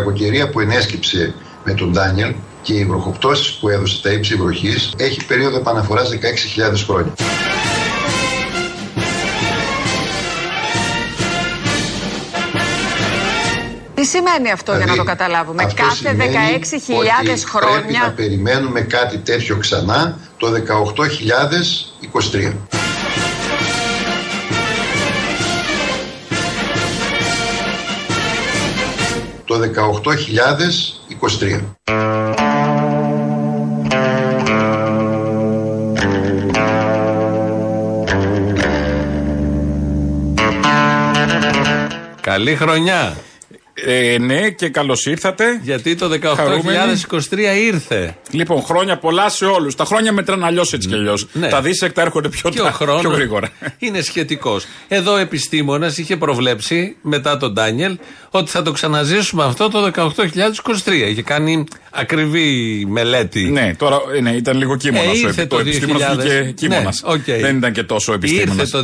κακοκαιρία 0.00 0.48
που 0.48 0.60
ενέσκυψε 0.60 1.34
με 1.64 1.74
τον 1.74 1.92
Ντάνιελ 1.92 2.34
και 2.62 2.74
οι 2.74 2.84
βροχοπτώσεις 2.84 3.52
που 3.52 3.68
έδωσε 3.68 4.02
τα 4.02 4.10
ύψη 4.10 4.34
βροχής 4.34 4.92
έχει 4.96 5.26
περίοδο 5.26 5.56
επαναφοράς 5.56 6.10
16.000 6.10 6.16
χρόνια. 6.86 7.12
Τι 13.94 14.04
σημαίνει 14.06 14.50
αυτό 14.50 14.76
για 14.76 14.86
να 14.86 14.96
το 14.96 15.04
καταλάβουμε; 15.04 15.62
αυτό 15.62 15.82
Κάθε 15.82 15.94
σημαίνει 15.94 16.34
16.000 16.34 16.38
ότι 16.66 16.86
Πρέπει 16.86 17.28
να 17.30 17.36
χρόνια. 17.36 18.12
περιμένουμε 18.16 18.80
κάτι 18.80 19.18
τέτοιο 19.18 19.56
ξανά 19.56 20.18
το 20.36 20.52
18.023. 20.52 22.79
Το 29.50 29.56
18.023. 29.56 29.60
Καλή 42.20 42.56
χρονιά. 42.56 43.16
Ε, 43.86 44.18
ναι, 44.18 44.50
και 44.50 44.68
καλώς 44.68 45.06
ήρθατε. 45.06 45.44
Γιατί 45.62 45.94
το 45.94 46.08
18.023 46.08 47.38
ήρθε. 47.66 48.16
Λοιπόν, 48.30 48.62
χρόνια 48.62 48.98
πολλά 48.98 49.28
σε 49.28 49.44
όλους. 49.44 49.74
Τα 49.74 49.84
χρόνια 49.84 50.12
μετράνε 50.12 50.44
αλλιώς 50.46 50.72
έτσι 50.72 50.88
κι 50.88 50.94
αλλιώς. 50.94 51.26
Ναι. 51.32 51.48
Τα 51.48 51.60
δίσεκτα 51.60 52.02
έρχονται 52.02 52.28
πιο, 52.28 52.50
Και 52.50 52.60
ο 52.60 52.64
τα- 52.64 52.72
χρόνος 52.72 53.00
πιο 53.00 53.10
γρήγορα. 53.10 53.48
είναι 53.78 54.00
σχετικός. 54.00 54.66
Εδώ 54.88 55.12
ο 55.12 55.16
επιστήμονας 55.16 55.98
είχε 55.98 56.16
προβλέψει 56.16 56.96
μετά 57.02 57.36
τον 57.36 57.52
Ντάνιελ 57.52 57.98
ότι 58.30 58.50
θα 58.50 58.62
το 58.62 58.72
ξαναζήσουμε 58.72 59.44
αυτό 59.44 59.68
το 59.68 59.90
18.023. 59.94 61.08
Είχε 61.08 61.22
κάνει 61.22 61.64
ακριβή 61.90 62.84
μελέτη. 62.88 63.40
ναι, 63.50 63.74
τώρα 63.78 64.00
ε, 64.16 64.20
ναι, 64.20 64.30
ήταν 64.30 64.56
λίγο 64.56 64.76
κείμενο. 64.76 65.10
Ε, 65.10 65.16
ήρθε 65.18 65.46
το, 65.46 65.56
2000. 65.56 65.62
και 66.24 66.52
κείμενο. 66.54 66.82
Ναι, 66.82 67.12
οκ. 67.12 67.40
Δεν 67.40 67.56
ήταν 67.56 67.72
και 67.72 67.82
τόσο 67.82 68.12
επιστήμονας. 68.12 68.72
Ήρθε 68.72 68.78
το 68.78 68.82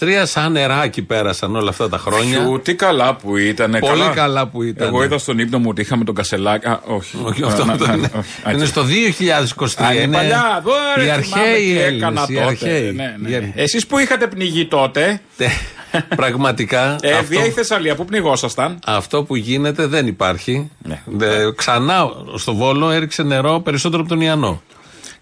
2023, 0.00 0.22
σαν 0.26 0.52
νεράκι 0.52 1.02
πέρασαν 1.02 1.56
όλα 1.56 1.70
αυτά 1.70 1.88
τα 1.88 1.98
χρόνια. 1.98 2.40
Πιου, 2.40 2.60
τι 2.64 2.74
καλά 2.74 3.14
που 3.16 3.36
ήταν. 3.36 3.76
Πολύ 3.80 3.92
καλά 4.00 4.13
που 4.52 4.62
ήταν. 4.62 4.86
Εγώ 4.88 5.02
είδα 5.02 5.18
στον 5.18 5.38
ύπνο 5.38 5.58
μου 5.58 5.66
ότι 5.68 5.80
είχαμε 5.80 6.04
τον 6.04 6.14
Κασελάκη. 6.14 6.66
Α, 6.66 6.80
όχι. 6.86 7.16
Όχι, 7.22 7.42
αυτό 7.44 7.64
Να- 7.64 7.76
δεν 7.76 7.88
να- 7.88 7.94
είναι. 7.94 8.10
όχι. 8.18 8.54
Είναι 8.54 8.62
Α, 8.62 8.66
στο 8.66 8.82
2023. 8.84 9.86
Α, 9.86 9.94
είναι 9.94 10.16
παλιά. 10.16 10.62
Ωραία, 10.96 11.18
οι 11.18 11.22
θυμάμαι 11.22 11.42
αρχαίοι 11.44 11.64
τι 11.72 11.78
Έλληνες, 11.78 11.96
έκανα 12.02 12.26
οι 12.28 12.34
τότε. 12.34 12.46
αρχαίοι. 12.46 12.92
Ναι, 12.92 13.14
ναι. 13.18 13.28
Οι 13.28 13.34
αρχαίοι. 13.34 13.52
Εσείς 13.56 13.86
που 13.86 13.98
είχατε 13.98 14.26
πνιγεί 14.26 14.66
τότε; 14.66 15.20
Τε, 15.36 15.46
Πραγματικά. 16.16 16.96
Ε, 17.00 17.12
αυτό, 17.12 17.26
Βία 17.26 17.44
η 17.46 17.50
Θεσσαλία, 17.50 17.94
πού 17.94 18.04
πνιγόσασταν; 18.04 18.78
αυτό 18.86 19.22
που 19.24 19.36
γίνεται 19.36 19.86
δεν 19.86 20.06
υπάρχει. 20.06 20.70
Ναι. 20.82 21.00
Δε- 21.04 21.52
ξανά 21.52 22.06
στο 22.36 22.54
Βόλο 22.54 22.90
έριξε 22.90 23.22
νερό 23.22 23.60
περισσότερο 23.60 24.00
από 24.00 24.10
τον 24.10 24.20
Ιαννό. 24.20 24.62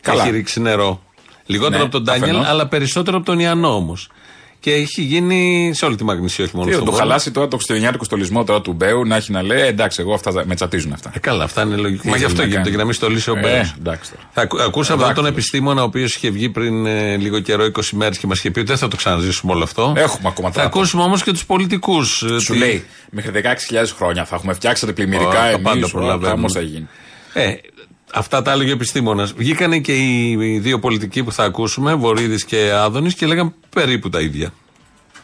Καλά. 0.01 0.23
Έχει 0.23 0.31
ρίξει 0.33 0.61
νερό. 0.61 1.03
Λιγότερο 1.47 1.77
Ναι, 1.77 1.83
από 1.83 1.93
τον 1.93 2.03
Ντάνιελ, 2.03 2.29
αφενός. 2.31 2.48
αλλά 2.48 2.67
περισσότερο 2.67 3.17
από 3.17 3.27
τον 3.27 3.39
Ιαννό 3.39 3.75
όμως. 3.75 4.09
Και 4.62 4.72
έχει 4.72 5.02
γίνει 5.02 5.70
σε 5.74 5.84
όλη 5.84 5.96
τη 5.96 6.05
Μαγνησία, 6.05 6.44
όχι 6.44 6.56
μόνο 6.56 6.68
Τι, 6.68 6.74
στο 6.74 6.84
το 6.84 6.91
Βόλο. 6.91 7.02
χαλάσει 7.02 7.30
τώρα 7.30 7.48
το 7.48 7.55
χριστουγεννιάτικο 7.56 8.05
στολισμό 8.05 8.44
τώρα 8.44 8.60
του 8.60 8.72
Μπέου 8.72 9.05
να 9.06 9.16
έχει 9.16 9.32
να 9.32 9.42
λέει 9.42 9.60
«Ε, 9.60 9.66
εντάξει, 9.66 10.00
εγώ 10.00 10.14
αυτά 10.14 10.44
με 10.46 10.55
τσατίζουν 10.55 10.92
αυτά. 10.92 11.10
Ε, 11.14 11.18
καλά, 11.18 11.44
αυτά 11.44 11.62
είναι 11.62 11.77
λογικό. 11.77 12.02
Τι 12.02 12.08
Μα 12.08 12.16
γι' 12.16 12.24
αυτό 12.24 12.36
θέλει 12.36 12.48
να 12.48 12.55
γίνεται, 12.55 12.62
κάνει. 12.62 12.68
για 12.68 12.78
να 12.78 12.84
μην 12.84 12.94
στολίσει 12.94 13.30
ο 13.30 13.36
Ε, 13.36 13.40
Μπέος. 13.40 13.74
εντάξει 13.78 14.10
τώρα. 14.10 14.22
Θα 14.33 14.42
ακού- 14.42 14.60
Ακούσαμε 14.60 15.02
εδώ 15.02 15.12
τον 15.12 15.24
Εντάξει. 15.24 15.38
επιστήμονα, 15.38 15.80
ο 15.83 15.84
οποίος 15.84 16.14
είχε 16.14 16.30
βγει 16.30 16.48
πριν 16.48 16.86
ε, 16.86 17.16
λίγο 17.16 17.40
καιρό, 17.40 17.64
20 17.64 17.96
μέρες 17.96 18.18
και 18.18 18.27
μας 18.27 18.38
είχε 18.38 18.50
πει 18.50 18.58
ότι 18.58 18.68
δεν 18.68 18.77
θα 18.78 18.88
το 18.88 18.96
ξαναζήσουμε 18.96 19.52
όλο 19.52 19.62
αυτό. 19.62 19.92
Έχουμε 19.96 20.28
ακόμα 20.28 20.48
Θα 20.48 20.55
τώρα. 20.55 20.66
ακούσουμε 20.66 21.02
όμως 21.02 21.22
και 21.22 21.30
τους 21.33 21.44
πολιτικούς. 21.46 22.24
Σου 22.40 22.55
λέει, 22.55 22.84
μέχρι 23.11 23.30
16.000 23.30 23.95
χρόνια 23.96 24.24
θα 24.24 24.34
έχουμε 24.36 24.52
φτιάξει 24.52 24.86
τα 24.86 24.92
πλημμυρικά 24.92 25.28
Ω, 25.28 25.33
τα 25.33 25.46
εμείς, 25.48 25.62
πάντα 25.62 25.86
ο 25.86 25.89
προλαβαίνουμε. 25.89 26.28
χαμός 26.28 26.52
θα 26.52 26.61
γίνει. 26.61 26.89
Ε, 27.33 27.52
αυτά 28.12 28.42
τα 28.42 28.52
έλεγε 28.52 28.70
ο 28.70 28.73
επιστήμονας. 28.73 29.33
Βγήκανε 29.33 29.78
και 29.78 29.92
οι, 29.92 30.30
οι 30.30 30.58
δύο 30.58 30.78
πολιτικοί 30.78 31.23
που 31.23 31.33
θα 31.33 31.45
ακούσουμε, 31.45 31.95
Βορύδης 31.95 32.45
και 32.45 32.73
Άδωνης, 32.74 33.14
και 33.14 33.27
λέγαν 33.27 33.55
περίπου 33.74 34.08
τα 34.08 34.20
ίδια. 34.20 34.52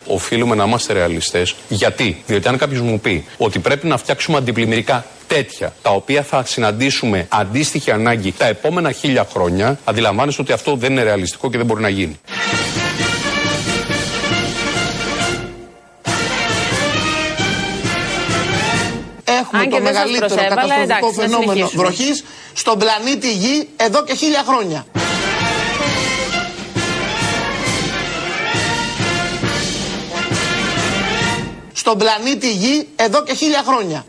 Οφείλουμε 0.07 0.55
να 0.55 0.65
είμαστε 0.65 0.93
ρεαλιστές. 0.93 1.55
Γιατί; 1.69 2.23
Διότι 2.27 2.49
αν 2.49 2.59
κάποιος 2.59 2.81
μου 2.81 3.01
πει 3.01 3.25
ότι 3.37 3.59
πρέπει 3.59 3.87
να 3.87 3.97
φτιάξουμε 3.97 4.37
αντιπλημμυρικά 4.37 5.05
τέτοια, 5.27 5.75
τα 5.83 5.91
οποία 5.91 6.23
θα 6.23 6.45
συναντήσουμε 6.45 7.27
αντίστοιχη 7.29 7.91
ανάγκη 7.91 8.33
τα 8.33 8.47
επόμενα 8.47 8.93
χίλια 8.93 9.27
χρόνια, 9.33 9.79
αντιλαμβάνεστε 9.85 10.43
ότι 10.43 10.53
αυτό 10.53 10.77
δεν 10.77 10.93
είναι 10.93 11.03
ρεαλιστικό 11.03 11.51
και 11.51 11.57
δεν 11.57 11.67
μπορεί 11.67 11.81
να 11.81 11.89
γίνει. 11.89 12.19
Έχουμε 19.63 19.65
Αν 19.65 19.71
και 19.71 19.77
το 19.79 19.83
δεν 19.85 19.95
σας 19.95 20.11
μεγαλύτερο 20.11 20.27
προσέβαλα, 20.27 20.75
καταστροφικό 20.75 21.07
εντάξει, 21.07 21.15
θα 21.15 21.23
φαινόμενο 21.23 21.53
συνεχίσουμε. 21.53 21.83
βροχής 21.83 22.25
στον 22.53 22.79
πλανήτη 22.79 23.31
Γη 23.33 23.69
εδώ 23.77 24.05
και 24.05 24.15
χίλια 24.15 24.43
χρόνια. 24.49 24.87
Στον 31.73 31.99
πλανήτη 31.99 32.51
Γη 32.53 32.89
εδώ 32.97 33.23
και 33.23 33.35
χίλια 33.35 33.63
χρόνια. 33.67 34.05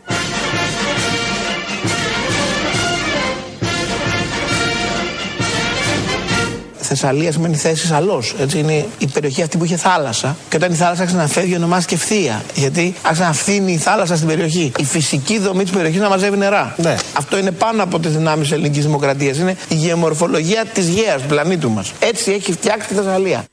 Θεσσαλίας 6.92 7.34
σημαίνει 7.34 7.56
θέση 7.56 7.92
αλό. 7.94 8.22
Είναι 8.54 8.86
η 8.98 9.06
περιοχή 9.06 9.42
αυτή 9.42 9.56
που 9.56 9.64
είχε 9.64 9.76
θάλασσα. 9.76 10.36
Και 10.48 10.56
όταν 10.56 10.72
η 10.72 10.74
θάλασσα 10.74 11.02
άρχισε 11.02 11.20
να 11.20 11.26
φεύγει, 11.26 11.56
ονομάστηκε 11.56 11.94
ευθεία. 11.94 12.42
Γιατί 12.54 12.94
άρχισε 13.02 13.26
να 13.26 13.32
φθήνει 13.32 13.72
η 13.72 13.76
θάλασσα 13.76 14.16
στην 14.16 14.28
περιοχή. 14.28 14.72
Η 14.78 14.84
φυσική 14.84 15.38
δομή 15.38 15.62
της 15.62 15.72
περιοχής 15.72 16.00
να 16.00 16.08
μαζεύει 16.08 16.36
νερά. 16.36 16.74
Ναι. 16.76 16.96
Αυτό 17.12 17.38
είναι 17.38 17.50
πάνω 17.50 17.82
από 17.82 17.98
τις 17.98 18.12
δυνάμεις 18.12 18.48
τη 18.48 18.54
ελληνικής 18.54 18.84
δημοκρατίας. 18.84 19.38
Είναι 19.38 19.56
η 19.68 19.74
γεωμορφολογία 19.74 20.64
της 20.64 20.88
γέας 20.88 21.22
του 21.22 21.28
πλανήτου 21.28 21.70
μας. 21.70 21.92
Έτσι 21.98 22.32
έχει 22.32 22.52
φτιάξει 22.52 22.88
τη 22.88 22.94
Θεσσαλία. 22.94 23.44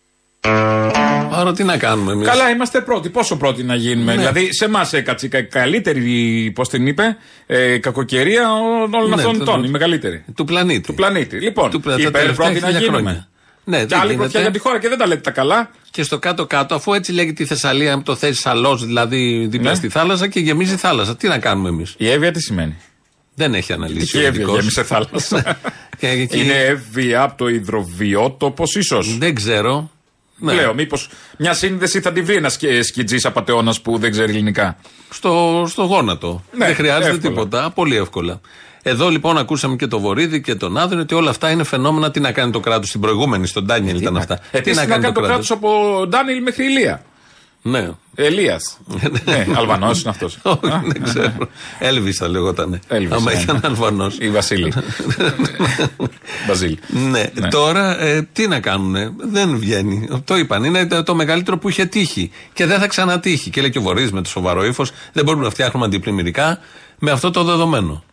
Άρα 1.31 1.53
τι 1.53 1.63
να 1.63 1.77
κάνουμε 1.77 2.11
εμείς; 2.11 2.27
Καλά, 2.27 2.49
είμαστε 2.49 2.81
πρώτοι. 2.81 3.09
Πόσο 3.09 3.37
πρώτοι 3.37 3.63
να 3.63 3.75
γίνουμε; 3.75 4.11
Ναι. 4.11 4.17
Δηλαδή, 4.17 4.53
σε 4.53 4.65
εμάς 4.65 4.93
έκατσε 4.93 5.25
η 5.25 5.29
κα- 5.29 5.41
καλύτερη, 5.41 6.51
πώς 6.55 6.69
την 6.69 6.87
είπε, 6.87 7.17
ε, 7.45 7.77
κακοκαιρία 7.77 8.53
όλων 8.93 9.07
Ναι, 9.09 9.15
αυτών 9.15 9.37
το- 9.37 9.43
των. 9.45 9.61
το- 9.61 9.67
Η 9.67 9.69
μεγαλύτερη. 9.69 10.23
Του 10.35 10.45
πλανήτη. 10.45 10.81
Του 10.81 10.93
πλανήτη. 10.93 11.39
Λοιπόν, 11.39 11.69
Του 11.69 11.79
πλα- 11.79 11.93
τα 11.95 12.01
υπέρ 12.01 12.11
τελευταία 12.11 12.45
πρώτοι 12.45 12.59
να 12.59 12.67
χίλια 12.67 12.79
γίνουμε. 12.79 13.01
χρόνια. 13.01 13.27
Ναι, 13.63 13.77
Και 13.79 13.85
δεν 13.85 13.97
άλλη 13.97 14.05
γίνεται. 14.07 14.21
πρωτιά 14.23 14.41
για 14.41 14.51
τη 14.51 14.59
χώρα 14.59 14.79
και 14.79 14.87
δεν 14.87 14.97
τα 14.97 15.07
λέτε 15.07 15.21
τα 15.21 15.31
καλά. 15.31 15.69
Και 15.91 16.03
στο 16.03 16.19
κάτω-κάτω, 16.19 16.75
αφού 16.75 16.93
έτσι 16.93 17.11
λέγεται 17.11 17.43
η 17.43 17.45
Θεσσαλία, 17.45 17.93
αν 17.93 18.03
το 18.03 18.15
θέσει 18.15 18.49
αλό, 18.49 18.75
δηλαδή 18.77 19.47
δίπλα 19.49 19.69
Ναι. 19.69 19.75
στη 19.75 19.89
θάλασσα 19.89 20.27
και 20.27 20.39
γεμίζει 20.39 20.75
θάλασσα. 20.75 21.15
Τι 21.15 21.27
να 21.27 21.37
κάνουμε 21.37 21.69
εμείς; 21.69 21.93
Η 21.97 22.09
έβεια 22.09 22.31
τι 22.31 22.41
σημαίνει; 22.41 22.75
Δεν 23.35 23.53
έχει 23.53 23.73
αναλύσει. 23.73 24.11
Και 24.11 24.17
ο 24.17 24.21
η 24.21 24.25
έβεια 24.25 24.39
ειδικός. 24.41 24.59
γέμισε 24.59 24.83
θάλασσα. 24.83 25.59
Και 25.99 26.07
εκεί- 26.07 26.37
Είναι 26.39 26.53
έβεια 26.63 27.21
από 27.21 27.37
το 27.37 27.47
υδροβιότοπος, 27.47 28.75
ίσως; 28.75 29.17
Δεν 29.17 29.35
ξέρω. 29.35 29.91
Ναι. 30.39 30.53
Λέω, 30.53 30.73
μήπως 30.73 31.09
μια 31.37 31.53
σύνδεση 31.53 32.01
θα 32.01 32.11
τη 32.11 32.21
βρει 32.21 32.35
ένας 32.35 32.57
σκιτζής 32.81 33.25
απαταιώνας 33.25 33.81
που 33.81 33.97
δεν 33.97 34.11
ξέρει 34.11 34.31
ελληνικά. 34.31 34.77
στο, 35.09 35.63
στο 35.67 35.83
γόνατο. 35.83 36.43
Ναι, 36.51 36.65
δεν 36.65 36.75
χρειάζεται 36.75 37.15
εύκολα. 37.15 37.33
τίποτα. 37.33 37.71
Πολύ 37.71 37.95
εύκολα. 37.95 38.41
Εδώ 38.83 39.09
λοιπόν 39.09 39.37
ακούσαμε 39.37 39.75
και 39.75 39.87
το 39.87 39.99
Βορύδη 39.99 40.41
και 40.41 40.55
τον 40.55 40.77
Άδωνη 40.77 41.01
ότι 41.01 41.13
όλα 41.15 41.29
αυτά 41.29 41.51
είναι 41.51 41.63
φαινόμενα. 41.63 42.11
Τι 42.11 42.19
να 42.19 42.31
κάνει 42.31 42.51
το 42.51 42.59
κράτος 42.59 42.89
στην 42.89 43.01
προηγούμενη, 43.01 43.47
στον 43.47 43.65
Ντάνιελ 43.65 44.01
ήταν 44.01 44.17
αυτά. 44.17 44.39
Επίσης, 44.51 44.77
να, 44.77 44.85
κάνει 44.85 45.11
το 45.11 45.21
κράτος; 45.21 45.51
από 45.51 45.69
Ντάνιλ 46.07 46.41
μέχρι 46.41 46.65
Ηλία. 46.65 47.01
Ναι. 47.61 47.89
Ελίας. 48.15 48.77
ναι, 49.25 49.45
Αλβανός 49.55 50.01
είναι 50.01 50.09
αυτός. 50.09 50.37
Όχι, 50.43 50.59
δεν 50.85 51.03
ξέρω. 51.03 51.33
Έλβη 51.79 52.11
θα 52.13 52.27
λεγόταν. 52.27 52.79
Έλβης, 52.87 53.11
Άμα 53.11 53.33
ναι. 53.33 53.39
ήταν 53.41 53.59
Αλβανός. 53.63 54.17
Ή 54.19 54.29
Βασίλη. 54.29 54.73
Μπαζίλ. 56.47 56.77
Ναι, 56.87 57.31
Ναι. 57.33 57.47
τώρα 57.47 58.01
ε, 58.01 58.27
τι 58.33 58.47
να 58.47 58.59
κάνουνε; 58.59 59.11
Δεν 59.31 59.57
βγαίνει. 59.57 60.07
Το 60.25 60.37
είπαν. 60.37 60.63
Είναι 60.63 60.85
το, 60.87 61.03
το 61.03 61.15
μεγαλύτερο 61.15 61.57
που 61.57 61.69
είχε 61.69 61.85
τύχει. 61.85 62.31
Και 62.53 62.65
δεν 62.65 62.79
θα 62.79 62.87
ξανατύχει. 62.87 63.49
Και 63.49 63.61
λέει 63.61 63.69
και 63.69 63.77
ο 63.77 63.81
Βορύδης 63.81 64.11
με 64.11 64.21
το 64.21 64.29
σοβαρό 64.29 64.65
ύφος. 64.65 64.91
Δεν 65.13 65.23
μπορούμε 65.23 65.43
να 65.43 65.49
φτιάχνουμε 65.49 65.85
αντιπλημμυρικά 65.85 66.59
με 66.99 67.11
αυτό 67.11 67.31
το 67.31 67.43
δεδομένο. 67.43 68.03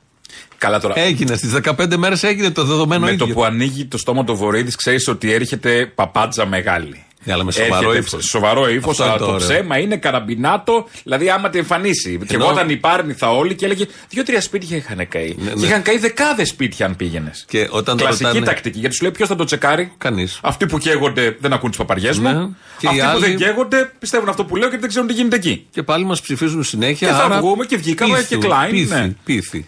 Καλά 0.59 0.81
τώρα. 0.81 0.99
Έγινε 0.99 1.37
στις 1.37 1.53
15 1.63 1.97
μέρες 1.97 2.23
έγινε 2.23 2.51
το 2.51 2.65
δεδομένο 2.65 3.05
με 3.05 3.13
ίδιο. 3.13 3.27
το 3.27 3.33
που 3.33 3.45
ανοίγει 3.45 3.87
το 3.87 3.99
στόμα 3.99 4.25
του 4.25 4.37
Βορύδης, 4.37 4.77
ξέρεις 4.77 5.09
ότι 5.09 5.33
έρχεται 5.33 5.93
παπάτζα 5.95 6.47
μεγάλη. 6.47 7.05
Ναι, 7.25 7.33
αλλά 7.33 7.45
με 7.45 7.53
σοβαρό 7.53 7.91
Έρχεται 7.91 8.07
ύφος. 8.07 8.25
Σοβαρό 8.25 8.69
ύφος, 8.69 8.91
Αυτό 8.91 9.03
αλλά 9.03 9.13
είναι 9.13 9.21
το 9.21 9.27
το 9.27 9.33
ωραίο. 9.35 9.47
ψέμα 9.49 9.79
είναι 9.79 9.97
καραμπινάτο, 9.97 10.89
δηλαδή 11.05 11.31
άμα 11.31 11.51
τη 11.51 11.59
εμφανίσει. 11.59 12.19
Και 12.27 12.35
Ενώ- 12.35 12.45
εγώ 12.45 12.53
όταν 12.53 12.71
υπάρνηθα 12.71 13.31
όλοι 13.31 13.55
και 13.55 13.65
έλεγε 13.65 13.87
δύο-τρία 14.09 14.41
σπίτια 14.41 14.77
είχαν 14.77 15.09
καεί. 15.09 15.35
Ναι, 15.39 15.51
ναι. 15.51 15.61
Και 15.61 15.67
είχαν 15.67 15.83
καεί 15.83 15.99
δεκάδες 15.99 16.49
σπίτια 16.49 16.87
αν 16.87 16.97
πήγαινες. 16.97 17.45
Και 17.49 17.69
όταν 17.71 17.97
το 17.97 18.03
Κλασική 18.05 18.25
ρωτάνε- 18.25 18.47
τακτική. 18.47 18.79
Γιατί 18.79 18.95
σου 18.97 19.03
λέει 19.03 19.13
ποιος 19.13 19.29
θα 19.29 19.35
το 19.37 19.45
τσεκάρει; 19.45 19.93
Κανείς. 19.99 20.39
Αυτοί 20.43 20.67
που 20.67 20.79
καίγονται 20.79 21.37
δεν 21.41 21.53
ακούν 21.53 21.69
τις 21.69 21.79
παπαριές 21.79 22.19
μου. 22.19 22.29
Ναι. 22.29 22.49
Και 22.79 22.87
Αυτοί 22.87 22.99
οι 22.99 23.03
που 23.03 23.07
άλλοι- 23.09 23.21
δεν 23.21 23.37
καίγονται 23.37 23.93
πιστεύουν 23.99 24.29
αυτό 24.29 24.45
που 24.45 24.57
λέω 24.57 24.71
και 24.71 24.79
δεν 24.79 24.89
ξέρουν 24.89 25.09
τι 25.09 25.15
γίνεται 25.15 25.37
εκεί. 25.37 25.67
Και 25.71 25.83
πάλι 25.83 26.05
μας 26.05 26.21
ψηφίζουν 26.21 26.63
συνέχεια. 26.65 27.09
Και 27.09 27.15
θα 27.15 27.25
άρα 27.25 27.39
βγούμε 27.39 27.65
και 27.65 27.77
βγήκαμε 27.77 28.17
πείθου, 28.17 28.39
και 28.41 28.47
Klein, 28.49 28.71
Πείθει, 28.71 28.95
ναι. 28.95 29.11
πείθει. 29.25 29.65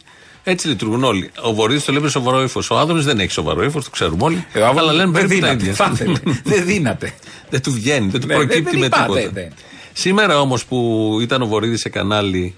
Έτσι 0.48 0.68
λειτουργούν 0.68 1.04
όλοι. 1.04 1.30
Ο 1.42 1.54
Βορύδης 1.54 1.84
το 1.84 1.92
λέει 1.92 2.02
με 2.02 2.08
σοβαρό 2.08 2.42
ύφος. 2.42 2.70
Ο 2.70 2.78
Άδωνης 2.78 3.04
δεν 3.04 3.20
έχει 3.20 3.30
σοβαρό 3.32 3.62
ύφος, 3.64 3.84
το 3.84 3.90
ξέρουμε 3.90 4.24
όλοι. 4.24 4.46
Ε, 4.52 4.62
άμα 4.62 4.80
αλλά 4.80 4.92
λένε 4.92 5.10
δεν 5.10 5.28
περίπου 5.28 5.46
τα 5.46 5.54
δύναται. 5.56 5.62
ίδια. 5.62 5.74
Θα 5.74 5.90
ήθελε. 5.92 6.18
Δεν 6.54 6.64
δύναται. 6.64 7.12
Δεν 7.50 7.62
του 7.62 7.72
βγαίνει, 7.72 8.08
δεν 8.08 8.20
του 8.20 8.26
Ναι, 8.26 8.34
προκύπτει 8.34 8.70
δεν 8.70 8.78
με 8.78 8.86
είπα, 8.86 9.00
τίποτα. 9.02 9.20
δεν, 9.20 9.30
δεν. 9.32 9.52
Σήμερα 9.92 10.40
όμως 10.40 10.64
που 10.66 11.18
ήταν 11.22 11.42
ο 11.42 11.46
Βορύδης 11.46 11.80
σε 11.80 11.88
κανάλι 11.88 12.54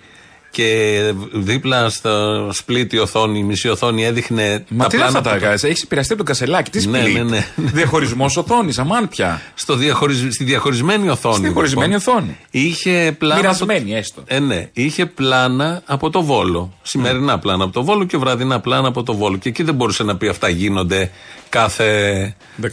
Και 0.50 1.00
δίπλα 1.32 1.88
στο 1.88 2.48
σπίτι 2.52 2.98
οθόνη, 2.98 3.38
η 3.38 3.42
μισή 3.42 3.68
οθόνη 3.68 4.04
έδειχνε. 4.04 4.64
Μα 4.68 4.84
τα 4.84 4.88
τι 4.90 4.96
είναι 4.96 5.04
αυτά 5.04 5.20
πλάνα 5.20 5.20
τα 5.22 5.30
από- 5.30 5.38
έκανε. 5.38 5.70
Έχεις 5.70 5.82
επηρεαστεί 5.82 6.12
από 6.12 6.24
τον 6.24 6.32
κασελάκι. 6.34 6.70
Τι 6.70 6.88
Ναι, 6.88 6.98
σπλίτ; 6.98 7.16
ναι, 7.16 7.22
ναι. 7.22 7.46
Διαχωρισμός 7.56 8.36
οθόνης, 8.36 8.78
αμάν 8.78 9.08
πια. 9.08 9.42
στο 9.54 9.74
διαχωρισ... 9.76 10.26
Στη 10.30 10.44
διαχωρισμένη 10.44 11.08
οθόνη. 11.08 11.34
Στη 11.34 11.44
διαχωρισμένη 11.44 11.92
λοιπόν, 11.92 12.14
οθόνη. 12.16 12.36
Είχε 12.50 13.14
πλάνα. 13.18 13.40
Μοιρασμένη, 13.40 13.90
από... 13.90 13.98
έστω. 13.98 14.22
Ε, 14.26 14.38
ναι. 14.38 14.68
Είχε 14.72 15.06
πλάνα 15.06 15.82
από 15.86 16.10
το 16.10 16.22
Βόλο. 16.22 16.72
Σημερινά 16.82 17.38
πλάνα 17.38 17.64
από 17.64 17.72
το 17.72 17.84
Βόλο 17.84 18.04
και 18.04 18.16
βραδινά 18.16 18.60
πλάνα 18.60 18.88
από 18.88 19.02
το 19.02 19.14
Βόλο. 19.14 19.36
Και 19.36 19.48
εκεί 19.48 19.62
δεν 19.62 19.74
μπορούσε 19.74 20.02
να 20.02 20.16
πει 20.16 20.28
αυτά 20.28 20.48
γίνονται 20.48 21.10
κάθε. 21.48 22.36
16.000. 22.62 22.68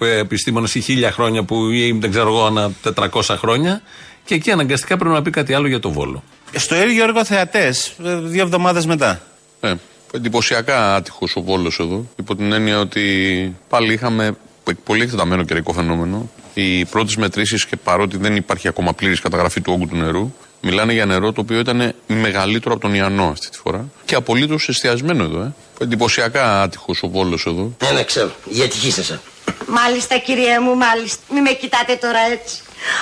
16.000 0.00 0.06
επιστήμονες 0.18 0.74
ή 0.74 0.80
χίλια 0.80 1.12
χρόνια 1.12 1.42
που 1.42 1.70
ή 1.70 1.92
δεν 2.00 2.10
ξέρω 2.10 2.28
εγώ 2.28 2.44
ανά 2.46 2.70
400 2.94 3.20
χρόνια. 3.38 3.82
Και 4.24 4.34
εκεί 4.34 4.50
αναγκαστικά 4.50 4.96
πρέπει 4.96 5.14
να 5.14 5.22
πει 5.22 5.30
κάτι 5.30 5.54
άλλο 5.54 5.66
για 5.66 5.80
το 5.80 5.90
Βόλο. 5.90 6.22
Στο 6.56 6.82
ίδιο 6.82 7.02
έργο 7.02 7.24
θεατές, 7.24 7.94
δύο 8.22 8.42
εβδομάδες 8.42 8.86
μετά. 8.86 9.22
Ναι, 9.60 9.74
εντυπωσιακά 10.12 10.94
άτυχος 10.94 11.36
ο 11.36 11.42
Βόλος 11.42 11.78
εδώ. 11.78 12.06
Υπό 12.16 12.36
την 12.36 12.52
έννοια 12.52 12.80
ότι 12.80 13.56
πάλι 13.68 13.92
είχαμε 13.92 14.36
πολύ 14.84 15.02
εκτεταμένο 15.02 15.42
καιρικό 15.42 15.72
φαινόμενο. 15.72 16.30
Οι 16.54 16.84
πρώτες 16.84 17.16
μετρήσεις 17.16 17.66
και 17.66 17.76
παρότι 17.76 18.16
δεν 18.16 18.36
υπάρχει 18.36 18.68
ακόμα 18.68 18.92
πλήρης 18.92 19.20
καταγραφή 19.20 19.60
του 19.60 19.72
όγκου 19.72 19.86
του 19.88 19.96
νερού, 19.96 20.32
μιλάνε 20.62 20.92
για 20.92 21.06
νερό 21.06 21.32
το 21.32 21.40
οποίο 21.40 21.58
ήταν 21.58 21.94
μεγαλύτερο 22.06 22.74
από 22.74 22.82
τον 22.82 22.94
Ιαννό 22.94 23.28
αυτή 23.28 23.48
τη 23.48 23.58
φορά. 23.58 23.88
Και 24.04 24.14
απολύτως 24.14 24.68
εστιασμένο 24.68 25.24
εδώ. 25.24 25.40
Ε. 25.40 25.52
Εντυπωσιακά 25.80 26.62
άτυχος 26.62 27.02
ο 27.02 27.08
Βόλος 27.08 27.46
εδώ. 27.46 27.76
Ναι, 27.82 27.90
ναι, 27.90 28.04
ξέρω. 28.04 28.30
Γιατί 28.44 28.76
χύσασα. 28.76 29.20
Μάλιστα, 29.66 30.18
κυρία 30.18 30.60
μου, 30.60 30.76
μάλιστα. 30.76 31.22
Μη 31.32 31.40
με 31.40 31.50
κοιτάτε 31.50 31.96
τώρα 31.96 32.18
έτσι. 32.32 32.56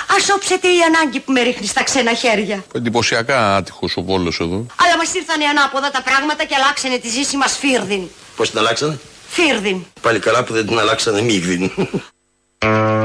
Α 0.07 0.33
όψετε 0.35 0.67
η 0.67 0.79
ανάγκη 0.87 1.19
που 1.19 1.31
με 1.31 1.41
ρίχνει 1.41 1.67
στα 1.67 1.83
ξένα 1.83 2.13
χέρια. 2.13 2.63
Εντυπωσιακά 2.73 3.55
άτυχος 3.55 3.97
ο 3.97 4.01
Βόλος 4.01 4.39
εδώ. 4.39 4.65
Αλλά 4.75 4.97
μας 4.97 5.13
ήρθανε 5.13 5.45
ανάποδα 5.45 5.91
τα 5.91 6.01
πράγματα 6.01 6.43
και 6.43 6.55
αλλάξανε 6.55 6.97
τη 6.97 7.09
ζήση 7.09 7.37
μας 7.37 7.57
φίρδιν. 7.57 8.01
Πώς 8.35 8.49
την 8.49 8.59
αλλάξανε; 8.59 8.99
Φίρδιν. 9.29 9.85
Πάλι 10.01 10.19
καλά 10.19 10.43
που 10.43 10.53
δεν 10.53 10.67
την 10.67 10.79
αλλάξανε 10.79 11.21
μίγδιν. 11.21 11.71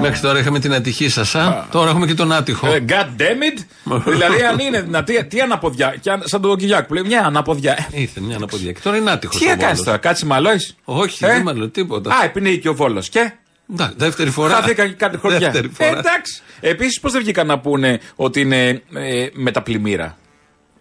Μέχρι 0.00 0.20
τώρα 0.20 0.38
είχαμε 0.38 0.58
την 0.58 0.74
ατυχή 0.74 1.08
σας, 1.08 1.36
τώρα 1.70 1.90
έχουμε 1.90 2.06
και 2.06 2.14
τον 2.14 2.32
άτυχο. 2.32 2.66
Ε, 2.66 2.84
God 2.88 3.20
damn 3.20 3.58
it! 3.58 3.64
δηλαδή, 4.12 4.42
αν 4.42 4.58
είναι 4.58 4.80
δυνατή, 4.80 5.24
τι 5.24 5.40
αναποδιά. 5.40 5.94
Και 6.00 6.10
αν, 6.10 6.22
σαν 6.24 6.40
τον 6.40 6.56
Κυριακό 6.56 6.86
που 6.86 6.94
λέει 6.94 7.02
μια 7.06 7.24
αναποδιά. 7.24 7.88
Ήρθε 7.90 8.20
μια 8.20 8.36
αναποδιά. 8.36 8.72
Και 8.72 8.80
τώρα 8.82 8.96
είναι 8.96 9.10
άτυχος. 9.10 9.36
Τι 9.40 9.46
έκανες 9.46 9.82
τώρα, 9.82 9.96
κάτσε 9.96 10.26
μαλώσει. 10.26 10.76
Όχι, 10.84 11.26
δεν 11.26 11.42
μάλλον 11.42 11.70
τίποτα. 11.70 12.14
Α, 12.14 12.24
επίνε 12.24 12.50
και 12.50 12.68
ο 12.68 12.74
Βόλος. 12.74 13.08
Και; 13.08 13.32
Εντάξει, 13.72 13.94
δεύτερη 13.98 14.30
φορά. 14.30 14.54
Χάθηκαν 14.54 14.88
και 14.88 14.94
κάτι 14.94 15.16
χωριά. 15.16 15.38
Δεύτερη 15.38 15.68
φορά. 15.68 15.88
Ε, 15.88 15.92
εντάξει. 15.98 16.42
Επίσης, 16.60 17.00
πώς 17.00 17.12
δεν 17.12 17.20
βγήκαν 17.22 17.46
να 17.46 17.58
πούνε 17.58 18.00
ότι 18.16 18.40
είναι 18.40 18.82
ε, 18.94 19.26
με 19.32 19.50
τα 19.50 19.62
πλημμύρα; 19.62 20.18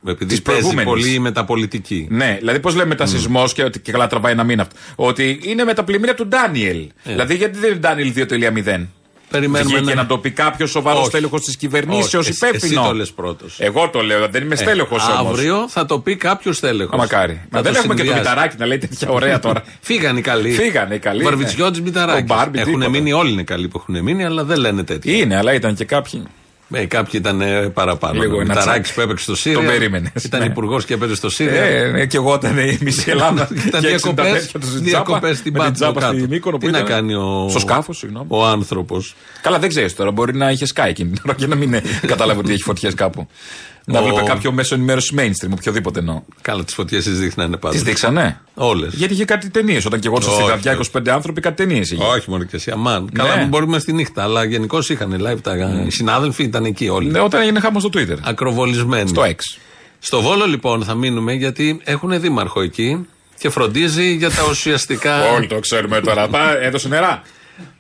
Επειδή 0.08 0.26
της 0.26 0.42
παίζει 0.42 0.62
προηγούμενης. 0.62 1.04
πολύ 1.04 1.20
μεταπολιτική. 1.20 2.08
Ναι, 2.10 2.36
δηλαδή 2.40 2.60
πώς 2.60 2.76
λέμε 2.76 2.88
μετασυσμό 2.88 3.48
και 3.54 3.64
ότι 3.64 3.80
και 3.80 3.92
καλά 3.92 4.08
τραβάει 4.08 4.32
ένα 4.32 4.44
μήνα 4.44 4.62
αυτό. 4.62 4.76
Ότι 4.96 5.40
είναι 5.44 5.64
με 5.64 5.74
τα 5.74 5.84
πλημμύρια 5.84 6.14
του 6.16 6.28
Ντάνιελ. 6.28 6.88
Δηλαδή 7.04 7.36
γιατί 7.36 7.60
δεν 7.60 7.70
είναι 7.70 7.80
Ντάνιελ 7.80 8.14
2.0. 8.16 8.86
Περιμένουμε 9.30 9.76
Βγήκε 9.78 9.94
να- 9.94 10.02
να 10.02 10.08
το 10.08 10.18
πει 10.18 10.32
κάποιος 10.32 10.70
σοβαρός 10.70 11.00
Όχι. 11.00 11.10
στέλεχος 11.10 11.42
της 11.44 11.58
κυβερνήσεως 11.58 12.14
Όχι, 12.14 12.30
εσύ- 12.30 12.44
υπεύθυνο. 12.48 12.80
εσύ 12.82 12.90
το 12.90 12.96
λες 12.96 13.12
πρώτος. 13.12 13.56
Εγώ 13.60 13.90
το 13.90 14.02
λέω, 14.02 14.28
δεν 14.28 14.44
είμαι 14.44 14.56
στέλεχος 14.56 15.08
όμως. 15.08 15.32
Αύριο 15.32 15.66
θα 15.70 15.86
το 15.86 16.00
πει 16.00 16.16
κάποιος 16.16 16.60
τέλεχο. 16.60 16.96
Α, 16.96 16.98
μακάρι. 16.98 17.42
Μα 17.52 17.62
δεν 17.62 17.76
έχουμε 17.76 17.94
και 17.94 18.04
το 18.04 18.14
μηταράκι 18.14 18.56
να 18.60 18.66
λέει 18.66 18.78
τέτοια 18.78 19.10
ωραία 19.10 19.40
τώρα. 19.40 19.64
Φύγανε 19.82 20.20
οι 20.20 20.22
καλοί. 20.22 20.52
Φύγανε 20.52 20.96
οι 20.96 21.00
καλοί, 21.00 21.24
Βαρβιτσιώτης 21.24 21.80
ναι. 21.80 21.86
Μηταράκης. 21.86 22.32
Ο 22.32 22.36
Μπάρμπι, 22.36 22.60
Έχουν 22.60 22.72
τίποτα. 22.72 22.90
μείνει 22.90 23.14
όλοι 23.14 23.32
είναι 23.32 23.44
καλοί 23.44 23.68
που 23.68 23.78
έχουν 23.88 24.04
μείνει, 24.04 24.26
αλλά 24.26 24.44
δεν 24.44 24.60
λένε 24.60 24.84
τέτοια. 24.84 25.18
Είναι, 25.18 25.38
αλλά 25.38 25.54
ήταν 25.54 25.76
και 25.76 25.86
κάποιοι. 25.86 26.24
Ε, 26.74 26.86
κάποιοι 26.86 27.12
ήταν 27.14 27.42
ε, 27.42 27.70
παραπάνω. 27.70 28.22
Λίγο 28.22 28.38
Ο 28.38 28.42
ένα 28.42 28.54
Μηταράκη 28.54 28.82
τσακ. 28.82 28.96
που 28.96 29.02
έπαιξε 29.02 29.24
στο 29.24 29.36
Σύρια. 29.36 29.58
Τον 29.58 29.68
περίμενες, 29.68 30.24
Ήταν 30.24 30.40
ναι. 30.40 30.46
υπουργός 30.46 30.86
και 30.86 30.94
έπαιζε 30.94 31.16
στο 31.16 31.30
Σύρια. 31.30 31.62
Ε, 31.62 31.92
ναι, 31.92 32.06
και 32.06 32.18
εγώ 32.18 32.34
ήταν 32.34 32.58
η 32.58 32.78
μισή 32.82 33.10
Ελλάδα. 33.12 33.50
Ήταν 33.68 33.82
και 33.82 33.88
διακοπές- 33.88 34.26
60 34.28 34.34
τέτοια 34.34 34.60
τους 34.60 34.70
στην 34.70 34.84
διακοπές 34.84 35.20
Τζάπα, 35.22 35.34
στην 35.36 35.52
με 35.54 35.60
την 35.60 35.72
Πάτμο 35.72 35.72
Τζάπα 35.74 36.00
κάτω. 36.00 36.18
στη 36.18 36.28
Μύκονο 36.28 36.58
που 36.58 36.66
Τι 36.66 36.72
να 36.72 36.78
ήταν. 36.78 36.90
κάνει 36.90 37.14
ο- 37.14 37.48
Στο 37.50 37.60
σκάφος, 37.60 37.98
συγγνώμη. 37.98 38.26
Ο 38.30 38.46
άνθρωπος. 38.46 39.16
Καλά, 39.42 39.60
δεν 39.60 39.70
ξέρεις 39.70 39.96
τώρα. 39.96 40.12
Μπορεί 40.12 40.36
να 40.36 40.50
είχε 40.52 40.66
σκάει 40.66 40.90
εκείνη 40.90 41.10
την 41.10 41.22
ώρα 41.26 41.36
και 41.38 41.48
να 41.48 41.56
μην 41.56 41.74
ε, 41.74 41.82
κατάλαβε 42.08 42.40
ότι 42.40 42.54
έχει 42.54 42.64
φωτιές 42.64 42.94
κάπου. 42.94 43.28
Να 43.90 44.00
Ο- 44.00 44.04
βλέπει 44.04 44.24
κάποιο 44.24 44.52
μέσο 44.52 44.76
ενημέρωσης 44.76 45.14
mainstream, 45.18 45.50
οποιοδήποτε 45.52 46.00
εννοώ. 46.00 46.22
Καλά, 46.42 46.64
τις 46.64 46.74
φωτιές 46.74 47.04
τις 47.04 47.20
δείχνανε 47.20 47.58
πάντα. 47.58 47.74
Τις 47.74 47.84
δείξανε; 47.84 48.40
Όλες. 48.54 48.94
Γιατί 48.94 49.14
είχε 49.14 49.26
κάτι 49.26 49.50
ταινίες. 49.50 49.86
Όταν 49.86 50.00
και 50.00 50.08
εγώ 50.08 50.16
ήρθα 50.18 50.30
στη 50.30 50.42
Όχι, 50.42 50.48
βραδιά, 50.52 50.72
όχι. 50.72 50.90
25 50.98 51.10
άνθρωποι, 51.10 51.42
κάτι 51.42 51.56
ταινίες 51.56 51.92
είχε. 51.92 52.04
Όχι 52.04 52.30
μόνο 52.30 52.44
και 52.44 52.56
εσύ, 52.56 52.72
αμάν. 52.72 53.10
Καλά, 53.14 53.36
Ναι. 53.36 53.44
μπορούμε 53.46 53.80
στη 53.80 53.94
νύχτα, 53.94 54.24
αλλά 54.24 54.44
γενικώ 54.44 54.80
είχαν 54.88 55.22
live 55.28 55.42
τα. 55.42 55.84
Οι 55.88 55.92
συνάδελφοι 55.92 56.44
ήταν 56.44 56.66
εκεί 56.66 56.90
όλοι. 56.90 57.10
Ναι, 57.12 57.20
όταν 57.20 57.42
έγινε 57.42 57.60
χάμος 57.60 57.82
στο 57.82 57.92
Twitter. 57.94 58.18
Ακροβολισμένοι. 58.24 59.10
Στο 59.10 59.22
X. 59.26 59.36
Στο 60.00 60.22
Βόλο 60.22 60.46
λοιπόν 60.46 60.84
θα 60.84 60.94
μείνουμε 60.96 61.34
γιατί 61.34 61.82
έχουν 61.84 62.20
δήμαρχο 62.22 62.62
εκεί 62.62 63.06
και 63.40 63.50
φροντίζει 63.50 64.14
για 64.16 64.30
τα 64.32 64.44
ουσιαστικά. 64.50 65.32
Όλοι 65.32 65.48
το 65.48 65.60
ξέρουμε 65.60 66.00
τώρα. 66.02 66.28
Πά, 66.28 66.58
έδωσε 66.62 66.88
νερά. 66.88 67.22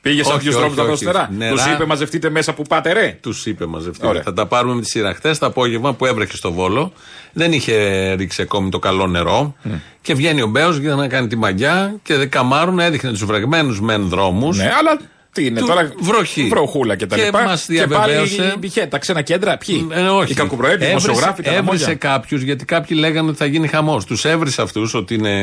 Πήγε 0.01 0.23
σε 0.23 0.29
Όχι, 0.29 0.37
αυτού 0.37 0.49
του 0.49 0.55
όχι, 0.55 0.59
δρόμου 0.59 0.75
να 0.75 0.81
όχι. 0.81 0.91
δώσει 0.91 1.05
νερά. 1.05 1.29
Νερά. 1.31 1.51
Τους 1.53 1.65
είπε 1.65 1.85
μαζευτείτε 1.85 2.29
μέσα 2.29 2.53
που 2.53 2.61
πάτε 2.61 2.93
ρε. 2.93 3.17
Τους 3.21 3.45
είπε 3.45 3.65
μαζευτείτε. 3.65 4.07
Ωραία. 4.07 4.21
Θα 4.21 4.33
τα 4.33 4.45
πάρουμε 4.45 4.73
με 4.75 4.81
τι 4.81 4.87
σειραχτέ 4.87 5.31
το 5.39 5.45
απόγευμα 5.45 5.93
που 5.93 6.05
έβρεχε 6.05 6.35
στο 6.35 6.51
Βόλο. 6.51 6.93
Δεν 7.33 7.53
είχε 7.53 7.75
ρίξει 8.13 8.41
ακόμη 8.41 8.69
το 8.69 8.79
καλό 8.79 9.07
νερό. 9.07 9.55
Και 10.01 10.13
βγαίνει 10.13 10.41
ο 10.41 10.47
Μπέος 10.47 10.77
για 10.77 10.95
να 10.95 11.07
κάνει 11.07 11.27
τη 11.27 11.35
μαγιά 11.35 11.95
και 12.03 12.25
καμάρουν, 12.25 12.79
έδειχνε 12.79 13.09
τους 13.09 13.25
βρεγμένους 13.25 13.81
μεν 13.81 14.07
δρόμους. 14.07 14.57
Ναι, 14.57 14.71
αλλά 14.79 14.99
τι 15.37 15.45
είναι 15.45 15.59
Του 15.59 15.65
τώρα; 15.67 15.91
βροχή. 15.99 16.47
Βροχούλα 16.53 16.95
και 16.95 17.05
τα 17.05 17.15
Και 17.15 17.23
λοιπά. 17.23 17.43
μας 17.43 17.65
και 17.65 17.73
πάλι 17.87 18.11
διαβεβαίωσε- 18.13 18.55
είχε 18.59 18.85
τα 18.85 18.97
ξένα 18.97 19.21
κέντρα. 19.21 19.57
Ποιοι; 19.57 19.87
Ε, 19.91 20.01
όχι. 20.01 20.31
Οι 20.31 20.35
κακοπροαίρετοι, 20.35 20.83
οι 20.83 20.87
Έβρισε- 20.87 21.05
δημοσιογράφοι, 21.07 21.41
τα 21.43 21.49
Έβρισε 21.53 21.83
λαμόγια. 21.85 21.95
κάποιους 22.09 22.41
γιατί 22.41 22.65
κάποιοι 22.65 22.97
λέγανε 22.99 23.29
ότι 23.29 23.37
θα 23.37 23.45
γίνει 23.45 23.67
χαμός. 23.67 24.05
Τους 24.05 24.25
έβρισε 24.25 24.61
αυτούς 24.61 24.93
ότι 24.93 25.13
είναι. 25.13 25.33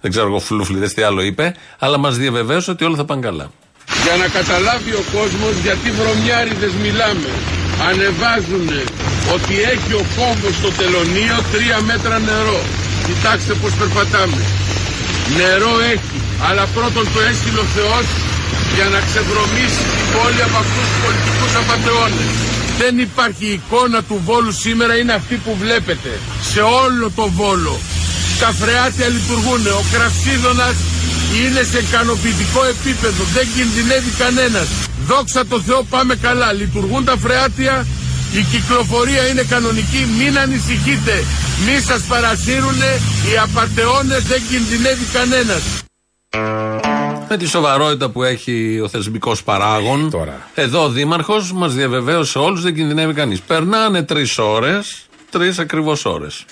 Δεν 0.00 0.10
ξέρω 0.10 0.26
εγώ, 0.26 0.38
φλούφλιδε 0.40 0.88
τι 0.88 1.02
άλλο 1.02 1.22
είπε. 1.22 1.54
Αλλά 1.78 1.98
μας 1.98 2.16
διαβεβαίωσε 2.16 2.70
ότι 2.70 2.84
όλα 2.84 2.96
θα 2.96 3.04
πάνε 3.04 3.20
καλά. 3.20 3.46
Για 4.04 4.16
να 4.22 4.26
καταλάβει 4.38 4.92
ο 5.02 5.04
κόσμος 5.16 5.54
γιατί 5.66 5.88
βρωμιάριδες 5.98 6.72
μιλάμε. 6.84 7.28
Ανεβάζουν 7.88 8.66
ότι 9.34 9.54
έχει 9.74 9.92
ο 10.02 10.04
κόμπος 10.16 10.54
στο 10.60 10.70
τελωνίο 10.80 11.36
τρία 11.52 11.78
μέτρα 11.90 12.16
νερό. 12.28 12.60
Κοιτάξτε 13.06 13.52
πως 13.62 13.72
περπατάμε. 13.80 14.40
Νερό 15.38 15.74
έχει, 15.92 16.16
αλλά 16.48 16.64
πρώτον 16.76 17.04
το 17.14 17.20
έστειλε 17.30 17.60
ο 17.66 17.68
Θεός 17.76 18.06
για 18.76 18.86
να 18.94 19.00
ξεβρωμίσει 19.08 19.82
την 19.96 20.06
πόλη 20.14 20.42
από 20.48 20.56
αυτούς 20.64 20.86
τους 20.90 20.98
πολιτικούς 21.02 21.52
απατεώνες. 21.62 22.30
Δεν 22.80 22.94
υπάρχει 23.08 23.46
εικόνα 23.56 23.98
του 24.08 24.16
Βόλου 24.26 24.52
σήμερα, 24.64 24.92
είναι 25.00 25.14
αυτή 25.20 25.34
που 25.44 25.52
βλέπετε. 25.62 26.10
Σε 26.52 26.60
όλο 26.82 27.06
το 27.18 27.24
Βόλο. 27.38 27.74
Τα 28.42 28.50
φρεάτια 28.60 29.08
λειτουργούν. 29.16 29.62
Ο 29.80 29.84
Κραυσίδωνας 29.92 30.76
είναι 31.40 31.62
σε 31.70 31.78
ικανοποιητικό 31.78 32.60
επίπεδο. 32.74 33.22
Δεν 33.36 33.46
κινδυνεύει 33.54 34.12
κανένας. 34.22 34.68
Δόξα 35.06 35.46
τω 35.46 35.60
Θεώ 35.60 35.82
πάμε 35.94 36.14
καλά. 36.26 36.52
Λειτουργούν 36.52 37.04
τα 37.04 37.16
φρεάτια. 37.24 37.86
Η 38.38 38.42
κυκλοφορία 38.52 39.26
είναι 39.26 39.44
κανονική. 39.54 40.02
Μην 40.18 40.38
ανησυχείτε. 40.38 41.24
Μη 41.64 41.76
σας 41.88 42.02
παρασύρουνε. 42.02 42.90
Οι 43.28 43.38
απατεώνες 43.46 44.22
δεν 44.22 44.40
κινδυνεύει 44.50 45.06
κανένας. 45.12 45.62
Με 47.28 47.36
τη 47.38 47.46
σοβαρότητα 47.48 48.08
που 48.08 48.22
έχει 48.22 48.80
ο 48.84 48.88
θεσμικός 48.88 49.42
παράγων. 49.42 50.10
Τώρα. 50.10 50.36
Εδώ 50.54 50.80
ο 50.84 50.88
Δήμαρχος 50.88 51.52
μας 51.52 51.72
διαβεβαίωσε 51.74 52.38
όλους 52.38 52.62
δεν 52.62 52.74
κινδυνεύει 52.74 53.14
κανείς. 53.20 53.40
Περνάνε 53.40 54.02
τρεις 54.02 54.38
ώρες, 54.38 55.06
τρεις 55.30 55.58
ακριβώς 55.58 56.04
ώρες. 56.04 56.44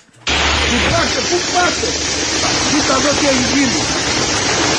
Κοιτάξτε, 0.70 1.20
πού 1.30 1.36
πάτε. 1.52 1.88
Κοίτα 2.70 2.94
εδώ 3.00 3.10
τι 3.18 3.26
έχει 3.32 3.46
γίνει. 3.54 3.82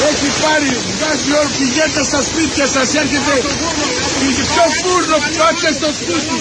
Έχει 0.10 0.29
πάρει, 0.41 0.70
βγάζει 0.96 1.31
όλο, 1.39 1.51
πηγαίνετε 1.58 2.03
στα 2.10 2.22
σπίτια 2.27 2.65
σας, 2.74 2.89
έρχεται. 3.01 3.36
Πήγε 4.20 4.43
στο 4.51 4.65
φούρνο, 4.79 5.17
πάτε 5.38 5.70
στο 5.79 5.89
σπίτι. 6.00 6.38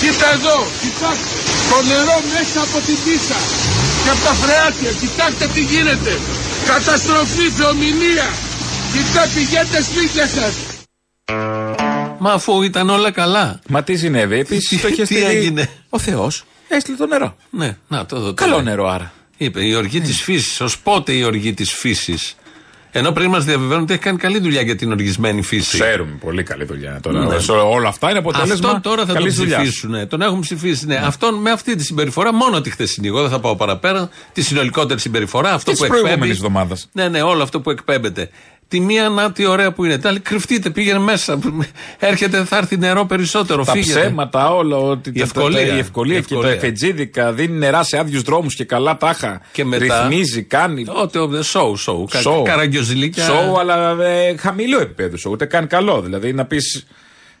Κοίτα 0.00 0.28
εδώ, 0.36 0.58
κοιτάξτε. 0.82 1.28
Το 1.70 1.78
νερό 1.90 2.16
μέσα 2.32 2.58
από 2.66 2.78
την 2.86 2.98
πίσα. 3.04 3.38
Και 4.02 4.10
από 4.14 4.22
τα 4.26 4.34
φρεάτια, 4.42 4.90
κοιτάξτε 5.02 5.44
τι 5.54 5.60
γίνεται. 5.72 6.12
Καταστροφή, 6.66 7.48
θεομηνία. 7.50 8.28
Κοιτά, 8.92 9.26
πηγαίνετε 9.34 9.82
σπίτια 9.82 10.26
σας. 10.26 10.54
Μα 12.18 12.32
αφού 12.32 12.62
ήταν 12.62 12.90
όλα 12.90 13.10
καλά. 13.10 13.60
Μα 13.68 13.82
τι 13.82 13.96
συνέβη. 13.96 14.38
Επίσης 14.44 14.68
Τι- 14.68 14.78
το 14.78 14.88
είχε 14.88 15.02
τι 15.02 15.14
στείλει. 15.14 15.24
έγινε; 15.24 15.68
Ο 15.88 15.98
Θεός 15.98 16.44
έστειλε 16.68 16.96
το 16.96 17.06
νερό. 17.06 17.36
Ναι, 17.50 17.76
να 17.88 18.06
το 18.06 18.20
δω. 18.20 18.34
Καλό 18.34 18.60
νερό 18.62 18.88
άρα. 18.88 19.12
Είπε 19.36 19.64
η 19.64 19.74
οργή 19.74 20.00
της 20.00 20.22
φύσης. 20.22 20.60
Ω 20.60 20.68
πότε 20.82 21.12
η 21.12 21.22
οργή 21.22 21.54
της 21.54 21.72
φύσης. 21.72 22.34
Ενώ 22.92 23.12
πριν 23.12 23.30
μας 23.30 23.44
διαβεβαίνουν 23.44 23.82
ότι 23.82 23.92
έχει 23.92 24.02
κάνει 24.02 24.18
καλή 24.18 24.38
δουλειά 24.38 24.60
για 24.60 24.76
την 24.76 24.90
οργισμένη 24.90 25.42
φύση. 25.42 25.78
Ξέρουμε 25.80 26.10
πολύ 26.20 26.42
καλή 26.42 26.64
δουλειά 26.64 26.98
τώρα. 27.02 27.24
Ναι. 27.24 27.38
Σε 27.38 27.52
Όλα 27.52 27.88
αυτά 27.88 28.10
είναι 28.10 28.18
αποτέλεσμα. 28.18 28.68
Αυτό 28.68 28.80
τώρα 28.80 29.00
θα 29.00 29.06
τον 29.06 29.14
καλής 29.14 29.34
δουλειάς. 29.34 29.62
ψηφίσουν. 29.62 30.08
Τον 30.08 30.22
έχουν 30.22 30.40
ψηφίσει. 30.40 30.86
Ναι. 30.86 30.96
Αυτόν 31.04 31.34
με 31.34 31.50
αυτή 31.50 31.74
τη 31.76 31.84
συμπεριφορά, 31.84 32.34
μόνο 32.34 32.60
τη 32.60 32.70
χθεσινή. 32.70 33.06
Εγώ 33.06 33.20
δεν 33.20 33.30
θα 33.30 33.40
πάω 33.40 33.56
παραπέρα. 33.56 34.08
Τη 34.32 34.42
συνολικότερη 34.42 35.00
συμπεριφορά. 35.00 35.52
Αυτό 35.52 35.70
Και 35.70 35.76
που 35.76 35.82
της 35.82 35.88
προηγούμενης 35.88 36.14
εκπέμπει. 36.22 36.46
εβδομάδας. 36.46 36.88
Ναι, 36.92 37.08
ναι, 37.08 37.22
όλο 37.22 37.42
αυτό 37.42 37.60
που 37.60 37.70
εκπέμπεται. 37.70 38.30
Τη 38.70 38.80
μία 38.80 39.08
να 39.08 39.32
τι 39.32 39.46
ωραία 39.46 39.72
που 39.72 39.84
είναι. 39.84 39.98
Την 39.98 40.08
άλλη 40.08 40.20
κρυφτείτε, 40.20 40.70
πήγαινε 40.70 40.98
μέσα. 40.98 41.38
Έρχεται, 41.98 42.44
θα 42.44 42.56
έρθει 42.56 42.76
νερό 42.78 43.06
περισσότερο. 43.06 43.64
Τα 43.64 43.72
φύγετε. 43.72 44.00
ψέματα, 44.00 44.54
όλο. 44.54 44.88
Ότι 44.88 45.08
Η 45.10 45.12
τα- 45.12 45.22
ευκολία. 45.22 45.66
τα- 45.68 45.74
η 45.74 45.78
ευκολία 45.78 46.16
Η 46.16 46.20
και 46.20 46.26
τα 46.28 46.34
ευκολία. 46.34 46.56
εφετζίδικα 46.56 47.32
δίνει 47.32 47.58
νερά 47.58 47.82
σε 47.82 47.98
άδειους 47.98 48.22
δρόμους 48.22 48.54
και 48.54 48.64
καλά 48.64 48.96
τάχα. 48.96 49.40
Και 49.52 49.64
μετά- 49.64 50.06
Ρυθμίζει, 50.08 50.42
κάνει. 50.42 50.84
Ό,τι, 51.02 51.44
σοου, 51.44 51.76
σοου. 51.76 52.06
κα- 52.10 52.20
Σοου. 52.20 52.42
Καραγκιοζηλίκια. 52.42 53.24
Σοου, 53.24 53.58
αλλά 53.60 53.96
ε, 54.04 54.36
χαμηλό 54.36 54.80
επίπεδο 54.80 55.16
σοου. 55.16 55.30
Ούτε 55.32 55.44
καν 55.44 55.66
καλό. 55.66 56.00
Δηλαδή 56.00 56.32
να 56.32 56.44
πεις. 56.44 56.86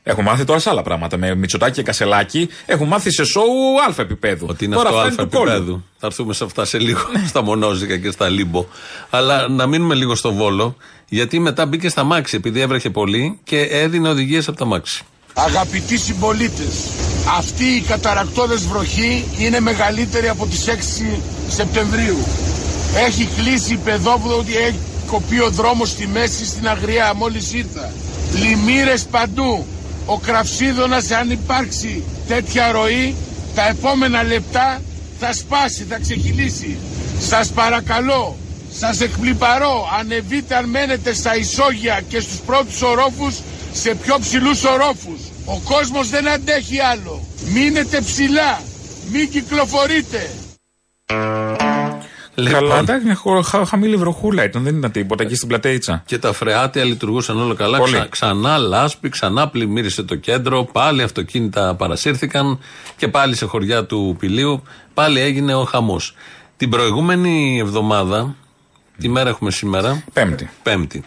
Έχω 0.02 0.22
μάθει 0.22 0.44
τώρα 0.44 0.58
σε 0.58 0.70
άλλα 0.70 0.82
πράγματα. 0.82 1.16
Με 1.16 1.34
Μητσοτάκη 1.34 1.72
και 1.72 1.82
Κασελάκη 1.82 2.48
έχω 2.66 2.84
μάθει 2.84 3.10
σε 3.12 3.24
σοου 3.24 3.44
αλφα 3.86 4.02
επίπεδου. 4.02 4.46
Ότι 4.50 4.64
είναι 4.64 4.74
τώρα 4.74 4.88
αυτό 4.88 5.00
αυτά 5.00 5.10
αλφα 5.10 5.22
είναι 5.22 5.30
του 5.30 5.36
κόλλου. 5.38 5.50
επίπεδου. 5.50 5.84
Θα 5.98 6.06
έρθουμε 6.06 6.32
σε 6.34 6.44
αυτά 6.44 6.64
σε 6.64 6.78
λίγο, 6.78 7.00
στα 7.28 7.42
μονόζικα 7.42 7.96
και 7.96 8.10
στα 8.10 8.28
λίμπο. 8.28 8.66
Αλλά 9.10 9.48
να 9.48 9.66
μείνουμε 9.66 9.94
λίγο 9.94 10.14
στο 10.14 10.32
βόλο, 10.32 10.76
γιατί 11.12 11.38
μετά 11.38 11.66
μπήκε 11.66 11.88
στα 11.88 12.04
μάξι, 12.04 12.36
επειδή 12.36 12.60
έβρεχε 12.60 12.90
πολύ 12.90 13.38
και 13.44 13.58
έδινε 13.60 14.08
οδηγίες 14.08 14.48
από 14.48 14.56
τα 14.56 14.64
μάξι. 14.64 15.02
Αγαπητοί 15.34 15.98
συμπολίτες, 15.98 16.88
αυτή 17.38 17.64
η 17.64 17.80
καταρακτώδες 17.80 18.66
βροχή 18.66 19.24
είναι 19.38 19.60
μεγαλύτερη 19.60 20.28
από 20.28 20.46
τις 20.46 20.68
6 20.68 21.20
Σεπτεμβρίου. 21.48 22.18
Έχει 23.06 23.28
κλείσει 23.36 23.72
η 23.72 23.76
παιδόπουδο, 23.76 24.44
έχει 24.48 24.78
κοπεί 25.06 25.40
ο 25.40 25.50
δρόμος 25.50 25.88
στη 25.88 26.06
μέση 26.06 26.46
στην 26.46 26.68
Αγριά 26.68 27.14
μόλις 27.14 27.52
ήρθα. 27.52 27.92
Πλημμύρες 28.32 29.04
παντού. 29.04 29.66
Ο 30.06 30.18
κραυσίδωνας 30.18 31.10
αν 31.10 31.30
υπάρξει 31.30 32.02
τέτοια 32.28 32.72
ροή, 32.72 33.14
τα 33.54 33.68
επόμενα 33.68 34.22
λεπτά 34.22 34.82
θα 35.18 35.32
σπάσει, 35.32 35.84
θα 35.88 35.98
ξεχυλήσει. 35.98 36.78
Σας 37.20 37.48
παρακαλώ, 37.48 38.36
σας 38.72 39.00
εκπληπαρώ, 39.00 39.88
ανεβείτε 39.98 40.54
αν 40.56 40.68
μένετε 40.68 41.14
στα 41.14 41.36
ισόγεια 41.36 42.00
και 42.08 42.20
στους 42.20 42.38
πρώτους 42.38 42.82
ορόφους 42.82 43.38
σε 43.72 43.94
πιο 43.94 44.16
ψηλούς 44.20 44.64
ορόφους. 44.64 45.20
Ο 45.44 45.60
κόσμος 45.64 46.08
δεν 46.08 46.28
αντέχει 46.28 46.80
άλλο. 46.80 47.24
Μείνετε 47.52 48.00
ψηλά, 48.00 48.60
μην 49.12 49.30
κυκλοφορείτε. 49.30 50.30
Καλά, 52.34 52.60
Λοιπόν, 52.60 52.78
εντάξει, 52.78 53.04
μια 53.04 53.14
χω- 53.14 53.44
χα- 53.44 53.64
χαμηλή 53.66 53.96
βροχούλα 53.96 54.44
ήταν, 54.44 54.62
δεν 54.62 54.76
ήταν 54.76 54.90
τίποτα 54.90 55.22
εκεί 55.22 55.34
στην 55.34 55.48
πλατέιτσα. 55.48 56.02
και 56.06 56.18
τα 56.18 56.32
φρεάτια 56.32 56.84
λειτουργούσαν 56.84 57.40
όλο 57.40 57.54
καλά. 57.54 57.78
Πολύ. 57.78 57.92
Ξα- 57.92 58.06
ξανά 58.08 58.58
λάσπη, 58.58 59.08
ξανά 59.08 59.48
πλημμύρισε 59.48 60.02
το 60.02 60.14
κέντρο, 60.14 60.64
πάλι 60.64 61.02
αυτοκίνητα 61.02 61.74
παρασύρθηκαν 61.74 62.58
και 62.96 63.08
πάλι 63.08 63.34
σε 63.36 63.44
χωριά 63.46 63.84
του 63.84 64.16
Πηλίου, 64.18 64.62
πάλι 64.94 65.20
έγινε 65.20 65.54
ο 65.54 65.64
χαμός. 65.64 66.14
Την 66.56 66.70
προηγούμενη 66.70 67.58
εβδομάδα, 67.58 68.34
τη 69.00 69.08
μέρα 69.08 69.28
έχουμε 69.28 69.50
σήμερα, 69.50 70.04
Πέμπτη. 70.12 70.50
Πέμπτη. 70.62 71.04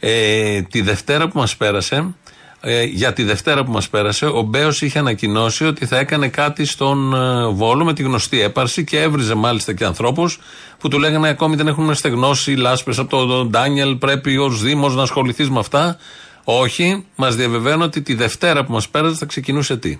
Ε, 0.00 0.62
τη 0.62 0.80
Δευτέρα 0.80 1.28
που 1.28 1.38
μας 1.38 1.56
πέρασε, 1.56 2.14
ε, 2.60 2.84
για 2.84 3.12
τη 3.12 3.22
Δευτέρα 3.22 3.64
που 3.64 3.70
μας 3.70 3.88
πέρασε, 3.88 4.26
ο 4.26 4.42
Μπέος 4.42 4.82
είχε 4.82 4.98
ανακοινώσει 4.98 5.64
ότι 5.66 5.86
θα 5.86 5.98
έκανε 5.98 6.28
κάτι 6.28 6.64
στον 6.64 7.14
ε, 7.14 7.46
Βόλο 7.48 7.84
με 7.84 7.92
τη 7.92 8.02
γνωστή 8.02 8.40
έπαρση 8.40 8.84
και 8.84 9.00
έβριζε 9.00 9.34
μάλιστα 9.34 9.72
και 9.72 9.84
ανθρώπους 9.84 10.40
που 10.78 10.88
του 10.88 10.98
λέγανε 10.98 11.28
ακόμη 11.28 11.56
δεν 11.56 11.68
έχουν 11.68 11.94
στεγνώσει 11.94 12.50
λάσπες 12.50 12.98
από 12.98 13.10
τον 13.10 13.28
τον 13.28 13.50
Ντάνιελ, 13.50 13.94
πρέπει 13.96 14.36
ως 14.36 14.62
Δήμος 14.62 14.94
να 14.94 15.02
ασχοληθείς 15.02 15.50
με 15.50 15.58
αυτά. 15.58 15.98
Όχι, 16.44 17.04
μας 17.16 17.36
διαβεβαίνω 17.36 17.84
ότι 17.84 18.02
τη 18.02 18.14
Δευτέρα 18.14 18.64
που 18.64 18.72
μας 18.72 18.88
πέρασε 18.88 19.16
θα 19.16 19.26
ξεκινούσε 19.26 19.76
τι; 19.76 19.98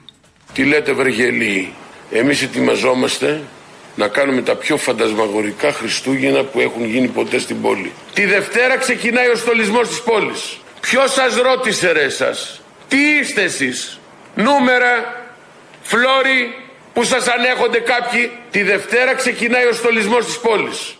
Τι 0.52 0.64
λέτε 0.64 0.92
Βεργελή, 0.92 1.72
εμείς 2.10 2.42
ετοιμαζόμαστε 2.42 3.42
να 3.96 4.08
κάνουμε 4.08 4.42
τα 4.42 4.54
πιο 4.54 4.76
φαντασμαγορικά 4.76 5.72
Χριστούγεννα 5.72 6.44
που 6.44 6.60
έχουν 6.60 6.84
γίνει 6.84 7.08
ποτέ 7.08 7.38
στην 7.38 7.60
πόλη. 7.60 7.92
Τη 8.14 8.24
Δευτέρα 8.26 8.76
ξεκινάει 8.76 9.28
ο 9.28 9.34
στολισμός 9.34 9.88
της 9.88 10.00
πόλης. 10.00 10.58
Ποιος 10.80 11.12
σας 11.12 11.36
ρώτησε 11.36 11.92
ρε 11.92 12.02
εσάς, 12.02 12.60
τι 12.88 12.96
είστε 12.96 13.42
εσείς, 13.42 14.00
νούμερα, 14.34 15.24
φλόροι 15.82 16.54
που 16.92 17.04
σας 17.04 17.28
ανέχονται 17.28 17.78
κάποιοι. 17.78 18.30
Τη 18.50 18.62
Δευτέρα 18.62 19.14
ξεκινάει 19.14 19.66
ο 19.66 19.72
στολισμός 19.72 20.24
της 20.26 20.38
πόλης. 20.38 20.98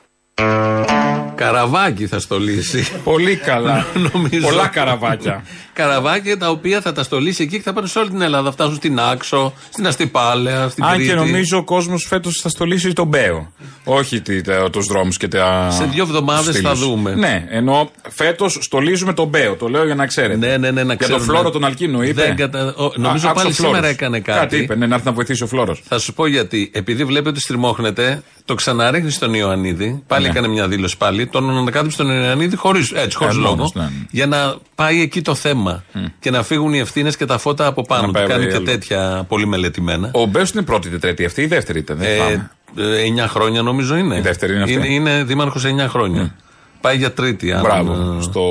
Καραβάκι 1.47 2.07
θα 2.07 2.19
στολίσει. 2.19 2.87
Πολύ 3.05 3.37
καλά. 3.37 3.87
Νομίζω. 4.12 4.47
Πολλά 4.47 4.67
καραβάκια. 4.67 5.43
Καραβάκια 5.73 6.37
τα 6.38 6.50
οποία 6.50 6.81
θα 6.81 6.93
τα 6.93 7.03
στολίσει 7.03 7.43
εκεί 7.43 7.57
και 7.57 7.62
θα 7.62 7.73
πάνε 7.73 7.87
σε 7.87 7.99
όλη 7.99 8.09
την 8.09 8.21
Ελλάδα. 8.21 8.45
Θα 8.45 8.53
φτάσουν 8.53 8.75
στην 8.75 8.99
Άξο, 9.00 9.53
στην 9.69 9.87
Αστυπάλαια, 9.87 10.69
στην 10.69 10.85
Αν 10.85 10.95
Κρήτη. 10.95 11.09
και 11.09 11.15
νομίζω 11.15 11.59
ο 11.59 11.65
κόσμος 11.65 12.05
φέτος 12.09 12.41
θα 12.43 12.49
στολίσει 12.49 12.93
τον 12.93 13.07
Μπέο. 13.07 13.53
Όχι 13.85 14.23
τους 14.71 14.87
δρόμους 14.87 15.17
και 15.17 15.29
τα. 15.29 15.69
Σε 15.71 15.85
δύο 15.85 16.03
εβδομάδες 16.03 16.55
στήλους. 16.55 16.71
θα 16.81 16.87
δούμε. 16.87 17.15
Ναι, 17.15 17.45
ενώ 17.49 17.91
φέτος 18.09 18.59
στολίζουμε 18.61 19.12
τον 19.12 19.29
Μπέο. 19.29 19.55
Το 19.55 19.69
λέω 19.69 19.85
για 19.85 19.95
να 19.95 20.07
ξέρετε. 20.07 20.37
Ναι, 20.47 20.57
ναι, 20.57 20.71
ναι, 20.71 20.71
να 20.71 20.95
Για 20.95 20.97
τον 20.97 20.97
ξέρουμε. 20.99 21.25
Φλόρο 21.25 21.50
τον 21.50 21.65
Αλκίνο 21.65 22.03
είπε. 22.03 22.23
Δεν 22.23 22.37
κατα- 22.37 22.75
ο- 22.76 22.93
νομίζω 22.97 23.29
Α, 23.29 23.33
πάλι 23.33 23.47
άκουσα 23.47 23.47
ο 23.49 23.50
σήμερα 23.53 23.71
Φλόρος. 23.76 23.91
έκανε 23.91 24.21
κάτι. 24.21 24.38
Κάτι 24.38 24.57
είπε, 24.57 24.75
ναι, 24.76 24.87
να 24.87 24.95
έρθει 24.95 25.07
να 25.07 25.12
βοηθήσει 25.12 25.43
ο 25.43 25.47
Φλόρος. 25.47 25.83
Θα 25.88 25.99
σου 25.99 26.12
πω 26.12 26.26
γιατί. 26.26 26.71
Επειδή 26.75 27.05
βλέπει 27.05 27.29
ότι 27.29 27.41
στριμώχνεται, 27.41 28.23
το 28.47 28.55
ξαναρίχνει 28.55 29.11
στον 29.11 29.35
Ιωαννίδη. 29.35 30.03
Πάλι 30.07 30.23
Ναι. 30.25 30.29
έκανε 30.31 30.49
μια 30.49 30.69
δήλωση 30.69 30.97
πάλι. 30.97 31.26
Τον 31.26 31.50
ανακάτεψε 31.50 31.97
τον 31.97 32.11
Ιωαννίδη 32.11 32.57
χωρίς 32.57 32.91
έτσι, 32.91 33.17
χωρίς 33.17 33.37
Ε, 33.37 33.38
λόγο. 33.38 33.55
μόνος, 33.55 33.73
ναι, 33.75 33.83
ναι. 33.83 33.88
Για 34.11 34.26
να 34.26 34.55
πάει 34.75 35.00
εκεί 35.00 35.23
το 35.23 35.35
θέμα. 35.35 35.85
Και 36.21 36.31
να 36.31 36.43
φύγουν 36.43 36.73
οι 36.75 36.79
ευθύνες 36.79 37.17
και 37.17 37.25
τα 37.25 37.38
φώτα 37.38 37.67
από 37.67 37.83
πάνω. 37.83 38.00
Να 38.00 38.07
Του 38.07 38.12
πάει 38.12 38.26
κάνει 38.26 38.47
και 38.47 38.55
άλλο. 38.55 38.65
τέτοια 38.65 39.25
πολύ 39.29 39.47
μελετημένα. 39.47 40.11
Ο 40.12 40.25
Μπέος 40.26 40.50
είναι 40.50 40.61
η 40.61 40.65
πρώτη 40.65 40.88
τετραετή 40.88 41.25
αυτή, 41.25 41.43
η 41.43 41.47
δεύτερη 41.47 41.79
ήταν. 41.79 41.97
Δεν 41.97 42.09
θυμάμαι. 42.15 42.50
Ε, 42.79 43.25
9 43.25 43.26
χρόνια 43.29 43.62
νομίζω 43.62 43.97
είναι. 43.97 44.17
Η 44.17 44.21
δεύτερη 44.21 44.53
είναι 44.53 44.62
αυτή. 44.62 44.73
Είναι, 44.75 44.87
είναι 44.88 45.23
δήμαρχος 45.25 45.65
9 45.65 45.88
χρόνια. 45.88 46.35
Πάει 46.81 46.97
για 46.97 47.12
τρίτη. 47.12 47.53
αν, 47.53 47.61
Μπράβο. 47.61 47.93
ε, 48.19 48.23
Στο 48.23 48.43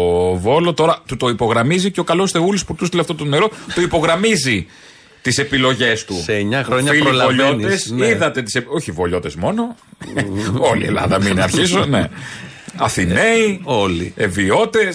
Βόλο 0.41 0.73
τώρα 0.73 0.97
του 1.07 1.17
το 1.17 1.29
υπογραμμίζει 1.29 1.91
και 1.91 1.99
ο 1.99 2.03
καλός 2.03 2.31
Θεούλης 2.31 2.65
που 2.65 2.75
του 2.75 2.85
στείλε 2.85 3.01
αυτό 3.01 3.15
το 3.15 3.25
νερό, 3.25 3.49
του 3.75 3.81
υπογραμμίζει 3.81 4.65
τις 5.25 5.37
επιλογές 5.37 6.05
του. 6.05 6.21
Σε 6.23 6.33
9 6.33 6.63
χρόνια 6.63 6.91
Φίλοι 6.91 7.03
προλαβαίνεις, 7.03 7.45
βολιώτες, 7.51 7.91
ναι. 7.91 8.05
Είδατε 8.07 8.41
τις, 8.41 8.55
επ- 8.55 8.71
όχι 8.71 8.91
βολιώτες 8.91 9.35
μόνο. 9.35 9.75
Όλη 10.71 10.83
η 10.83 10.87
Ελλάδα, 10.87 11.21
μην 11.21 11.41
αρχίσω. 11.41 11.85
Ναι. 11.85 12.09
Αθηναίοι, 12.77 13.59
Όλοι. 13.63 14.13
ευιώτε, 14.15 14.91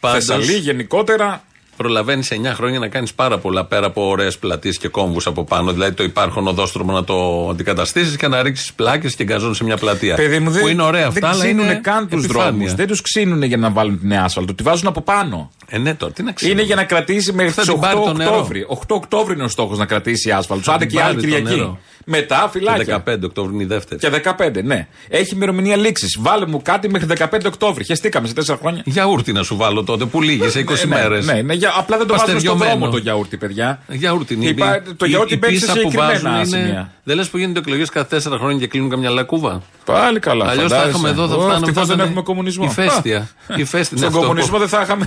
Πάντως- 0.00 0.24
Θεσσαλοί 0.24 0.52
γενικότερα. 0.58 1.42
Προλαβαίνεις 1.76 2.26
σε 2.26 2.34
9 2.34 2.52
χρόνια 2.54 2.78
να 2.78 2.88
κάνεις 2.88 3.12
πάρα 3.14 3.38
πολλά 3.38 3.64
πέρα 3.64 3.86
από 3.86 4.08
ωραίες 4.08 4.38
πλατείες 4.38 4.78
και 4.78 4.88
κόμβους 4.88 5.26
από 5.26 5.44
πάνω. 5.44 5.72
Δηλαδή 5.72 5.92
το 5.94 6.02
υπάρχον 6.02 6.46
οδόστρωμα 6.46 6.92
να 6.92 7.04
το 7.04 7.48
αντικαταστήσεις 7.50 8.16
και 8.16 8.28
να 8.28 8.42
ρίξεις 8.42 8.72
πλάκες 8.72 9.14
και 9.14 9.24
γκαζόν 9.24 9.54
σε 9.54 9.64
μια 9.64 9.76
πλατεία. 9.76 10.14
Παιδί 10.14 10.38
μου, 10.38 10.50
δεν, 10.50 10.60
που 10.62 10.68
είναι 10.68 10.82
ωραία 10.82 11.06
αυτά, 11.06 11.20
δεν 11.20 11.28
αλλά 11.30 11.44
ξύνουνε 11.44 11.70
είναι 11.70 11.80
καν 11.80 12.08
τους 12.08 12.24
επιφάνεια. 12.24 12.50
δρόμους. 12.50 12.74
Δεν 12.74 12.86
τους 12.86 13.00
ξύνουνε 13.02 13.46
για 13.46 13.56
να 13.56 13.70
βάλουν 13.70 14.00
την 14.00 14.14
άσφαλτο. 14.14 14.54
Τη 14.54 14.62
βάζουν 14.62 14.86
από 14.88 15.00
πάνω. 15.00 15.50
Ε, 15.72 15.78
ναι, 15.78 15.94
τώρα 15.94 16.12
τι 16.12 16.22
να 16.22 16.32
ξέρω. 16.32 16.52
Είναι 16.52 16.62
για 16.62 16.74
να 16.74 16.84
κρατήσει 16.84 17.32
μέχρι 17.32 17.52
Θα 17.52 17.62
τις 17.62 17.70
την 17.70 17.78
8 17.78 17.82
πάρει 17.82 18.00
το 18.04 18.12
νερό. 18.12 18.30
Οκτώβρη. 18.30 18.66
8 18.68 18.74
Οκτώβρη 18.88 19.34
είναι 19.34 19.42
ο 19.44 19.48
στόχος 19.48 19.78
να 19.78 19.86
κρατήσει 19.86 20.30
άσφαλτο. 20.30 20.62
Θα 20.64 20.72
Άντε 20.72 20.84
την 20.86 20.96
και 20.96 21.02
άλλη 21.02 21.14
πάρει 21.14 21.26
το 21.26 21.36
Κυριακή. 21.36 21.58
νερό. 21.58 21.78
Μετά 22.04 22.48
φυλάκια. 22.52 22.84
Και 22.84 23.12
15 23.12 23.24
Οκτώβρη 23.24 23.54
είναι 23.54 23.62
η 23.62 23.66
δεύτερη. 23.66 24.00
Και 24.00 24.08
15, 24.38 24.62
ναι. 24.64 24.86
Έχει 25.08 25.34
ημερομηνία 25.34 25.76
λήξης. 25.76 26.16
Βάλε 26.20 26.46
μου 26.46 26.62
κάτι 26.62 26.88
μέχρι 26.90 27.06
15 27.18 27.24
Οκτώβρη. 27.46 27.84
Χεστήκαμε 27.84 28.26
σε 28.28 28.32
4 28.34 28.56
χρόνια. 28.60 28.82
Γιαούρτι 28.84 29.32
να 29.32 29.42
σου 29.42 29.56
βάλω 29.56 29.84
τότε 29.84 30.04
που 30.04 30.22
λύγεις 30.22 30.52
σε 30.52 30.58
20 30.58 30.82
Ε, 30.82 30.86
ναι, 30.86 30.94
μέρες. 30.94 31.26
Ναι, 31.26 31.42
ναι, 31.42 31.54
για- 31.54 31.72
απλά 31.76 31.96
δεν 31.96 32.06
το 32.06 32.12
βάζουμε 32.16 32.38
στον 32.38 32.50
Παστεριωμένο. 32.52 32.78
δρόμο 32.78 32.92
το 32.92 32.96
γιαούρτι, 32.98 33.36
παιδιά. 33.36 33.80
Γιαούρτι 33.88 34.34
είναι. 34.34 34.46
Υπά- 34.46 34.76
Η- 34.88 34.94
το 34.94 35.06
η- 35.06 35.08
γιαούρτι 35.08 35.34
η 35.34 35.38
μπαίνει 35.40 35.56
σε 35.56 35.60
πίσα 35.66 35.72
που 35.80 35.90
συγκεκριμένα 35.90 36.30
βάζουν 36.30 36.34
είναι. 36.34 36.64
σημεία. 36.66 36.92
Δεν 37.04 37.16
λες 37.16 37.28
που 37.28 37.38
γίνονται 37.38 37.58
εκλογές 37.58 37.88
κάθε 37.88 38.06
4 38.16 38.38
χρόνια 38.38 38.58
και 38.58 38.66
κλείνουν 38.66 38.90
καμιά 38.90 39.10
λακκούβα; 39.10 39.62
Πάλι 39.84 40.18
καλά. 40.18 40.44
Αλλιώς 40.48 40.62
θα 40.70 40.76
φαντάζεσαι. 40.76 40.88
είχαμε 40.98 41.08
εδώ, 41.08 41.28
θα 41.28 41.34
Ω, 41.34 41.38
φτάνουμε. 41.38 41.54
ευτυχώς 41.56 41.74
θα 41.74 41.84
δεν 41.86 41.94
ήταν 41.94 42.06
έχουμε 42.06 42.22
κομμουνισμό. 42.22 42.64
Ηφαίστεια. 42.64 43.18
Α, 43.18 43.54
Ηφαίστεια 43.56 43.96
είναι 43.98 43.98
Στον 43.98 44.06
αυτό 44.08 44.18
κομμουνισμό 44.20 44.52
που- 44.52 44.58
δεν 44.58 44.68
θα 44.68 44.80
είχαμε 44.82 45.06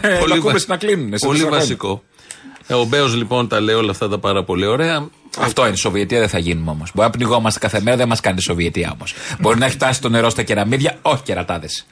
Πολύ 0.54 0.66
λακκούβες 0.66 0.66
βα- 0.66 0.74
να 0.74 0.78
κλείνουν. 0.78 1.18
σε 1.18 1.26
Πολύ 1.26 1.40
τέσσερα 1.40 1.56
χρόνια. 1.56 1.60
βασικό. 1.60 2.04
Ε, 2.68 2.74
Ο 2.74 2.84
Μπέος 2.86 3.16
λοιπόν 3.16 3.48
τα 3.48 3.60
λέει 3.60 3.76
όλα 3.76 3.92
αυτά 3.92 4.10
τα 4.10 4.20
πάρα 4.20 4.44
πολύ 4.44 4.66
ωραία. 4.66 5.08
Αυτό 5.40 5.68
είναι. 5.68 5.76
Σοβιετία 5.76 6.20
δεν 6.20 6.30
θα 6.30 6.40
γίνουμε 6.40 6.72
όμως. 6.72 6.92
Μπορεί 6.94 7.08
να 7.08 7.14
πνιγόμαστε 7.18 7.60
κάθε 7.60 7.82
μέρα, 7.82 7.98
δεν 7.98 8.08
μας 8.08 8.20
κάνει 8.20 8.38
η 8.40 8.42
Σοβιετία 8.44 8.92
όμως. 8.94 9.14
Μπορεί 9.40 9.60
να 9.60 9.66
έχει 9.66 9.74
φτάσει 9.76 10.02
το 10.02 10.10
νερό 10.10 10.30
στα 10.30 10.44
κεραμίδια, 10.44 10.98
όχι 11.02 11.24
κερατάδες. 11.24 11.86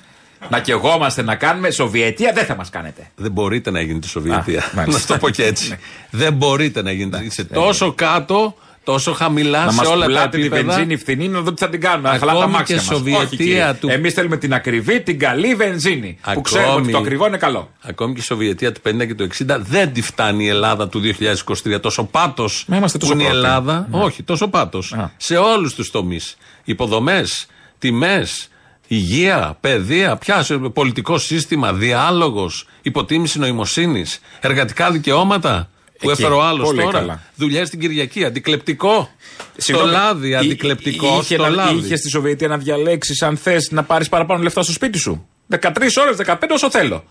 Να 0.50 0.60
κεγόμαστε 0.60 1.22
να 1.22 1.36
κάνουμε 1.36 1.70
Σοβιετία 1.72 2.32
δεν 2.34 2.46
θα 2.46 2.56
μας 2.56 2.70
κάνετε. 2.70 3.12
Δεν 3.16 3.32
μπορείτε 3.32 3.72
να 3.72 3.82
γίνετε 3.82 4.08
Σοβιετία. 4.08 4.60
Α, 4.60 4.64
μάλιστα. 4.76 5.00
να 5.00 5.06
το 5.06 5.18
πω 5.18 5.30
και 5.30 5.46
έτσι. 5.46 5.70
Ναι. 5.70 5.78
δεν 6.10 6.34
μπορείτε 6.34 6.82
να 6.82 6.92
γίνετε. 6.92 7.24
Είσαι 7.26 7.44
δεν 7.44 7.62
τόσο 7.62 7.94
κάτω, 7.94 8.56
τόσο 8.84 9.14
χαμηλά 9.14 9.66
Να 9.66 9.72
σε 9.72 9.78
μας 9.78 9.88
όλα 9.88 10.00
τα 10.00 10.06
πουλάτε 10.06 10.38
τη 10.38 10.44
επίπεδα. 10.44 10.64
βενζίνη 10.64 10.98
φθηνή, 10.98 11.28
να 11.28 11.42
δω 11.42 11.54
τι 11.54 11.64
θα 11.64 11.70
την 11.70 11.82
κάνουμε. 11.82 12.10
Να 12.10 12.16
Ακόμη 12.16 12.30
χαλά 12.32 12.42
τα 12.42 12.46
και 12.52 12.58
μάξια 12.58 12.76
μας. 12.76 12.86
Σοβιετία 12.86 13.24
Όχι, 13.26 13.36
κύριε. 13.36 13.74
του- 13.80 13.90
Εμείς 13.90 14.14
θέλουμε 14.14 14.38
την 14.38 14.54
ακριβή, 14.54 15.02
την 15.02 15.20
καλή 15.20 15.56
βενζίνη. 15.56 16.14
Που 16.22 16.30
Ακόμη- 16.30 16.46
ξέρουμε 16.46 16.72
ότι 16.82 16.92
το 16.92 16.98
ακριβό 16.98 17.28
είναι 17.28 17.38
καλό. 17.38 17.72
Ακόμη 17.82 18.14
και 18.14 18.20
η 18.20 18.24
Σοβιετία 18.24 18.72
του 18.72 18.82
50 18.82 19.06
και 19.06 19.16
του 19.16 19.24
60 19.24 19.60
δεν 19.60 19.94
τη 19.94 20.02
φτάνει 20.02 20.44
η 20.44 20.48
Ελλάδα 20.48 20.88
του 20.88 21.00
2023. 21.00 21.80
Τόσο 21.80 22.04
πάτος 22.04 22.66
Μα 22.68 22.78
είμαστε 22.78 22.98
που 22.98 23.04
τόσο 23.06 23.14
είναι 23.20 23.24
η 23.24 23.26
πρώτοι. 23.32 23.46
Ελλάδα. 23.46 23.88
Ναι. 23.92 24.04
Όχι, 24.04 24.24
τόσο 24.24 24.48
πάτος. 24.48 24.94
Α. 24.94 25.12
Σε 25.18 25.36
όλους 25.38 25.74
τους 25.76 25.92
τομείς. 25.92 26.36
Υποδομές, 26.64 27.46
τιμές, 27.78 28.48
υγεία, 28.88 29.58
παιδεία, 29.62 30.16
πια 30.16 30.46
πολιτικό 30.74 31.18
σύστημα, 31.18 31.74
διάλογος, 31.74 32.68
υποτίμηση 32.82 33.40
νοημοσύνης, 33.40 34.20
εργατικά 34.40 34.92
δικαιώματα. 34.92 35.70
Που 36.02 36.10
Εκεί. 36.10 36.22
έφερε 36.22 36.36
ο 36.38 36.44
άλλος 36.44 36.66
Πολύ 36.68 36.82
τώρα. 36.82 37.00
καλά. 37.00 37.22
Δουλειέ 37.36 37.66
στην 37.66 37.80
Κυριακή. 37.80 38.26
Αντικλεπτικό. 38.26 39.10
Στο 39.38 39.62
Συγγνώμη, 39.62 39.92
λάδι, 39.92 40.30
εί- 40.30 40.36
αντικλεπτικό. 40.36 41.18
είχε 41.22 41.34
Στο 41.34 41.44
να- 41.44 41.50
λάδι. 41.50 41.78
Είχε 41.78 41.96
στη 41.96 42.10
Σοβιετία 42.10 42.48
να 42.48 42.58
διαλέξεις 42.58 43.22
αν 43.22 43.38
θες 43.38 43.72
να 43.72 43.84
πάρεις 43.84 44.10
παραπάνω 44.10 44.44
λεφτά 44.44 44.62
στο 44.64 44.72
σπίτι 44.72 44.98
σου. 44.98 45.28
13 45.48 45.98
ώρες, 45.98 46.16
15 46.16 46.54
όσο 46.54 46.70
θέλω. 46.70 47.04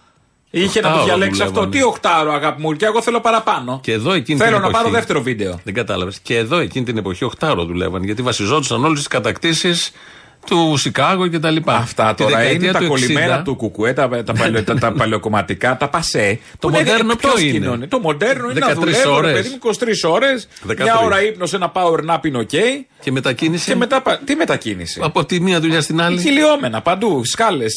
Είχε 0.50 0.80
να 0.80 0.88
το 0.88 0.88
Οχτάωρο 0.88 1.04
διαλέξεις 1.04 1.40
αυτό. 1.40 1.52
δουλεύανε. 1.54 1.76
Τι 1.82 1.88
οχτάωρο, 1.88 2.32
αγάπη 2.32 2.61
μου, 2.62 2.73
και 2.73 2.85
εγώ 2.85 3.02
θέλω 3.02 3.20
παραπάνω. 3.20 3.80
Και 3.82 3.92
εδώ 3.92 4.12
εκείνη 4.12 4.38
Θέλω 4.38 4.50
την 4.50 4.61
να 4.61 4.66
εποχή, 4.68 4.82
πάρω 4.82 4.94
δεύτερο 4.94 5.23
βίντεο. 5.23 5.61
Δεν 5.64 5.75
κατάλαβες. 5.75 6.18
Και 6.23 6.37
εδώ 6.37 6.59
εκείνη 6.59 6.85
την 6.85 6.97
εποχή 6.97 7.25
8 7.25 7.64
δουλεύαν 7.66 8.02
γιατί 8.04 8.23
βασιζόντουσαν 8.23 8.85
όλες 8.85 8.99
τις 8.99 9.06
κατακτήσεις 9.09 9.90
του 10.50 10.76
Σικάγο 10.76 11.26
και 11.26 11.38
τα 11.38 11.50
λοιπά. 11.50 11.75
Αυτά 11.76 12.14
Τη 12.14 12.23
τώρα 12.23 12.37
δεκαετία 12.37 12.62
είναι 12.69 12.73
τα 12.73 12.78
του 12.78 12.85
60, 12.85 12.88
κολλημένα 12.88 13.42
του 13.42 13.57
κουκουέ, 13.57 13.92
τα, 13.92 14.09
τα, 14.09 14.33
παλαιο- 14.33 14.64
τα, 14.64 14.75
τα 14.75 14.92
παλαιοκομματικά, 14.92 15.76
τα 15.76 15.88
πασέ. 15.88 16.38
Το 16.59 16.69
που 16.69 16.75
είναι 16.76 16.85
μοντέρνο 16.85 17.12
εκτός 17.12 17.33
ποιο 17.35 17.42
είναι; 17.42 17.52
κοινωνίας. 17.59 17.88
Το 17.88 17.99
μοντέρνο 17.99 18.50
είναι 18.50 18.61
να 18.61 18.66
13 18.69 18.75
δουλεύω, 18.75 19.02
ρε 19.02 19.16
ώρες. 19.16 19.33
παιδί 19.33 19.49
μου, 19.49 19.59
23 20.04 20.11
ώρες. 20.11 20.49
13. 20.69 20.83
Μια 20.83 20.99
ώρα 20.99 21.23
ύπνος, 21.23 21.52
ένα 21.52 21.73
power 21.75 21.99
nap 22.11 22.26
είναι 22.26 22.38
οκ. 22.38 22.49
Και 23.02 23.11
μετακίνηση; 23.12 23.71
Και 23.71 23.76
μετά, 23.76 24.00
πα- 24.02 24.21
τι 24.25 24.35
μετακίνηση; 24.35 25.00
Από 25.02 25.25
τη 25.25 25.40
μία 25.40 25.61
δουλειά 25.61 25.80
στην 25.80 26.00
άλλη; 26.00 26.21
Κυλιόμενα 26.23 26.80
παντού, 26.83 27.25
σκάλες. 27.25 27.75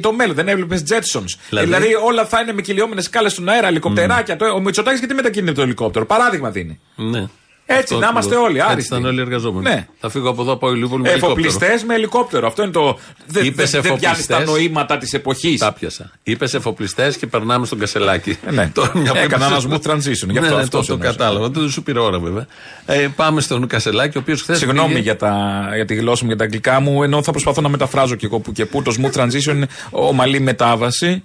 Το 0.00 0.12
μέλλον 0.12 0.34
δεν 0.34 0.48
έβλεπες 0.48 0.82
Jetsons. 0.88 1.24
Δηλαδή; 1.48 1.66
Δηλαδή, 1.66 1.94
όλα 2.06 2.24
θα 2.26 2.40
είναι 2.40 2.52
με 2.52 2.62
κυλιόμενες 2.62 3.00
σκάλες 3.00 3.32
στον 3.32 3.48
αέρα, 3.48 3.66
ελικοπτεράκια. 3.66 4.36
Το- 4.36 4.46
Ο 4.54 4.60
Μητσοτάκης 4.60 5.00
και 5.00 5.06
τι 5.06 5.14
μετακινείται 5.14 5.52
το 5.52 5.62
ελικόπτερο. 5.62 6.06
Παράδειγμα 6.06 6.50
δίνει. 6.50 6.80
Ναι. 6.94 7.26
Έτσι, 7.66 7.82
Αυτό 7.94 7.98
να 7.98 8.08
είμαστε 8.10 8.30
ακριβώς. 8.30 8.48
όλοι 8.48 8.58
Έτσι 8.58 8.70
άριστοι. 8.72 8.94
ήταν 8.94 9.06
όλοι 9.06 9.18
οι 9.18 9.20
εργαζόμενοι. 9.20 9.62
Ναι. 9.74 9.86
Θα 10.00 10.08
φύγω 10.08 10.28
από 10.28 10.42
εδώ 10.42 10.52
από 10.52 10.72
Ηλιούπολη 10.72 11.02
με 11.02 11.08
ελικόπτερο. 11.08 11.40
Εφοπλιστές 11.40 11.84
με 11.84 11.94
ελικόπτερο. 11.94 12.46
Αυτό 12.46 12.62
είναι 12.62 12.70
το. 12.72 12.98
Δεν 13.26 13.44
Είπες 13.44 13.70
δε, 13.70 13.80
δεν 13.80 13.96
πιάνεις 13.98 14.26
τα 14.26 14.34
εφοπλιστές. 14.36 14.64
νοήματα 14.66 14.98
της 14.98 15.12
εποχής. 15.12 15.60
Τα 15.60 15.72
πιάσα. 15.72 16.10
Είπες 16.22 16.54
εφοπλιστές 16.54 17.16
και 17.16 17.26
περνάμε 17.26 17.66
στον 17.66 17.78
κασελάκι. 17.78 18.38
Ναι. 18.50 18.70
Τώρα 18.74 18.90
μια 18.94 19.12
που 19.12 19.18
Έκανα 19.18 19.46
είπες- 19.46 19.64
ένας 19.64 19.80
smooth 19.82 19.90
transition, 19.90 20.28
γι' 20.30 20.38
αυτό 20.38 20.50
ναι, 20.50 20.56
ναι, 20.56 20.62
αυτός 20.62 20.86
το, 20.86 20.86
το 20.86 20.92
εννοούσα. 20.92 21.16
κατάλαβα. 21.18 21.48
Δεν 21.48 21.70
σου 21.70 21.82
πήρε 21.82 21.98
ώρα 21.98 22.18
βέβαια. 22.18 22.46
Ε, 22.86 23.08
πάμε 23.16 23.40
στον 23.40 23.66
κασελάκι, 23.66 24.16
ο 24.16 24.20
οποίος 24.20 24.42
χθες. 24.42 24.58
Συγγνώμη 24.58 25.00
για, 25.00 25.16
τα, 25.16 25.62
για 25.74 25.84
τη 25.84 25.94
γλώσσα 25.94 26.22
μου, 26.24 26.28
για 26.28 26.38
τα 26.38 26.44
αγγλικά 26.44 26.80
μου, 26.80 27.02
ενώ 27.02 27.22
θα 27.22 27.30
προσπαθώ 27.30 27.60
να 27.60 27.68
μεταφράζω 27.68 28.14
και 28.14 28.26
εγώ 28.26 28.38
που 28.38 28.52
και 28.52 28.66
που. 28.66 28.82
Το 28.82 28.94
smooth 29.00 29.20
transition 29.20 29.54
είναι 29.54 29.66
ομαλή 29.90 30.40
μετάβαση. 30.40 31.22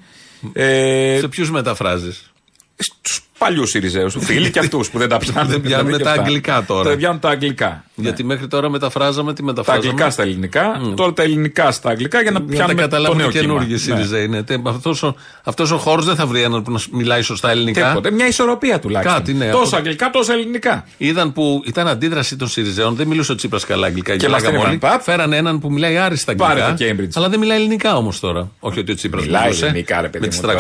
Ε, 0.54 1.18
Σε 1.20 1.28
ποιους 1.28 1.52
μεταφράζεις; 1.52 2.32
Στους 2.76 3.20
παλιούς 3.40 3.70
Σιριζέους, 3.70 4.16
φίλοι 4.20 4.52
και 4.52 4.60
αυτούς 4.60 4.90
που 4.90 4.98
δεν 4.98 5.10
τα 5.10 5.18
πιάνουν. 5.24 5.50
Δεν 5.52 5.62
πιάνουν 5.62 5.86
δηλαδή, 5.86 6.04
τα 6.04 6.10
και 6.10 6.10
αυτά. 6.10 6.22
αγγλικά 6.22 6.64
τώρα. 6.68 6.90
Δεν 6.90 6.98
πιάνουν 6.98 7.20
τα 7.20 7.30
αγγλικά. 7.30 7.84
Γιατί 7.96 8.24
μέχρι 8.24 8.48
τώρα 8.48 8.70
μεταφράζαμε 8.70 9.34
τι 9.34 9.40
Τα 9.40 9.46
μεταφράζαμε. 9.46 9.88
αγγλικά 9.88 10.10
στα 10.10 10.22
ελληνικά, 10.24 10.82
τώρα 10.96 11.14
τα 11.14 11.24
ελληνικά 11.24 11.72
στα 11.72 11.90
αγγλικά 11.90 12.22
για 12.22 12.32
να 12.32 12.40
Για 12.40 12.46
να 12.48 12.52
τα 12.52 12.56
πιάνουμε 12.56 12.82
το 12.82 12.88
καταλάβουν 12.90 13.18
νέο 13.18 13.30
και 13.30 13.40
κύμα. 13.40 13.54
καινούργιοι 13.54 13.72
Ναι. 13.74 13.78
ΣΥΡΙΖΑ 13.96 14.20
είναι. 14.20 14.44
Αυτός 14.64 15.04
ο, 15.04 15.16
αυτός 15.44 15.72
ο 15.72 15.78
χώρος 15.78 16.06
δεν 16.06 16.16
θα 16.16 16.26
βρει 16.26 16.42
έναν 16.42 16.64
που 16.64 16.72
να 16.72 16.80
μιλάει 16.92 17.22
σωστά 17.22 17.52
ελληνικά. 17.52 17.88
Τίποτε. 17.88 18.12
Μια 18.12 18.28
ισορροπία 18.28 18.80
τουλάχιστον. 18.80 19.18
Κάτι, 19.18 19.34
ναι. 19.34 19.50
Τόσο 19.52 19.64
Από- 19.68 19.76
αγγλικά, 19.76 20.10
τόσο 20.10 20.34
ελληνικά. 20.34 20.86
Είδαν 20.98 21.34
που 21.34 21.62
ήταν 21.66 21.88
αντίδραση 21.88 22.36
των 22.36 22.48
ΣΥΡΙΖΑΕΟΝ, 22.48 22.96
δεν 22.96 23.08
μιλούσε 23.08 23.32
ο 23.32 23.36
Τσίπρας 23.36 23.66
καλά 23.66 23.86
αγγλικά. 23.88 24.12
Και 24.16 24.26
γελάγαμε 24.26 24.52
μας 24.52 24.58
την 24.60 24.68
όλοι. 24.68 24.76
είπαν, 24.76 24.90
παπ. 24.92 25.02
Φέρανε 25.02 25.38
έναν 25.38 25.60
που 25.60 25.72
μιλάει 25.72 25.98
άριστα 25.98 26.36
Πάρε 26.36 26.62
αγγλικά. 26.64 26.96
το 26.96 27.04
Cambridge. 27.04 27.10
Αλλά 27.16 27.30
δεν 27.30 27.40
μιλάει 27.40 27.58
ελληνικά 27.58 27.96
όμως 27.98 28.20
τώρα. 28.20 28.52
Όχι 28.60 28.80
ότι 28.80 28.92
ο 28.92 28.96
Τσίπρας 28.96 29.24
Μιλάει 29.26 29.42
μιλούσε. 29.44 29.66
ελληνικά, 29.66 30.02
ρε 30.02 30.08
παιδί 30.08 30.20
Με 30.24 30.28
τις 30.30 30.42
μου, 30.42 30.48
τώρα, 30.48 30.60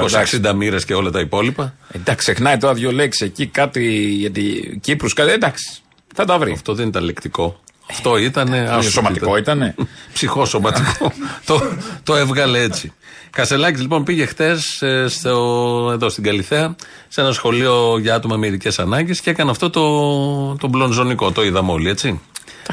360 0.52 0.54
μοίρες 0.56 0.86
και 0.86 0.94
όλα 0.94 1.10
τα 1.12 1.20
υπόλοιπα. 1.20 1.74
Εντάξει, 1.92 2.18
ξεχνάει 2.32 2.58
τώρα 2.58 2.69
δύο 2.74 2.92
λέξει 2.92 3.26
εκεί, 3.26 3.46
κάτι 3.46 3.86
για 4.00 4.32
τη 4.32 4.44
Κύπρους, 4.82 5.14
κάτι. 5.14 5.32
Εντάξει, 5.32 5.82
θα 6.16 6.26
τα 6.26 6.38
βρει. 6.38 6.52
Αυτό 6.52 6.74
δεν 6.74 6.88
ήταν 6.88 7.04
λεκτικό. 7.04 7.60
Αυτό 7.90 8.18
ήταν. 8.18 8.54
Σωματικό 8.82 9.38
ήτανε. 9.38 9.76
Ψυχοσωματικό. 10.14 11.12
το, 11.46 11.62
το 12.04 12.16
έβγαλε 12.16 12.60
έτσι. 12.62 12.94
Κασελάκης 13.30 13.82
λοιπόν 13.82 14.04
πήγε 14.04 14.26
χτες 14.26 14.82
εδώ 14.82 16.10
στην 16.10 16.24
Καλιθέα 16.24 16.76
σε 17.08 17.22
ένα 17.22 17.32
σχολείο 17.32 17.98
για 17.98 18.16
άτομα 18.16 18.36
με 18.36 18.48
ειδικές 18.48 18.80
ανάγκες 18.80 19.22
και 19.22 19.30
έκανε 19.30 19.52
αυτό 19.52 19.70
το, 19.70 20.56
το 20.56 20.68
μπλονζονικό. 20.68 21.32
Το 21.32 21.44
είδαμε 21.44 21.72
όλοι, 21.72 21.90
έτσι. 21.90 22.20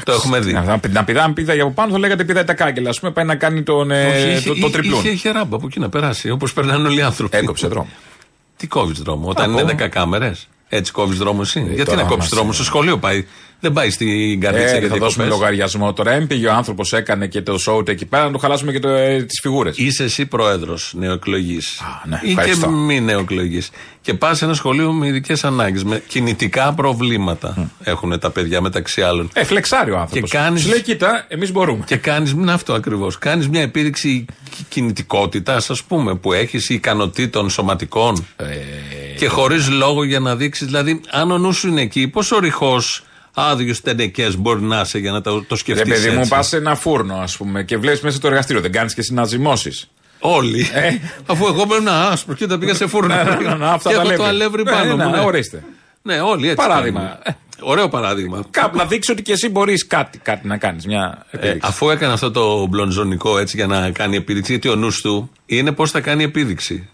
Το 0.03 0.11
έχουμε 0.11 0.39
δει. 0.39 0.53
Να, 0.53 0.79
να 0.89 1.03
πηδάμε 1.03 1.33
πηδά 1.33 1.53
για 1.53 1.63
από 1.63 1.71
πάνω, 1.73 1.91
θα 1.91 1.99
λέγατε 1.99 2.23
πηδάει 2.23 2.43
τα 2.43 2.53
κάγκελα. 2.53 2.89
Α 2.89 2.93
πούμε, 2.99 3.11
πάει 3.11 3.25
να 3.25 3.35
κάνει 3.35 3.63
τον, 3.63 3.91
ε, 3.91 4.05
Όχι, 4.05 4.27
είχε- 4.29 4.47
το, 4.47 4.55
το 4.59 4.69
τριπλούν. 4.69 4.99
Είχε, 4.99 5.09
είχε 5.09 5.31
ράμπα 5.31 5.55
από 5.55 5.65
εκεί 5.67 5.79
να 5.79 5.89
περάσει, 5.89 6.29
όπως 6.29 6.53
περνάνε 6.53 6.87
όλοι 6.87 6.99
οι 6.99 7.01
άνθρωποι. 7.01 7.37
Έκοψε 7.37 7.67
δρόμο. 7.67 7.89
Τι 8.57 8.67
κόβεις 8.67 8.99
δρόμο, 8.99 9.29
όταν 9.29 9.53
πω. 9.53 9.59
είναι 9.59 9.75
10 9.79 9.87
κάμερες. 9.89 10.47
Έτσι 10.69 10.91
κόβεις 10.91 11.17
δρόμο 11.17 11.39
εσύ. 11.43 11.59
Γιατί 11.59 11.83
τώρα 11.83 11.95
να 11.95 12.07
κόψεις 12.07 12.17
μας- 12.29 12.29
δρόμο, 12.29 12.51
στο 12.53 12.63
σχολείο 12.63 12.97
πάει. 12.97 13.25
Δεν 13.59 13.73
πάει 13.73 13.89
στην 13.89 14.39
καρδίτσα 14.41 14.75
Ε, 14.75 14.79
για 14.79 14.87
θα 14.87 14.95
δώσουμε 14.95 15.23
διακοπές. 15.23 15.29
λογαριασμό 15.29 15.93
τώρα. 15.93 16.11
Έμπηγε 16.11 16.47
ο 16.47 16.53
άνθρωπος, 16.53 16.93
έκανε 16.93 17.27
και 17.27 17.41
το 17.41 17.57
σόου 17.57 17.83
του 17.83 17.91
εκεί 17.91 18.05
πέρα, 18.05 18.23
να 18.25 18.31
του 18.31 18.39
χαλάσουμε 18.39 18.71
και 18.71 18.87
ε, 18.87 19.23
τις 19.23 19.39
φιγούρες. 19.41 19.77
Είσαι 19.77 20.03
εσύ 20.03 20.25
πρόεδρος 20.25 20.93
νεοεκλογής. 20.95 21.81
ναι, 22.05 22.19
ή 22.23 22.25
και 22.25 22.29
ευχαριστώ. 22.31 22.69
μη 22.69 23.01
νεοεκλογής. 23.01 23.69
Και 24.01 24.13
πας 24.13 24.37
σε 24.37 24.45
ένα 24.45 24.53
σχολείο 24.53 24.91
με 24.91 25.07
ειδικές 25.07 25.43
ανάγκες, 25.43 25.83
με 25.83 26.03
κινητικά 26.07 26.73
προβλήματα 26.73 27.71
έχουν 27.83 28.19
τα 28.19 28.29
παιδιά 28.31 28.61
μεταξύ 28.61 29.01
άλλων. 29.01 29.29
Ε, 29.33 29.43
φλεξάρει 29.43 29.91
ο 29.91 29.97
άνθρωπος. 29.99 30.29
Και 30.31 30.37
κάνεις- 30.37 30.61
Σου 30.61 30.69
λέει, 30.69 30.81
κοίτα, 30.81 31.25
εμείς 31.27 31.51
μπορούμε. 31.51 31.83
Και 31.85 31.97
κάνει, 31.97 32.29
είναι 32.29 32.51
αυτό 32.51 32.73
ακριβώς. 32.73 33.17
Κάνεις 33.17 33.47
μια 33.49 33.61
επίδειξη 33.61 34.25
κινητικότητας, 34.69 35.69
ας 35.69 35.83
πούμε, 35.83 36.15
που 36.15 36.33
έχεις 36.33 36.69
ικανοτήτων 36.69 37.49
σωματικών. 37.49 38.27
Ε, 38.35 38.45
και 39.17 39.27
χωρίς 39.27 39.69
λόγο 39.69 40.03
για 40.03 40.19
να 40.19 40.35
δείξεις. 40.35 40.65
Δηλαδή, 40.65 41.01
αν 41.11 41.31
ο 41.31 41.37
νους 41.37 41.57
σου 41.57 41.67
είναι 41.67 41.81
εκεί, 41.81 42.07
πόσο 42.07 42.39
ρηχός 42.39 43.03
άδειο 43.39 43.75
τενεκές 43.83 44.37
μπορεί 44.37 44.61
να 44.61 44.79
είσαι 44.81 44.97
για 44.99 45.11
να 45.11 45.21
το, 45.21 45.31
το 45.39 45.45
Ρε 45.49 45.55
σκεφτεί. 45.55 45.89
παιδί 45.89 46.09
μου, 46.09 46.27
πας 46.27 46.47
σε 46.47 46.57
ένα 46.57 46.75
φούρνο, 46.75 47.15
ας 47.15 47.37
πούμε, 47.37 47.63
και 47.63 47.77
βλέπεις 47.77 48.01
μέσα 48.01 48.17
στο 48.17 48.27
εργαστήριο. 48.27 48.61
Δεν 48.61 48.71
κάνεις 48.71 48.93
και 48.93 48.99
εσύ 48.99 49.13
να 49.13 49.23
ζυμώσει. 49.25 49.71
Όλοι. 50.19 50.67
Αφού 51.25 51.45
εγώ 51.47 51.61
ήμουν 51.63 51.87
άσπρο 51.87 52.33
και 52.33 52.47
τα 52.47 52.57
πήγα 52.57 52.73
σε 52.73 52.87
φούρνο. 52.87 53.13
Ε. 53.13 53.23
Ναι, 53.23 53.29
ναι, 53.49 53.55
ναι, 53.55 53.65
αυτά 53.69 53.89
και 53.89 53.95
τα 53.95 54.01
έχω 54.01 54.07
λέει. 54.09 54.17
το 54.17 54.23
αλεύρι 54.23 54.63
Ναι, 54.63 54.71
πάνω 54.71 54.95
ναι, 54.95 55.05
μου. 55.05 55.11
ναι, 55.11 55.19
ορίστε. 55.19 55.63
Ναι, 56.01 56.19
όλοι 56.19 56.49
έτσι. 56.49 56.67
Παράδειγμα. 56.67 56.99
κάνουμε. 56.99 57.21
Ωραίο 57.61 57.89
παράδειγμα. 57.89 58.43
Κάπου 58.51 58.77
να 58.77 58.85
δείξει 58.85 59.11
ότι 59.11 59.21
και 59.21 59.31
εσύ 59.31 59.49
μπορείς 59.49 59.87
κάτι, 59.87 60.17
κάτι 60.17 60.47
να 60.47 60.57
κάνεις. 60.57 60.85
Μια 60.85 61.25
Ε, 61.31 61.37
επίδειξη. 61.37 61.59
αφού 61.69 61.89
έκανε 61.89 62.13
αυτό 62.13 62.31
το 62.31 62.65
μπλονζονικό 62.65 63.37
έτσι 63.37 63.57
για 63.57 63.67
να 63.67 63.91
κάνει 63.91 64.15
επίδειξη, 64.15 64.51
γιατί 64.51 64.69
ο 64.69 64.75
νους 64.75 65.01
του 65.01 65.31
είναι 65.45 65.71
πώς 65.71 65.91
θα 65.91 65.99
κάνει 66.01 66.23
επίδειξη. 66.23 66.89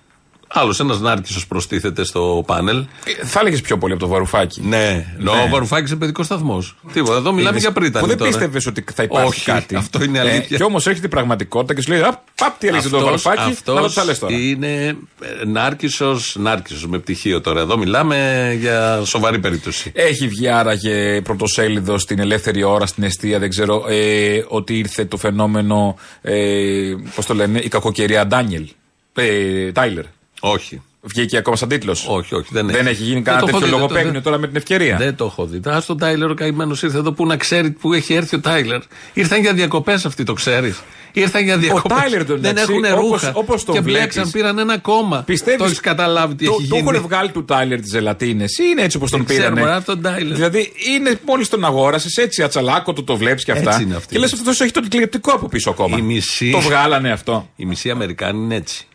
Άλλος 0.55 0.79
ένας 0.79 0.99
Νάρκησο 0.99 1.39
προστίθεται 1.47 2.03
στο 2.03 2.43
πάνελ. 2.47 2.77
Ε, 3.19 3.25
Θα 3.25 3.39
έλεγες 3.39 3.61
πιο 3.61 3.77
πολύ 3.77 3.93
από 3.93 4.01
το 4.01 4.07
βαρουφάκι. 4.07 4.61
Ναι, 4.61 5.05
ναι. 5.17 5.29
ο 5.29 5.47
Βαρουφάκης 5.49 5.89
είναι 5.89 5.99
παιδικός 5.99 6.25
σταθμός. 6.25 6.75
Τίποτα. 6.93 7.15
Εδώ 7.17 7.31
μιλάμε 7.31 7.49
Είδες 7.49 7.61
για 7.61 7.71
πρίτα. 7.71 7.99
Που 7.99 8.07
δεν 8.07 8.17
πίστευες 8.17 8.65
ότι 8.65 8.85
θα 8.93 9.03
υπάρχει 9.03 9.27
Όχι, 9.27 9.43
κάτι. 9.45 9.75
αυτό 9.75 10.03
είναι 10.03 10.19
αλήθεια. 10.19 10.57
και 10.57 10.63
όμως 10.63 10.87
έρχεται 10.87 11.05
η 11.05 11.09
πραγματικότητα 11.09 11.73
και 11.73 11.81
σου 11.81 11.91
λέει 11.91 12.01
Απ, 12.01 12.13
παπ, 12.35 12.57
τι 12.59 12.67
έλεγες 12.67 12.89
το 12.89 12.99
βαρουφάκι. 12.99 13.57
Να 13.65 13.81
το 13.81 13.93
τα 13.93 14.03
λες 14.03 14.19
τώρα. 14.19 14.35
είναι 14.35 14.97
Νάρκησο, 15.45 16.19
Νάρκησος 16.33 16.87
με 16.87 16.99
πτυχίο 16.99 17.41
τώρα. 17.41 17.61
Εδώ 17.61 17.77
μιλάμε 17.77 18.49
για 18.59 19.01
σοβαρή 19.05 19.39
περίπτωση. 19.39 19.91
Έχει 19.95 20.27
βγει 20.27 20.47
άραγε 20.49 21.21
πρωτοσέλιδος 21.21 22.01
στην 22.01 22.19
ελεύθερη 22.19 22.63
ώρα, 22.63 22.85
στην 22.85 23.03
αιστεία, 23.03 23.39
δεν 23.39 23.49
ξέρω, 23.49 23.85
ε, 23.87 24.43
ότι 24.47 24.77
ήρθε 24.77 25.05
το 25.05 25.17
φαινόμενο, 25.17 25.95
ε, 26.21 26.93
πώς 27.15 27.25
το 27.25 27.33
λένε, 27.33 27.59
η 27.59 27.67
κακοκαιρία 27.67 28.27
Ντάνιελ. 28.27 28.67
Ε, 29.13 29.71
Τάιλερ. 29.71 30.03
Όχι. 30.45 30.81
Βγήκε 31.05 31.37
ακόμα 31.37 31.55
σαν 31.55 31.67
τίτλος. 31.69 32.05
Όχι, 32.09 32.35
όχι, 32.35 32.47
δεν, 32.51 32.65
Δεν 32.67 32.75
έχει. 32.75 32.87
έχει 32.89 33.01
γίνει 33.03 33.13
Δεν 33.13 33.23
κανένα 33.23 33.43
το 33.43 33.49
έχω 33.49 33.59
τέτοιο 33.59 33.65
δει, 33.65 33.71
δεν 33.71 33.71
το- 33.71 33.77
λογοπαίγνιο 33.77 34.11
δεν- 34.13 34.21
τώρα 34.23 34.37
με 34.37 34.47
την 34.47 34.55
ευκαιρία. 34.55 34.97
Δεν 34.97 35.15
το 35.15 35.25
έχω 35.25 35.45
δει. 35.45 35.69
Α 35.69 35.83
τον 35.87 35.97
Τάιλερ 35.97 36.29
ο 36.29 36.33
καημένος 36.33 36.83
ήρθε 36.83 36.97
εδώ 36.97 37.11
που 37.11 37.25
να 37.25 37.37
ξέρει 37.37 37.71
που 37.71 37.93
έχει 37.93 38.13
έρθει 38.13 38.35
ο 38.35 38.39
Τάιλερ. 38.39 38.79
Ήρθαν 39.13 39.41
για 39.41 39.53
διακοπές 39.53 40.05
αυτοί, 40.05 40.23
το 40.23 40.33
ξέρεις. 40.33 40.81
Ήρθαν 41.11 41.43
για 41.43 41.57
διακοπές. 41.57 41.97
Τάιλερ, 41.97 42.25
τον 42.25 42.41
Δεν 42.41 42.51
εντάξει, 42.51 42.71
έχουν 42.71 42.85
όπως- 42.85 43.21
ρούχα. 43.21 43.31
όπως 43.35 43.63
τον 43.63 43.75
και 43.75 43.81
βλέπεις. 43.81 44.01
μπλέξαν, 44.01 44.31
πήραν 44.31 44.57
ένα 44.57 44.77
κόμμα. 44.77 45.23
Πιστεύεις 45.25 45.59
Το 45.61 45.65
έχει 45.65 45.79
καταλάβει 45.79 46.35
τι 46.35 46.45
το, 46.45 46.55
έχει 46.59 46.67
το 46.67 46.75
γίνει. 46.75 46.87
έχουν 46.89 47.01
βγάλει 47.07 47.29
του 47.31 47.45
Τάιλερ 47.45 47.79
τις 47.81 47.89
ζελατίνες 47.89 48.57
ή 48.57 48.63
είναι 48.71 48.81
έτσι 48.81 48.97
όπως 48.97 49.11
τον 49.11 49.25
Δεν 49.25 49.35
ξέρουμε, 49.37 49.59
πήρανε; 49.59 49.75
α, 49.77 49.81
τον 49.83 50.01
Τάιλερ. 50.01 50.35
Δηλαδή 50.35 50.71
είναι 50.95 51.19
μόλις 51.25 51.49
τον 51.49 51.65
αγόρασες, 51.65 52.15
έτσι 52.17 52.43
ατσαλάκο 52.43 52.93
του 52.93 53.03
το 53.03 53.15
βλέπεις 53.17 53.43
και 53.43 53.51
αυτά. 53.51 53.69
Έτσι 53.71 53.83
είναι 53.83 53.95
αυτή. 53.95 54.13
Και 54.13 54.19
λες 54.19 54.33
αυτός 54.33 54.61
έχει 54.61 54.71
το 54.71 54.79
τηλεοπτικό 54.81 55.31
από 55.31 55.47
πίσω 55.47 55.69
ακόμα. 55.69 55.97
Η 55.97 56.01
μισή- 56.01 56.51
Το 56.51 56.59
βγάλανε 56.59 57.11
αυτό. 57.11 57.49
Οι 57.55 57.65
μισοί 57.65 57.89
Αμερικάνοι 57.89 58.43
είναι 58.43 58.55
έτσι. 58.55 58.87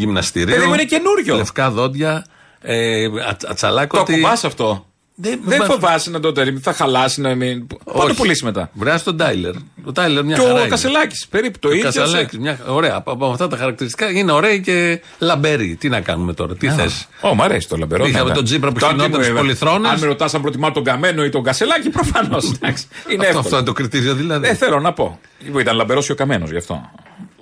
Γυμναστήριο. 0.00 0.54
Παιδί 0.54 0.66
μου, 0.66 0.74
είναι 0.74 0.84
καινούριο. 0.84 1.36
Λευκά 1.36 1.70
δόντια. 1.70 2.24
Ε, 2.62 3.04
α, 3.04 3.36
ατσαλάκο. 3.48 3.96
Το 3.96 4.02
ακουμπάς 4.12 4.44
αυτό; 4.44 4.86
Δεν, 5.14 5.40
Δεν 5.44 5.64
φοβάσαι 5.64 6.10
να 6.10 6.20
το 6.20 6.32
τερίμει, 6.32 6.58
θα 6.58 6.72
χαλάσει 6.72 7.20
να 7.20 7.34
μην. 7.34 7.66
Πού 7.66 7.78
το 8.08 8.14
πουλήσεις 8.16 8.42
μετά; 8.42 8.70
Βράζει 8.72 9.02
τον 9.02 9.16
Τάιλερ. 9.16 9.52
Ο 9.84 9.92
Τάιλερ 9.92 10.24
μια 10.24 10.36
Και 10.36 10.42
χαρά 10.42 10.54
ο 10.54 10.58
είναι. 10.58 10.68
Κασελάκης, 10.68 11.26
περίπου 11.30 11.58
το 11.58 11.68
Ο 11.68 11.70
ίδιο. 11.70 11.84
Κασελάκης, 11.84 12.38
μια... 12.38 12.58
Ωραία. 12.66 12.94
Από, 12.96 13.10
από 13.12 13.26
αυτά 13.26 13.48
τα 13.48 13.56
χαρακτηριστικά 13.56 14.10
είναι 14.10 14.32
ωραίοι 14.32 14.60
και 14.60 15.00
λαμπεροί. 15.18 15.76
Τι 15.80 15.88
να 15.88 16.00
κάνουμε 16.00 16.32
τώρα, 16.32 16.54
τι 16.54 16.68
θες; 16.68 17.08
Ω, 17.20 17.34
μ' 17.34 17.42
αρέσει 17.42 17.68
το 17.68 17.76
λαμπερό. 17.76 18.06
Είχαμε 18.06 18.28
ναι, 18.28 18.34
τον 18.34 18.42
ναι. 18.42 18.48
Τζίπρα 18.48 18.72
που 18.72 18.78
Τώρα 18.78 18.92
χινόταν 18.92 19.10
τι 19.12 19.16
μου, 19.18 19.22
στους 19.24 19.36
ε, 19.36 19.40
πολυθρόνες. 19.40 19.90
Αν 19.90 19.98
με 19.98 20.06
ρωτάς 20.06 20.34
αν 20.34 20.42
προτιμάω 20.42 20.72
τον 20.72 20.84
Καμένο 20.84 21.24
ή 21.24 21.28
τον 21.28 21.42
Κασελάκη, 21.42 21.90
προφανώς. 21.90 22.44
Είναι 22.44 22.58
Αυτό, 22.62 23.22
εύκολο. 23.22 23.38
αυτό 23.38 23.56
είναι 23.56 23.64
το 23.64 23.72
κριτήριο 23.72 24.14
δηλαδή. 24.14 24.46
Δεν 24.46 24.56
θέλω 24.56 24.80
να 24.80 24.92
πω. 24.92 25.20
Ήταν 25.58 25.76
λαμπερός 25.76 26.06
και 26.06 26.12
ο 26.12 26.14
Καμένος 26.14 26.50
γι' 26.50 26.56
αυτό. 26.56 26.90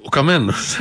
Ο 0.08 0.10
Καμένος. 0.10 0.80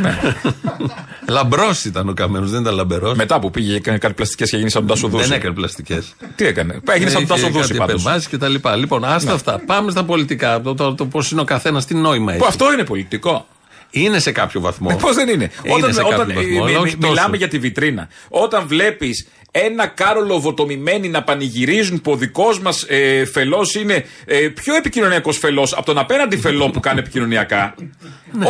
λαμπρός 1.36 1.86
ήταν 1.86 2.10
ο 2.10 2.14
Καμένος, 2.14 2.52
δεν 2.52 2.62
ήταν 2.62 2.74
λαμπερός. 2.74 3.18
Μετά 3.18 3.40
που 3.40 3.52
πήγε 3.52 3.72
και 3.72 3.78
έκανε 3.78 3.98
κάτι 3.98 4.14
πλαστικέ 4.14 4.44
και 4.44 4.56
έγινε 4.56 4.70
σαν 4.70 4.86
τον 4.86 4.96
Τάσο 4.96 5.08
Δούση. 5.08 5.28
Δεν 5.28 5.38
έκανε 5.38 5.54
πλαστικές. 5.54 6.16
Τι 6.36 6.46
έκανε; 6.46 6.80
Έγινε 6.90 7.10
σαν 7.10 7.28
τον 7.28 7.38
Τάσο 7.38 7.50
Δούση 7.50 7.74
πάντως. 7.76 8.28
και 8.28 8.38
τα 8.38 8.48
λοιπά. 8.48 8.76
Λοιπόν, 8.76 9.06
άστα 9.06 9.34
αυτά. 9.34 9.62
Πάμε 9.66 9.92
στα 9.92 10.04
πολιτικά. 10.04 10.62
Το, 10.62 10.74
το, 10.74 10.96
το 10.96 11.06
πώς 11.06 11.32
είναι 11.32 11.42
ο 11.42 11.44
καθένας, 11.44 11.86
τι 11.86 11.96
νόημα 11.96 12.32
έχει. 12.32 12.42
Που 12.42 12.48
αυτό 12.48 12.74
είναι 12.74 12.84
πολιτικό. 12.84 13.48
Είναι 13.90 14.20
σε 14.20 14.32
κάποιο 14.32 14.62
βαθμό. 14.62 14.96
Πώς 15.02 15.16
δεν 15.16 15.30
είναι; 15.30 15.52
Είναι 15.64 15.74
όταν 15.74 15.94
σε 15.94 16.02
όταν 16.02 16.18
κάποιο 16.18 16.34
βαθμό, 16.34 16.52
ε, 16.52 16.56
αλλά 16.58 16.66
μι- 16.70 16.78
όχι 16.78 16.96
μι- 16.98 17.04
μιλάμε 17.08 17.26
τόσο. 17.28 17.36
για 17.36 17.48
τη 17.48 17.60
βιτρίνα. 17.60 18.08
Όταν 18.30 18.68
βλέπεις 18.68 19.28
ένα 19.52 19.88
κάρολο 19.88 20.40
βοτομημένοι 20.40 21.10
να 21.10 21.24
πανηγυρίζουν 21.24 22.02
που 22.02 22.12
ο 22.12 22.16
δικός 22.16 22.60
μας 22.60 22.86
ε, 22.88 23.26
φελός 23.26 23.76
είναι 23.76 24.06
ε, 24.26 24.38
πιο 24.38 24.76
επικοινωνιακός 24.76 25.38
φελός 25.38 25.74
από 25.74 25.86
τον 25.86 25.98
απέναντι 25.98 26.38
φελό 26.38 26.70
που 26.70 26.80
κάνει 26.80 27.00
επικοινωνιακά. 27.00 27.76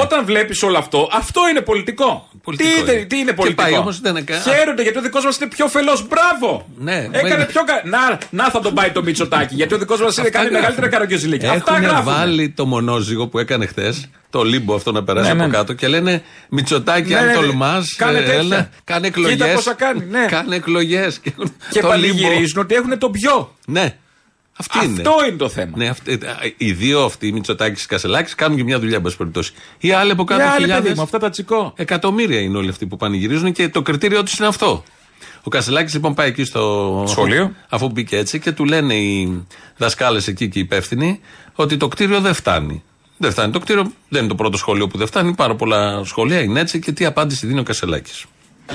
Όταν 0.02 0.26
βλέπεις 0.26 0.64
όλο 0.64 0.78
αυτό, 0.78 1.10
αυτό 1.14 1.42
είναι 1.50 1.62
πολιτικό. 1.62 2.28
Ναι. 2.32 2.40
Πολιτικό 2.44 2.70
τι, 2.70 2.80
είναι. 2.82 2.92
είναι, 2.92 3.06
τι 3.06 3.18
είναι 3.18 3.30
Και 3.30 3.34
πολιτικό; 3.36 3.64
πάει 3.70 3.78
όμως, 3.80 4.00
δεν 4.00 4.16
είναι- 4.16 4.40
Χαίρονται 4.44 4.82
γιατί 4.82 4.98
ο 4.98 5.02
δικός 5.02 5.24
μας 5.26 5.38
είναι 5.38 5.50
πιο 5.50 5.68
φελός. 5.68 6.08
Μπράβο! 6.08 6.68
Ναι, 6.78 6.96
Έκανε 7.12 7.34
είναι- 7.34 7.46
πιο. 7.46 7.64
κα- 7.64 7.82
Να, 7.86 8.18
να 8.30 8.50
θα 8.50 8.60
τον 8.60 8.74
πάει 8.74 8.90
το 8.92 9.04
Μητσοτάκι 9.04 9.56
γιατί 9.56 9.74
ο 9.74 9.78
δικός 9.78 10.02
μας 10.02 10.18
είναι 10.18 10.30
κάνει 10.30 10.52
μεγαλύτερα 10.52 10.88
καρογκιόζηλικια. 10.88 11.52
Αυτά 11.52 11.72
Έχουν 11.78 11.86
γράφουν. 11.88 12.14
βάλει 12.14 12.50
το 12.50 12.66
μονόζυγο 12.66 13.28
που 13.28 13.40
έκανε 13.40 13.66
χθες, 13.66 14.10
το 14.38 14.44
λίμπο 14.44 14.76
αυτό 14.76 14.92
να 14.92 15.04
περάσει 15.04 15.26
Ναι, 15.34 15.40
από 15.40 15.50
ναι. 15.52 15.58
κάτω 15.58 15.74
και 15.74 15.88
λένε 15.88 16.24
Μητσοτάκι, 16.50 17.10
Ναι, 17.10 17.18
αν 17.18 17.26
ναι, 17.26 17.34
τολμάς, 17.34 17.96
κάνε 17.96 18.22
τέτοια. 18.22 18.70
κάνε 18.84 19.08
εκλογές. 19.08 19.36
Κοίτα 19.38 19.54
πόσα 19.54 19.74
κάνει, 19.74 20.06
ναι. 20.10 20.26
Κάνε 20.30 20.56
εκλογές. 20.56 21.20
Και 21.72 21.80
πανηγυρίζουν 21.82 22.62
ότι 22.62 22.76
έχουν 22.76 22.98
τον 23.00 23.12
πιο. 23.12 23.54
Ναι. 23.68 23.98
Αυτή 24.60 24.86
είναι. 24.86 25.02
Αυτό 25.02 25.26
είναι 25.28 25.38
το 25.38 25.50
θέμα. 25.50 25.72
Ναι, 25.76 25.88
αυτή, 25.88 26.20
οι 26.58 26.72
δύο 26.72 27.04
αυτοί, 27.04 27.32
Μητσοτάκης 27.32 27.82
και 27.82 27.88
Κασελάκης, 27.90 28.36
κάνουν 28.36 28.58
και 28.58 28.64
μια 28.64 28.80
δουλειά, 28.80 28.96
εν 28.96 29.02
πάση 29.02 29.18
περιπτώσει. 29.18 29.52
Οι 29.80 29.92
άλλοι 29.92 30.12
από 30.12 30.24
κάτω 30.24 30.42
Οι 30.42 30.46
άλλοι, 30.46 30.60
χιλιάδες, 30.60 30.84
παιδί 30.84 30.96
μου, 30.96 31.02
αυτά 31.02 31.18
τα 31.18 31.30
τσικό. 31.30 31.74
Εκατομμύρια 31.76 32.40
είναι 32.40 32.58
όλοι 32.58 32.70
αυτοί 32.70 32.86
που 32.86 32.98
πανηγυρίζουν 32.98 33.52
και 33.52 33.70
το 33.70 33.82
κριτήριό 33.82 34.24
τους 34.24 34.38
είναι 34.38 34.48
αυτό. 34.48 34.84
Ο 35.44 35.50
Κασελάκης 35.50 35.94
λοιπόν 35.94 36.14
πάει 36.14 36.28
εκεί 36.28 36.44
στο 36.44 37.04
Σχολείο. 37.08 37.54
Αφού 37.70 37.90
μπήκε 37.90 38.18
έτσι 38.18 38.40
και 38.40 38.52
του 38.52 38.66
λένε 38.66 38.94
οι 38.96 39.46
δασκάλες 39.78 40.28
εκεί 40.28 40.50
και 40.50 40.60
οι 40.60 40.62
υπεύθυνοι 40.62 41.20
ότι 41.54 41.78
το 41.78 41.88
κτίριο 41.88 42.20
δεν 42.22 42.34
φτάνει. 42.34 42.84
Δεν 43.18 43.32
φτάνει. 43.32 43.52
Το 43.52 43.60
κτίριο 43.60 43.92
δεν 44.10 44.20
είναι 44.20 44.30
το 44.30 44.36
πρώτο 44.36 44.58
σχολείο 44.58 44.88
που 44.88 44.98
δεν 44.98 45.08
φτάνει. 45.08 45.34
Πάρα 45.34 45.56
πολλά 45.56 46.02
σχολεία 46.04 46.42
είναι 46.42 46.60
έτσι. 46.60 46.80
Και 46.80 46.92
τι 46.92 47.06
απάντηση 47.06 47.48
δίνει 47.48 47.60
ο 47.60 47.64
Κασελάκης. 47.64 48.26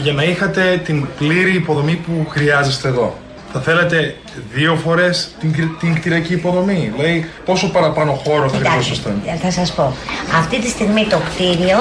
Για 0.03 0.13
να 0.13 0.23
είχατε 0.25 0.81
την 0.85 1.07
πλήρη 1.19 1.55
υποδομή 1.55 1.95
που 1.95 2.27
χρειάζεστε 2.31 2.89
εδώ. 2.89 3.19
Θα 3.53 3.61
θέλατε 3.61 4.17
δύο 4.53 4.77
φορές 4.77 5.35
την, 5.41 5.53
κρι- 5.53 5.79
την 5.79 5.95
κτηριακή 5.95 6.33
υποδομή; 6.33 6.93
Δηλαδή, 6.97 7.31
πόσο 7.45 7.69
παραπάνω 7.71 8.13
χώρο 8.13 8.49
θα 8.49 8.57
Εντάξει, 8.57 8.79
χρειαζόταν. 8.91 9.23
θα 9.43 9.51
σας 9.51 9.73
πω. 9.75 9.97
Αυτή 10.39 10.61
τη 10.61 10.69
στιγμή 10.69 11.07
το 11.11 11.19
κτίριο 11.19 11.79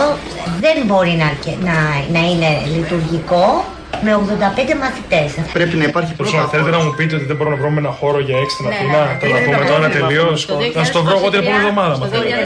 δεν 0.60 0.86
μπορεί 0.86 1.10
να, 1.12 1.26
αρκε- 1.26 1.64
να, 1.64 1.74
να 2.20 2.20
είναι 2.30 2.48
λειτουργικό 2.76 3.66
με 4.04 4.12
85 4.16 4.76
μαθητές. 4.84 5.46
Πρέπει 5.54 5.76
να 5.78 5.84
υπάρχει 5.84 6.14
πρώτα. 6.14 6.48
Θέλετε 6.52 6.70
να 6.70 6.80
μου 6.84 6.94
πείτε 6.98 7.16
ότι 7.16 7.26
δεν 7.26 7.36
μπορούμε 7.36 7.56
να 7.56 7.62
βρούμε 7.62 7.80
ένα 7.80 7.90
χώρο 7.90 8.20
για 8.20 8.38
έξι 8.38 8.56
στην 8.56 8.68
Ναι, 8.68 8.76
Αθήνα. 8.76 9.06
ναι, 9.06 9.18
Το 9.20 9.26
ναι, 9.26 9.32
να 9.34 9.40
ναι, 9.40 9.46
πούμε 9.46 9.58
ναι, 9.58 9.66
τώρα 9.66 9.88
ναι, 9.88 9.94
τελείως. 9.94 10.48
ναι, 10.48 10.68
Να 10.76 10.84
στο 10.84 11.04
βρω 11.04 11.18
εγώ 11.18 11.30
την 11.30 11.40
επόμενη 11.40 11.58
εβδομάδα. 11.64 11.98
μα 11.98 12.08
θέλετε. 12.08 12.44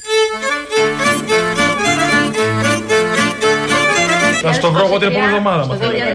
Να 4.44 4.54
στο 4.54 4.72
βρω 4.72 4.86
εγώ 4.86 4.98
την 4.98 5.08
επόμενη 5.08 5.32
εβδομάδα. 5.32 5.66
μα 5.66 5.76
θέλετε. 5.76 6.12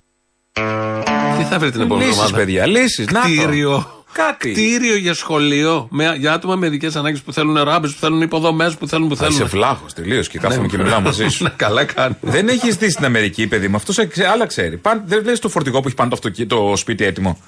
Τι 1.39 1.45
θα 1.51 1.59
βρει 1.59 1.71
την 1.71 1.81
επόμενη 1.81 2.05
Λύσεις, 2.07 2.19
εβδομάδα; 2.23 2.45
παιδιά, 2.45 2.67
λύσεις. 2.67 3.07
Να 3.11 3.21
το. 3.21 3.27
Κτίριο. 3.27 4.00
Κάτι. 4.13 4.51
Κτίριο 4.51 4.97
για 4.97 5.15
σχολείο. 5.15 5.87
Με, 5.91 6.15
για 6.19 6.33
άτομα 6.33 6.57
με 6.57 6.67
ειδικές 6.67 6.97
ανάγκες 6.97 7.21
που 7.21 7.33
θέλουν 7.33 7.63
ράμπε, 7.63 7.87
που 7.89 7.97
θέλουν 8.01 8.21
υποδομές, 8.23 8.75
που 8.77 8.89
θέλουν. 8.89 9.09
Που 9.09 9.15
Α, 9.15 9.17
θέλουν. 9.17 9.33
Είσαι 9.35 9.45
βλάχος 9.45 9.93
τελείως 9.93 10.29
και 10.29 10.39
κάθομαι 10.39 10.67
και 10.67 10.77
μιλάω 10.79 11.01
μαζί 11.01 11.29
σου. 11.35 11.43
Ναι, 11.43 11.51
Καλά 11.57 11.85
κάνει. 11.85 12.15
Δεν 12.21 12.49
έχει 12.49 12.73
δει 12.73 12.91
στην 12.91 13.05
Αμερική, 13.05 13.47
παιδί 13.47 13.69
μου. 13.69 13.77
Αυτό 13.77 13.93
άλλα 14.33 14.47
ξέρει. 14.47 14.77
Πάνε, 14.77 15.03
δεν 15.07 15.23
βλέπει 15.23 15.39
το 15.39 15.49
φορτηγό 15.49 15.81
που 15.81 15.87
έχει 15.87 15.97
πάνω 15.97 16.11
το, 16.11 16.17
αυτοκι- 16.17 16.49
το 16.49 16.73
σπίτι 16.77 17.05
έτοιμο. 17.05 17.39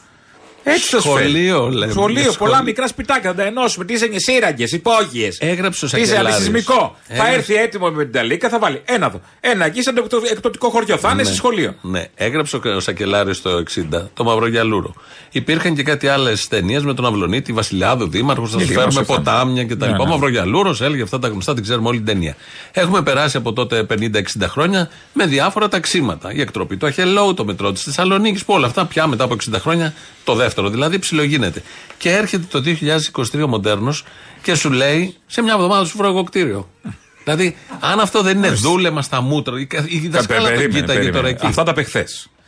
Έτσι 0.64 0.90
το 0.90 1.00
Σχολείο, 1.00 1.68
λέμε. 1.68 1.92
Σχολείο, 1.92 2.20
Για 2.22 2.32
πολλά 2.38 2.50
σχολείο. 2.50 2.62
μικρά 2.64 2.86
σπιτάκια 2.86 3.30
θα 3.30 3.36
τα 3.36 3.42
ενώσουμε. 3.42 3.84
Τι 3.84 3.92
είσαι 3.92 4.08
σύραγγες, 4.16 4.72
υπόγειες. 4.72 5.38
Έγραψε 5.40 5.84
ο 5.84 5.88
Τι 5.88 5.96
είσαι 6.00 6.06
Σακελάρης. 6.10 6.34
αντισυσμικό. 6.36 6.96
Θα 7.06 7.14
Έγραψε- 7.14 7.36
έρθει 7.38 7.54
έτοιμο 7.54 7.90
με 7.90 8.02
την 8.04 8.12
ταλίκα, 8.12 8.48
θα 8.48 8.58
βάλει 8.58 8.82
ένα 8.84 9.06
εδώ. 9.06 9.20
Ένα 9.40 9.64
εκεί 9.66 9.82
σαν 9.82 9.94
το 9.94 10.00
εκτο- 10.04 10.20
εκπτωτικό 10.30 10.68
χωριό. 10.68 10.96
Θα 10.98 11.08
είναι 11.12 11.22
Ναι. 11.22 11.28
σε 11.28 11.34
σχολείο. 11.34 11.74
Ναι, 11.80 12.04
έγραψε 12.14 12.56
ο 12.56 12.80
Σακελάρης 12.80 13.42
το 13.42 13.50
60, 13.56 14.10
το 14.14 14.24
Μαυρογιαλούρο. 14.24 14.94
Υπήρχαν 15.30 15.74
και 15.74 15.82
κάτι 15.82 16.08
άλλες 16.08 16.48
ταινίες 16.48 16.82
με 16.84 16.94
τον 16.94 17.06
Αυλονίτη, 17.06 17.52
Βασιλιάδο, 17.52 18.06
Δήμαρχος, 18.06 18.50
θα 18.50 18.58
σου 18.58 18.64
Λίγα 18.64 18.74
φέρουμε 18.80 18.92
μας 18.94 19.02
έφεραν. 19.02 19.22
ποτάμια 19.24 19.64
κτλ. 19.64 19.84
Ναι, 19.84 19.90
ναι. 19.90 19.96
Ο 20.00 20.06
Μαυρογιαλούρος 20.06 20.80
έλεγε 20.80 21.02
αυτά 21.02 21.18
τα 21.18 21.28
γνωστά, 21.28 21.54
την 21.54 21.62
ξέρουμε 21.62 21.88
όλη 21.88 21.96
την 21.96 22.06
ταινία. 22.06 22.36
Έχουμε 22.72 23.02
περάσει 23.02 23.36
από 23.36 23.52
τότε 23.52 23.84
50-60 23.84 24.48
χρόνια 24.48 24.88
με 25.12 25.26
διάφορα 25.26 25.68
ταξίματα. 25.68 26.32
Η 26.32 26.40
εκτροπή 26.40 26.76
του 26.76 26.86
Αχελόου, 26.86 27.34
το 27.34 27.44
μετρό 27.44 27.72
της 27.72 27.82
Θεσσαλονίκης, 27.82 28.44
που 28.44 28.54
όλα 28.54 28.66
αυτά 28.66 28.86
πια 28.86 29.06
μετά 29.06 29.24
από 29.24 29.34
60 29.34 29.58
χρόνια, 29.58 29.94
το 30.24 30.34
δεύτερο 30.34 30.68
δηλαδή, 30.68 30.98
ψιλογίνεται. 30.98 31.62
Και 31.98 32.10
έρχεται 32.10 32.44
το 32.50 32.62
2023 33.36 33.42
ο 33.44 33.46
μοντέρνος 33.46 34.04
και 34.42 34.54
σου 34.54 34.70
λέει 34.70 35.14
σε 35.26 35.42
μια 35.42 35.52
εβδομάδα 35.54 35.84
σου 35.84 35.96
βρω 35.96 36.06
εγώ 36.08 36.22
κτίριο. 36.24 36.68
Δηλαδή, 37.24 37.56
αν 37.80 38.00
αυτό 38.00 38.22
δεν 38.22 38.36
είναι 38.36 38.50
δούλεμα 38.50 39.02
στα 39.02 39.20
μούτρα, 39.20 39.60
η, 39.60 39.66
η 39.88 40.08
δασκάλα 40.08 40.40
το 40.40 40.46
Περίμενε, 40.48 40.68
κοίταγε 40.80 40.86
περίμενε. 40.98 41.10
τώρα 41.16 41.28
εκεί. 41.28 41.46
Αυτά 41.46 41.62
τα 41.62 41.72
πεχθέ. 41.72 42.04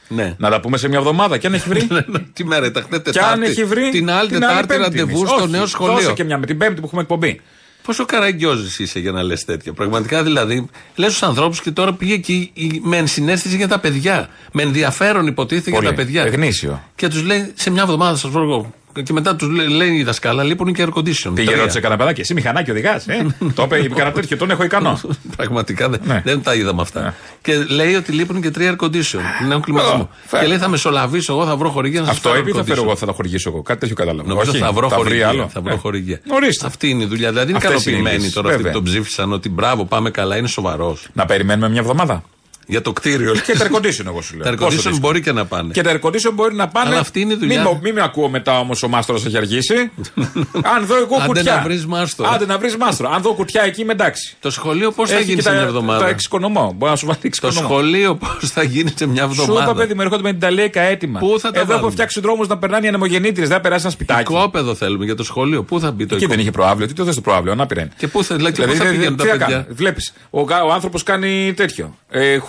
Ναι. 0.08 0.34
Να 0.38 0.50
τα 0.50 0.60
πούμε 0.60 0.76
σε 0.76 0.88
μια 0.88 0.98
εβδομάδα 0.98 1.38
και 1.38 1.46
αν 1.46 1.54
έχει 1.54 1.68
βρει. 1.68 1.88
Τι 2.32 2.44
μέρα 2.44 2.66
ήταν, 2.66 2.82
χθες 2.82 3.00
Και 3.02 3.08
αν 3.08 3.24
Τετάρτη. 3.24 3.46
έχει 3.46 3.64
βρει. 3.64 3.90
Την 3.90 4.10
άλλη 4.10 4.28
Τετάρτη 4.30 4.66
Πέμπτη 4.66 4.82
ραντεβού 4.82 5.16
εμείς. 5.18 5.28
στο 5.28 5.42
Όχι, 5.42 5.50
νέο 5.50 5.66
σχολείο. 5.66 5.94
Δώσε 5.94 6.12
και 6.12 6.24
μια 6.24 6.38
με 6.38 6.46
την 6.46 6.58
Πέμπτη 6.58 6.80
που 6.80 6.86
έχουμε 6.86 7.00
εκπομπή. 7.02 7.40
Πόσο 7.86 8.04
καραγκιόζης 8.04 8.78
είσαι 8.78 8.98
για 8.98 9.12
να 9.12 9.22
λες 9.22 9.44
τέτοια; 9.44 9.72
Πραγματικά 9.72 10.22
δηλαδή, 10.22 10.66
λες 10.94 11.08
στους 11.14 11.22
ανθρώπους 11.22 11.60
και 11.60 11.70
τώρα 11.70 11.92
πήγε 11.94 12.14
εκεί 12.14 12.50
η- 12.54 12.80
με 12.82 12.96
ενσυναίσθηση 12.96 13.56
για 13.56 13.68
τα 13.68 13.78
παιδιά. 13.78 14.28
Με 14.52 14.62
ενδιαφέρον 14.62 15.26
υποτίθεται 15.26 15.70
για 15.70 15.78
Πολύ. 15.78 15.90
τα 15.90 15.94
παιδιά. 15.96 16.22
Εγνήσιο. 16.22 16.82
Και 16.94 17.08
τους 17.08 17.22
λέει 17.22 17.52
σε 17.54 17.70
μια 17.70 17.82
εβδομάδα 17.82 18.16
σας 18.16 18.30
βρω 18.30 18.42
εγώ. 18.42 18.74
Και 19.02 19.12
μετά 19.12 19.36
τους 19.36 19.48
λέει 19.68 19.90
η 19.90 20.02
δασκάλα, 20.02 20.42
λείπουν 20.42 20.72
και 20.72 20.84
air 20.86 20.98
condition. 20.98 21.30
Πήγε 21.34 21.46
Τρία. 21.48 21.56
ρώτησε 21.60 21.80
κανένα 21.80 22.00
παιδάκι. 22.00 22.20
Εσύ 22.20 22.34
μηχανάκι 22.34 22.70
οδηγάς. 22.70 23.06
Ε; 23.08 23.26
το 23.54 23.62
είπε, 23.62 23.76
είπε 23.78 23.94
κανένα 23.94 24.12
τέτοιο, 24.12 24.36
τον 24.36 24.50
έχω 24.50 24.64
ικανό. 24.64 25.00
Πραγματικά 25.36 25.88
δεν, 25.88 26.00
Ναι. 26.04 26.22
δεν 26.24 26.42
τα 26.42 26.54
είδαμε 26.54 26.82
αυτά. 26.82 27.14
Και 27.42 27.56
λέει 27.68 27.94
ότι 27.94 28.12
λείπουν 28.12 28.40
και 28.40 28.50
τρία 28.50 28.76
air 28.78 28.84
condition. 28.84 29.18
Δεν 29.40 29.50
έχουν 29.50 29.62
κλιματισμό. 29.62 30.08
φέρ. 30.26 30.40
Και 30.40 30.46
λέει 30.46 30.58
θα 30.58 30.68
μεσολαβήσω 30.68 31.32
εγώ, 31.32 31.44
θα 31.46 31.56
βρω 31.56 31.68
χορηγία 31.70 32.00
να 32.00 32.06
σας 32.06 32.16
Αυτό 32.16 32.28
φέρω 32.28 32.40
είπε 32.40 32.50
ή 32.50 32.52
air 32.52 32.56
θα 32.56 32.64
φέρω 32.64 32.80
condition. 32.82 32.84
εγώ, 32.86 32.96
θα 32.96 33.06
τα 33.06 33.12
χορηγήσω 33.12 33.50
εγώ. 33.50 33.62
Κάτι 33.62 33.80
τέτοιο 33.80 33.94
κατάλαβα. 33.94 34.28
Νομίζω 34.28 34.50
Όχι, 34.50 34.60
θα 34.60 34.72
βρω 34.72 34.88
βρει 34.88 34.96
χορηγία. 34.96 35.28
άλλο. 35.28 35.48
Θα 35.52 35.60
βρω 35.60 35.72
Ε. 35.72 35.76
χορηγία. 35.76 36.20
Ορίστε. 36.28 36.66
Αυτή 36.66 36.88
είναι 36.88 37.02
η 37.02 37.06
δουλειά. 37.06 37.28
Δηλαδή 37.30 37.48
είναι 37.48 37.56
Αυτές 37.56 37.70
είναι 37.72 37.80
οι 37.80 37.82
ικανοποιημένοι 37.90 38.16
λύσεις, 38.18 38.32
τώρα 38.34 38.48
αυτοί 38.48 38.62
που 38.62 38.66
βέβαια. 38.68 38.82
τον 38.82 38.92
ψήφισαν 38.92 39.32
ότι 39.32 39.48
μπράβο, 39.48 39.84
πάμε 39.84 40.10
καλά, 40.10 40.36
είναι 40.36 40.48
σοβαρός. 40.48 41.08
Να 41.12 41.24
περιμένουμε 41.24 41.68
μια 41.68 41.80
εβδομάδα. 41.80 42.22
Για 42.66 42.80
το 42.82 42.92
κτίριο. 42.92 43.32
Και 43.46 43.56
τα 43.58 43.66
air 43.70 43.76
condition, 43.76 44.06
εγώ 44.06 44.20
σου 44.22 44.36
λέω. 44.36 44.44
Τα 44.44 44.50
air 44.50 44.56
Πόσο 44.58 44.66
condition 44.66 44.70
δύσκολο. 44.76 44.98
μπορεί 44.98 45.20
και 45.20 45.32
να 45.32 45.44
πάνε. 45.44 45.72
Και 45.72 45.82
τα 45.82 45.92
air 45.92 46.06
condition 46.06 46.30
μπορεί 46.34 46.54
να 46.54 46.68
πάνε. 46.68 46.88
Αλλά 46.90 46.98
αυτή 46.98 47.20
είναι 47.20 47.32
η 47.32 47.36
δουλειά. 47.36 47.60
Μην, 47.62 47.68
μο- 47.70 47.80
μην 47.82 47.94
με 47.94 48.02
ακούω 48.02 48.28
μετά 48.28 48.58
όμως 48.58 48.82
ο 48.82 48.88
μάστορα 48.88 49.18
έχει 49.26 49.36
αργήσει. 49.36 49.74
Αν 50.74 50.86
δω 50.86 50.96
εγώ 50.96 51.16
Άντε 51.16 51.26
κουτιά. 51.26 51.54
να 51.54 51.62
βρεις 51.62 51.86
μάστορα. 51.86 52.30
Άντε 52.30 52.46
να 52.46 52.58
βρεις 52.58 52.76
μάστορα. 52.76 53.10
Αν 53.10 53.22
δω 53.22 53.32
κουτιά 53.34 53.62
εκεί 53.64 53.80
είμαι 53.80 53.92
εντάξει. 53.92 54.36
Το 54.40 54.50
σχολείο 54.50 54.90
πώς 54.92 55.08
θα 55.10 55.14
Έχει 55.16 55.24
γίνει 55.24 55.36
και 55.36 55.42
σε 55.42 55.48
τα- 55.48 55.54
μια 55.54 55.64
εβδομάδα; 55.64 56.04
Τα 56.04 56.08
εξοικονομώ. 56.08 56.72
Μπορεί 56.76 56.90
να 56.90 56.96
σου 56.98 57.06
βάλει 57.06 57.18
Το 57.18 57.26
εξοικονομώ. 57.26 57.60
σχολείο 57.60 58.14
πώς 58.16 58.50
θα 58.50 58.62
γίνει 58.62 58.92
σε 58.96 59.06
μια 59.06 59.22
Σου 59.26 59.32
είπα, 59.32 59.42
εβδομάδα; 59.42 59.74
παιδί 59.74 59.94
μου, 59.94 60.00
έρχονται 60.00 60.22
με 60.22 60.30
την 60.30 60.40
ταλέκα 60.40 60.80
έτοιμα. 60.80 61.18
Πού 61.18 61.36
θα 61.40 61.40
τα 61.40 61.48
Εδώ 61.48 61.60
έχω 61.60 61.72
βάλουμε; 61.72 61.90
φτιάξει 61.90 62.20
δρόμους 62.20 62.48
να 62.48 62.58
περνάνε 62.58 62.84
οι 62.84 62.88
ανεμογεννήτριες. 62.88 63.48
Δεν 63.48 63.56
θα 63.56 63.62
περάσει 63.62 63.82
ένα 63.84 63.92
σπιτάκι. 63.94 64.32
Οικόπεδο 64.32 64.74
θέλουμε 64.74 65.04
για 65.04 65.14
το 65.14 65.24
σχολείο. 65.24 65.62
Πού 65.62 65.80
θα 65.80 65.90
μπει 65.90 66.06
το 66.06 66.14
Εκεί 66.14 66.26
δεν 66.26 66.38
οικόπεδο; 66.38 66.40
είχε 66.40 66.50
προάβλιο. 66.50 66.86
Τι 66.86 66.92
το 66.92 67.04
θε 67.04 67.12
το 67.14 67.20
προάβλιο, 67.20 67.52
ανάπηρα 67.52 67.80
είναι. 67.80 67.90
Και 67.96 68.08
πού 68.08 68.24
θα, 68.24 68.36
δηλαδή, 68.36 68.54
και 68.56 68.62
πού 68.66 68.72
θα 68.74 68.84
δεν- 68.84 68.92
πηγαίνουν 68.92 69.16
τι 69.16 69.22
τα 69.24 69.28
θα 69.30 69.36
παιδιά; 69.38 69.54
κάνει. 69.56 69.66
Βλέπεις. 69.74 70.12
Ο, 70.30 70.40
γα- 70.42 70.62
ο 70.64 70.72
άνθρωπος 70.72 71.02
κάνει 71.02 71.52
τέτοιο. 71.56 71.96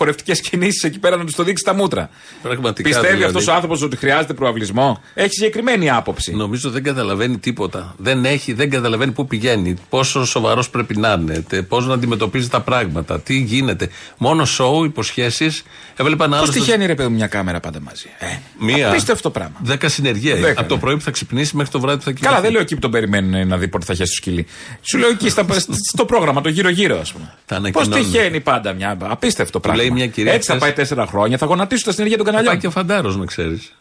Ε, 0.06 0.10
Χορευτικέ 0.12 0.48
κινήσεις 0.50 0.82
εκεί 0.82 0.98
πέρα 0.98 1.16
να 1.16 1.24
τους 1.24 1.34
το 1.34 1.42
δείξει 1.42 1.64
τα 1.64 1.74
μούτρα. 1.74 2.10
Πραγματικά. 2.42 2.88
Πιστεύει 2.88 3.06
δηλαδή. 3.06 3.24
αυτός 3.24 3.46
ο 3.46 3.52
άνθρωπος 3.52 3.82
ότι 3.82 3.96
χρειάζεται 3.96 4.34
προαυλισμό; 4.34 5.02
Έχει 5.14 5.30
συγκεκριμένη 5.32 5.90
άποψη. 5.90 6.32
Νομίζω 6.34 6.70
δεν 6.70 6.82
καταλαβαίνει 6.82 7.38
τίποτα. 7.38 7.94
Δεν, 7.98 8.24
έχει, 8.24 8.52
δεν 8.52 8.70
καταλαβαίνει 8.70 9.12
πού 9.12 9.26
πηγαίνει, 9.26 9.76
πόσο 9.88 10.24
σοβαρός 10.24 10.70
πρέπει 10.70 10.96
να 10.96 11.12
είναι, 11.12 11.44
πώς 11.68 11.86
να 11.86 11.94
αντιμετωπίζει 11.94 12.48
τα 12.48 12.60
πράγματα, 12.60 13.20
τι 13.20 13.34
γίνεται. 13.38 13.88
Μόνο 14.16 14.44
σοου, 14.44 14.84
υποσχέσεις. 14.84 15.62
Έβλεπα 15.96 16.24
ένα 16.24 16.36
Πώς 16.38 16.42
άλλο. 16.48 16.52
στο- 16.52 16.64
τυχαίνει 16.64 16.86
ρε 16.86 16.94
παιδί 16.94 17.08
μου 17.08 17.14
μια 17.14 17.26
κάμερα 17.26 17.60
πάντα 17.60 17.80
μαζί. 17.80 18.06
Ε, 18.18 18.26
Μία. 18.58 18.88
Απίστευτο 18.88 19.30
πράγμα. 19.30 19.56
Δέκα 19.62 19.88
συνεργεία. 19.88 20.32
έχει. 20.32 20.40
Δέκα, 20.42 20.60
Από 20.60 20.68
το 20.68 20.74
ναι. 20.74 20.80
πρωί 20.80 20.94
που 20.96 21.00
θα 21.02 21.10
ξυπνήσει 21.10 21.56
μέχρι 21.56 21.72
το 21.72 21.80
βράδυ 21.80 21.96
που 21.98 22.04
θα 22.04 22.10
κοιμηθεί. 22.10 22.26
Καλά, 22.28 22.40
δεν 22.40 22.52
λέω 22.52 22.60
εκεί 22.60 22.74
που 22.74 22.80
τον 22.80 22.90
περιμένουν 22.90 23.48
να 23.48 23.56
δει 23.58 23.68
πότε 23.68 23.84
θα 23.84 23.94
χέσει 23.94 24.10
το 24.10 24.16
σκυλί. 24.16 24.46
Σου 24.82 24.98
λέω 24.98 25.08
εκεί 25.08 25.28
στα, 25.28 25.46
στο 25.92 26.04
πρόγραμμα, 26.04 26.40
το 26.40 26.48
γύρω-γύρω, 26.48 27.00
ας 27.00 27.12
πούμε. 27.12 27.34
Τα 27.46 27.56
Πώς 27.56 27.56
ανακοινώνουν. 27.56 28.12
τυχαίνει 28.12 28.40
πάντα 28.40 28.72
μια. 28.72 28.96
Απίστευτο 29.02 29.60
πράγμα. 29.60 29.82
λέει 29.82 29.90
μια 29.96 30.06
κυρία 30.06 30.32
Έτσι 30.32 30.46
θα 30.48 30.54
χθες- 30.54 30.66
πάει 30.68 30.76
τέσσερα 30.78 31.06
χρόνια, 31.06 31.38
θα 31.38 31.46
γονατίσουν 31.46 31.84
τα 31.84 31.92
συνεργεία 31.92 32.16
των 32.16 32.26
Θα 32.26 32.32
πάει 32.32 32.40
καναλιών. 32.42 32.62
και 32.64 32.78
φαντάρος, 32.78 33.16
να 33.16 33.24
ξέρεις. 33.24 33.72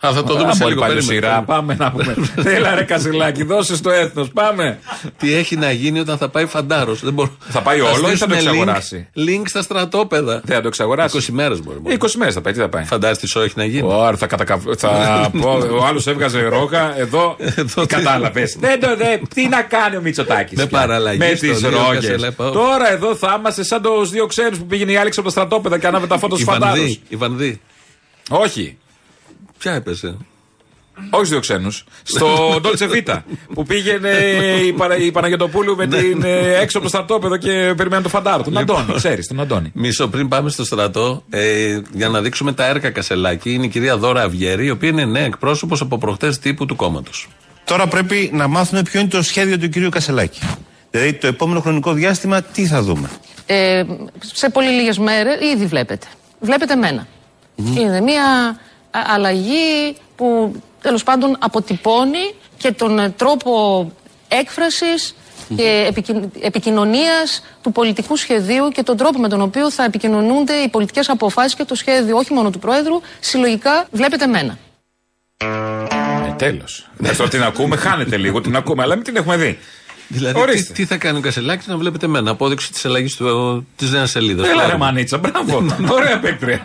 Α, 0.00 0.12
θα 0.12 0.24
το 0.24 0.34
Α, 0.34 0.36
δούμε 0.38 0.52
σε 0.52 0.58
μπορεί 0.58 0.68
λίγο. 0.74 0.80
πάλι 0.86 0.94
περίμενε. 0.94 1.20
σειρά, 1.26 1.42
πάμε 1.42 1.74
να 1.78 1.90
πούμε. 1.90 2.14
Έλα 2.56 2.74
ρε 2.74 2.82
Κασιλάκη, 2.82 3.44
δώσε 3.44 3.76
στο 3.76 3.90
έθνος, 3.90 4.28
πάμε. 4.32 4.78
Τι 5.18 5.34
έχει 5.34 5.56
να 5.56 5.70
γίνει 5.72 6.00
όταν 6.00 6.18
θα 6.18 6.28
πάει 6.28 6.46
φαντάρος. 6.46 7.00
Δεν 7.00 7.12
μπορώ. 7.12 7.36
Θα 7.48 7.60
πάει 7.60 7.80
όλο 7.80 7.90
ή 7.90 7.94
θα 7.94 8.00
το 8.02 8.16
στήσουνε 8.16 8.36
εξαγοράσει; 8.36 9.08
Link, 9.16 9.20
link 9.28 9.42
στα 9.44 9.62
στρατόπεδα. 9.62 10.40
Δεν 10.44 10.54
θα 10.56 10.60
το 10.62 10.68
εξαγοράσει. 10.68 11.18
20 11.20 11.32
μέρες 11.32 11.62
μπορεί. 11.62 11.78
μπορεί. 11.78 11.96
20 12.00 12.06
μέρες 12.16 12.34
θα 12.34 12.40
πάει, 12.40 12.52
τι 12.52 12.58
θα 12.58 12.68
πάει; 12.68 12.84
Φαντάζεσαι 12.84 13.20
τι 13.20 13.26
σοου 13.26 13.42
έχει 13.42 13.52
να 13.56 13.64
γίνει. 13.64 13.82
Ωραία, 13.92 14.16
θα 14.16 14.26
κατακαβ... 14.26 14.62
θα 14.76 14.90
πω, 15.40 15.50
ο 15.80 15.84
άλλος 15.84 16.06
έβγαζε 16.06 16.40
ρόκα, 16.42 16.98
εδώ. 16.98 17.36
Εδώ 17.38 17.80
τι- 17.86 17.94
Κατάλαβες. 17.94 18.56
Δεν 18.60 18.80
το 18.80 18.96
δε. 18.96 19.18
Τι 19.34 19.48
να 19.48 19.62
κάνει 19.62 19.96
ο 19.96 20.00
Μητσοτάκης. 20.00 20.58
Με 20.58 20.66
παραλλαγή 20.66 21.18
Με 21.18 21.34
στο 21.34 21.46
τις 21.46 21.58
δύο 21.60 21.70
ρόγες. 21.70 21.94
Κασελέπα. 22.04 22.50
Τώρα 22.50 22.92
εδώ 22.92 23.14
θα 23.14 23.36
είμαστε 23.38 23.64
σαν 23.64 23.82
τους 23.82 24.10
δύο 24.10 24.26
ξένους 24.26 24.58
που 24.58 24.66
πήγαινε 24.66 24.92
η 24.92 24.96
Άλεξ 24.96 25.16
από 25.18 25.26
τα 25.26 25.32
στρατόπεδα 25.32 25.78
και 25.78 25.86
ανάβε 25.86 26.06
τα 26.06 26.18
φώτα 26.18 26.34
Η 26.34 26.40
στου 26.40 26.50
φαντάρους. 26.50 26.78
Βανδύ. 26.78 27.00
Η 27.08 27.16
Βανδύ. 27.16 27.60
Όχι. 28.30 28.78
Ποια 29.58 29.72
έπεσε; 29.72 30.16
Όχι 30.96 31.06
στους 31.10 31.28
δύο 31.28 31.40
ξένους. 31.40 31.84
Στο 32.02 32.58
Ντόλτσε 32.60 32.86
Βίτα. 32.86 33.24
Που 33.54 33.64
πήγαινε 33.64 34.08
η, 34.64 34.72
Παρα, 34.72 34.96
η 34.96 35.10
Παναγιοτοπούλου 35.10 35.76
με 35.76 35.86
την 35.86 36.22
ε, 36.24 36.58
έξω 36.60 36.78
από 36.78 36.86
το 36.86 36.92
στρατόπεδο 36.92 37.36
και 37.36 37.74
περιμένει 37.76 38.02
το 38.02 38.08
φαντάρο. 38.08 38.42
Τον 38.42 38.58
Αντώνη, 38.58 38.92
ξέρεις, 38.94 39.26
τον 39.26 39.40
Αντώνη. 39.40 39.70
Μισό 39.74 40.08
πριν 40.08 40.28
πάμε 40.28 40.50
στο 40.50 40.64
στρατό, 40.64 41.22
ε, 41.30 41.80
για 41.92 42.08
να 42.08 42.20
δείξουμε 42.20 42.52
τα 42.52 42.66
έργα 42.66 42.90
Κασελάκη, 42.90 43.52
είναι 43.52 43.64
η 43.64 43.68
κυρία 43.68 43.96
Δώρα 43.96 44.22
Αυγέρη, 44.22 44.66
η 44.66 44.70
οποία 44.70 44.88
είναι 44.88 45.04
νέα 45.04 45.24
εκπρόσωπος 45.24 45.80
από 45.80 45.98
προχτές 45.98 46.38
τύπου 46.38 46.66
του 46.66 46.76
κόμματος. 46.76 47.28
Τώρα 47.64 47.86
πρέπει 47.86 48.30
να 48.32 48.46
μάθουμε 48.48 48.82
ποιο 48.82 49.00
είναι 49.00 49.08
το 49.08 49.22
σχέδιο 49.22 49.58
του 49.58 49.68
κυρίου 49.68 49.88
Κασελάκη. 49.88 50.40
Δηλαδή 50.90 51.12
το 51.12 51.26
επόμενο 51.26 51.60
χρονικό 51.60 51.92
διάστημα 51.92 52.42
τι 52.42 52.66
θα 52.66 52.82
δούμε; 52.82 53.10
Ε, 53.46 53.84
σε 54.20 54.50
πολύ 54.50 54.68
λίγες 54.68 54.98
μέρες 54.98 55.34
ήδη 55.54 55.66
βλέπετε. 55.66 56.06
Βλέπετε 56.40 56.74
μένα. 56.74 57.06
Είναι 57.56 58.00
μια 58.00 58.24
α, 58.24 58.56
αλλαγή 58.90 59.96
που 60.16 60.54
τέλος 60.80 61.02
πάντων 61.02 61.36
αποτυπώνει 61.40 62.34
και 62.56 62.72
τον 62.72 62.98
ε, 62.98 63.10
τρόπο 63.10 63.92
έκφρασης 64.28 65.14
και 65.56 65.84
επικοι- 65.88 66.30
επικοινωνίας 66.40 67.42
του 67.62 67.72
πολιτικού 67.72 68.16
σχεδίου 68.16 68.68
και 68.68 68.82
τον 68.82 68.96
τρόπο 68.96 69.18
με 69.18 69.28
τον 69.28 69.40
οποίο 69.40 69.70
θα 69.70 69.84
επικοινωνούνται 69.84 70.52
οι 70.54 70.68
πολιτικές 70.68 71.08
αποφάσεις 71.08 71.54
και 71.54 71.64
το 71.64 71.74
σχέδιο 71.74 72.16
όχι 72.16 72.32
μόνο 72.32 72.50
του 72.50 72.58
Πρόεδρου, 72.58 73.00
συλλογικά 73.20 73.86
βλέπετε 73.90 74.26
μένα. 74.26 74.58
Ε, 75.36 76.32
Τέλος. 76.36 76.88
τώρα 77.16 77.28
την 77.30 77.42
ακούμε, 77.42 77.76
χάνεται 77.76 78.16
λίγο, 78.16 78.40
την 78.40 78.56
ακούμε, 78.56 78.82
αλλά 78.82 78.94
μην 78.94 79.04
την 79.04 79.16
έχουμε 79.16 79.36
δει. 79.36 79.58
Δηλαδή, 80.08 80.34
τι, 80.34 80.40
Ορίστε. 80.40 80.72
τι 80.72 80.84
θα 80.84 80.96
κάνει 80.96 81.18
ο 81.18 81.20
Κασελάκης 81.20 81.66
να 81.66 81.76
βλέπετε 81.76 82.06
εμένα. 82.06 82.30
Απόδειξη 82.30 82.72
της 82.72 82.84
αλλαγής 82.84 83.20
της 83.76 83.90
νέας 83.90 84.10
σελίδας. 84.10 84.48
Έλα 84.48 84.66
ρε 84.66 84.76
μανίτσα, 84.76 85.18
μπράβο. 85.18 85.66
Ωραία 85.96 86.18
παίκτρια. 86.20 86.64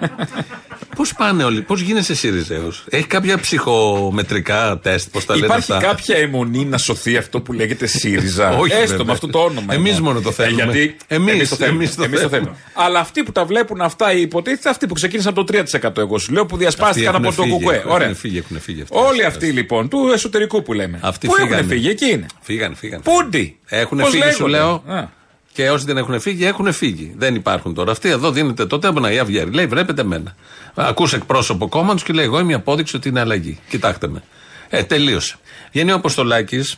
Πώς 1.02 1.14
πάνε 1.14 1.44
όλοι, 1.44 1.62
πώς 1.62 1.82
γίνεσαι 1.82 2.16
ΣΥΡΙΖΑΕΟ. 2.16 2.72
Έχει 2.90 3.06
κάποια 3.08 3.38
ψυχομετρικά 3.40 4.80
τεστ, 4.84 5.10
πώς 5.12 5.26
τα 5.26 5.34
λένε 5.34 5.46
Υπάρχει 5.46 5.72
αυτά; 5.72 5.88
κάποια 5.88 6.16
αιμονή 6.18 6.66
να 6.66 6.78
σωθεί 6.78 7.18
αυτό 7.18 7.42
που 7.42 7.54
λέγεται 7.54 7.86
ΣΥΡΙΖΑ. 7.86 8.50
Όχι, 8.62 8.72
Έστω 8.74 8.88
βέβαια. 8.88 9.06
με 9.06 9.12
αυτό 9.12 9.28
το 9.28 9.40
όνομα. 9.40 9.74
Εμείς 9.74 9.92
εγώ. 9.92 10.04
μόνο 10.04 10.22
το 10.22 10.32
θέλουμε. 10.32 10.62
Ε, 10.62 10.66
γιατί 10.66 10.96
Εμείς, 11.08 11.34
εμείς 11.34 11.50
το 11.50 11.56
θέλουμε. 11.56 11.78
εμείς 11.84 11.96
το 11.96 12.04
Εμείς 12.04 12.22
το 12.22 12.30
θέλουμε. 12.30 12.48
θέλουμε. 12.50 12.64
Αλλά 12.74 13.00
αυτοί 13.00 13.24
που 13.24 13.32
τα 13.32 13.46
βλέπουν 13.46 13.82
αυτά, 13.82 14.14
οι 14.14 14.22
υποτίθεται 14.22 14.70
αυτοί 14.70 14.88
που 14.88 14.94
ξεκίνησαν 14.94 15.34
από 15.38 15.44
το 15.44 15.64
3% 15.82 15.98
εγώ 15.98 16.18
σου 16.18 16.32
λέω 16.34 16.46
που 16.46 16.58
διασπάστηκαν 16.58 17.16
Αυτοί 17.16 17.28
από 17.28 17.36
το 17.36 17.42
έχουν 17.44 17.54
κουκουέ. 17.58 17.76
φύγει, 17.78 17.94
Ωραία. 17.94 18.06
Έχουν 18.08 18.18
φύγει, 18.20 18.38
έχουν 18.38 18.60
φύγει 18.62 18.82
αυτοί. 18.82 18.98
Όλοι 18.98 19.24
αυτοί 19.26 19.46
λοιπόν, 19.52 19.90
του 19.90 20.10
εσωτερικού 20.14 20.62
που 20.64 20.74
λέμε. 20.74 21.00
Αυτοί 21.02 21.28
Πού 21.28 21.34
έχουν 21.38 21.48
φύγανε. 21.50 21.68
φύγει, 21.68 21.90
εκεί 21.90 22.06
είναι. 22.12 22.26
Φύγανε, 22.42 22.76
φύγανε. 22.76 23.02
Πούντι. 23.04 23.58
Έχουν 23.66 23.98
Πώς 23.98 24.10
φύγει, 24.10 24.32
σου 24.32 24.48
λέγονται; 24.48 24.92
λέω. 24.94 25.12
Α. 25.52 25.64
Και 25.64 25.70
όσοι 25.70 25.86
δεν 25.86 25.98
έχουν 25.98 26.20
φύγει, 26.20 26.46
έχουν 26.46 26.74
φύγει. 26.74 27.14
Δεν 27.18 27.36
υπάρχουν 27.36 27.74
τώρα. 27.74 27.92
Αυτοί 27.92 28.10
εδώ 28.10 28.32
δίνεται 28.32 28.66
τότε 28.66 28.88
από 28.88 29.08
η 29.08 29.20
Αυγέρη. 29.20 29.52
Λέει, 29.52 29.66
βλέπετε 29.66 30.04
μένα. 30.04 30.36
Ακούσε 30.74 31.16
εκπρόσωπο 31.16 31.68
κόμματο 31.68 32.04
και 32.04 32.14
λέει, 32.14 32.26
Εγώ 32.26 32.40
είμαι 32.40 32.52
η 32.52 32.56
απόδειξη 32.56 32.96
ότι 32.96 33.10
είναι 33.10 33.20
αλλαγή. 33.20 33.60
Κοιτάξτε 33.70 34.08
με. 34.08 34.24
Ε, 34.70 34.84
τελείωσε. 34.84 35.36
Βγαίνει 35.72 35.92
ο 35.92 35.96
Αποστολάκης. 35.96 36.78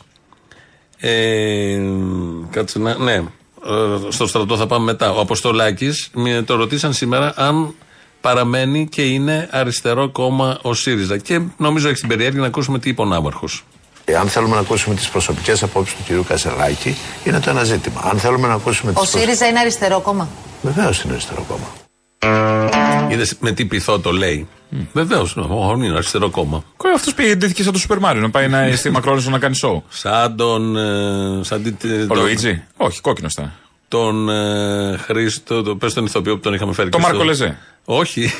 Ε, 0.96 1.80
κάτσε 2.50 2.78
να. 2.78 2.98
Ναι, 2.98 3.14
ε, 3.14 3.22
στο 4.08 4.26
στρατό 4.26 4.56
θα 4.56 4.66
πάμε 4.66 4.84
μετά. 4.84 5.12
Ο 5.12 5.20
Αποστολάκης, 5.20 6.10
το 6.44 6.54
ρωτήσαν 6.54 6.92
σήμερα 6.92 7.32
αν 7.36 7.74
παραμένει 8.20 8.88
και 8.88 9.02
είναι 9.02 9.48
αριστερό 9.52 10.08
κόμμα 10.08 10.58
ο 10.62 10.74
ΣΥΡΙΖΑ. 10.74 11.18
Και 11.18 11.40
νομίζω 11.56 11.88
έχει 11.88 11.98
την 11.98 12.08
περιέργεια 12.08 12.40
να 12.40 12.46
ακούσουμε 12.46 12.78
τι 12.78 12.88
είπε 12.88 13.02
ο 13.02 13.04
Ναύαρχος. 13.04 13.64
Αν 14.12 14.28
θέλουμε 14.28 14.54
να 14.54 14.60
ακούσουμε 14.60 14.94
τις 14.94 15.08
προσωπικές 15.08 15.62
απόψεις 15.62 15.96
του 15.96 16.02
κυρίου 16.06 16.24
Κασελάκη, 16.28 16.96
είναι 17.24 17.40
το 17.40 17.50
ένα 17.50 17.64
ζήτημα. 17.64 18.00
Αν 18.04 18.18
θέλουμε 18.18 18.48
να 18.48 18.54
ακούσουμε 18.54 18.92
τις. 18.92 19.02
Ο 19.02 19.18
ΣΥΡΙΖΑ 19.18 19.46
είναι 19.46 19.58
αριστερό 19.58 20.00
κόμμα; 20.00 20.28
Βεβαίως 20.62 21.02
είναι 21.02 21.12
αριστερό 21.12 21.44
κόμμα. 21.48 21.66
Είδες 23.10 23.36
με 23.40 23.52
τι 23.52 23.64
πειθώ 23.64 23.98
το 24.00 24.12
λέει; 24.12 24.48
Βεβαίως, 24.92 25.34
είναι 25.76 25.94
αριστερό 25.94 26.30
κόμμα. 26.30 26.64
Αυτός 26.94 27.14
πήγε 27.14 27.34
ντύθηκε 27.34 27.62
σαν 27.62 27.72
το 27.72 27.78
Σούπερ 27.78 27.98
Μάριο 27.98 28.20
να 28.22 28.30
πάει 28.30 28.48
να, 28.48 28.76
στη 28.76 28.90
Μακρόνισο 28.90 29.30
να 29.30 29.38
κάνει 29.38 29.54
σόου. 29.54 29.82
Σαν 29.88 30.36
τον. 30.36 30.76
ε, 30.76 31.44
σαν 31.44 31.62
την- 31.62 32.02
Ο 32.02 32.06
τον- 32.06 32.18
Λουίτζι; 32.22 32.62
Όχι, 32.76 33.00
κόκκινο 33.00 33.28
ήταν. 33.30 33.52
Τον 33.88 34.28
ε, 34.28 34.96
Χρήστο, 34.96 35.62
το, 35.62 35.76
πες 35.76 35.92
τον 35.94 36.04
ηθοποιό 36.04 36.34
που 36.34 36.40
τον 36.40 36.54
είχαμε 36.54 36.72
φέρει. 36.72 36.88
Τον 36.88 37.00
και 37.00 37.06
Μάρκο 37.06 37.22
στο- 37.22 37.28
Λεζέ. 37.28 37.58
Όχι. 37.84 38.30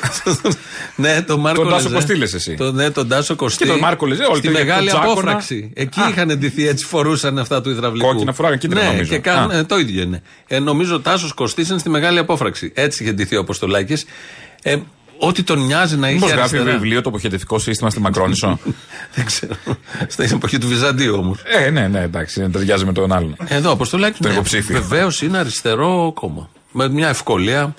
ναι, 0.95 1.21
τον 1.21 1.39
Μάρκο 1.39 1.61
Τον 1.61 1.71
Τάσο 1.71 1.83
Λεζέ. 1.83 1.95
Κωστή 1.95 2.15
λες 2.15 2.33
εσύ. 2.33 2.53
Το, 2.55 2.71
ναι, 2.71 2.89
τον 2.91 3.07
Τάσο 3.07 3.35
Κωστή. 3.35 3.63
Και 3.63 3.69
τον 3.69 3.79
Μάρκο 3.79 4.05
Λεζέ, 4.05 4.23
όλοι 4.23 4.37
Στη 4.37 4.45
το 4.47 4.51
ίδιο, 4.51 4.65
μεγάλη 4.65 4.89
τον 4.89 4.99
Τζάκονα. 4.99 5.19
απόφραξη. 5.21 5.71
Εκεί 5.73 5.99
Α. 5.99 6.09
είχαν 6.09 6.37
ντυθεί 6.37 6.67
έτσι, 6.67 6.85
φορούσαν 6.85 7.39
αυτά 7.39 7.61
του 7.61 7.69
υδραυλικού. 7.69 8.07
Κόκκινα 8.07 8.33
φοράγαν, 8.33 8.57
κίτρινα 8.57 8.83
ναι, 8.85 8.91
νομίζω. 8.91 9.11
Και 9.11 9.19
κάνουν, 9.19 9.51
Α. 9.51 9.57
ε, 9.57 9.63
το 9.63 9.77
ίδιο 9.77 10.01
είναι. 10.01 10.21
Ε, 10.47 10.59
νομίζω 10.59 10.95
ο 10.95 10.99
Τάσος 10.99 11.33
Κωστής 11.33 11.69
είναι 11.69 11.79
στη 11.79 11.89
μεγάλη 11.89 12.19
απόφραξη. 12.19 12.71
Έτσι 12.75 13.03
είχε 13.03 13.11
ντυθεί 13.11 13.35
ο 13.35 13.39
Αποστολάκης. 13.39 14.05
Ε, 14.63 14.77
ό,τι 15.17 15.43
τον 15.43 15.65
νοιάζει 15.65 15.95
να 15.97 16.07
Μήπως 16.07 16.21
είχε 16.29 16.37
γράφει 16.37 16.55
αριστερά. 16.55 16.77
βιβλίο 16.79 17.01
το 17.01 17.09
αποχαιρετικό 17.09 17.59
σύστημα 17.59 17.89
στη 17.89 17.99
Μακρόνισο; 17.99 18.59
Δεν 19.15 19.25
ξέρω. 19.25 19.53
Στην 20.07 20.29
εποχή 20.33 20.57
του 20.57 20.67
Βυζαντίου 20.67 21.15
όμως. 21.17 21.39
ε, 21.65 21.69
ναι, 21.69 21.87
ναι, 21.87 22.01
εντάξει, 22.01 22.41
δεν 22.41 22.51
ταιριάζει 22.51 22.85
με 22.85 22.93
τον 22.93 23.11
άλλον. 23.13 23.35
Εδώ, 23.47 23.71
Αποστολάκη. 23.71 24.21
Τον 24.21 24.31
υποψήφιο. 24.31 24.81
Βεβαίως 24.81 25.21
είναι 25.21 25.37
αριστερό 25.37 26.11
κόμμα. 26.15 26.49
Με 26.71 26.89
μια 26.89 27.07
ευκολία. 27.07 27.73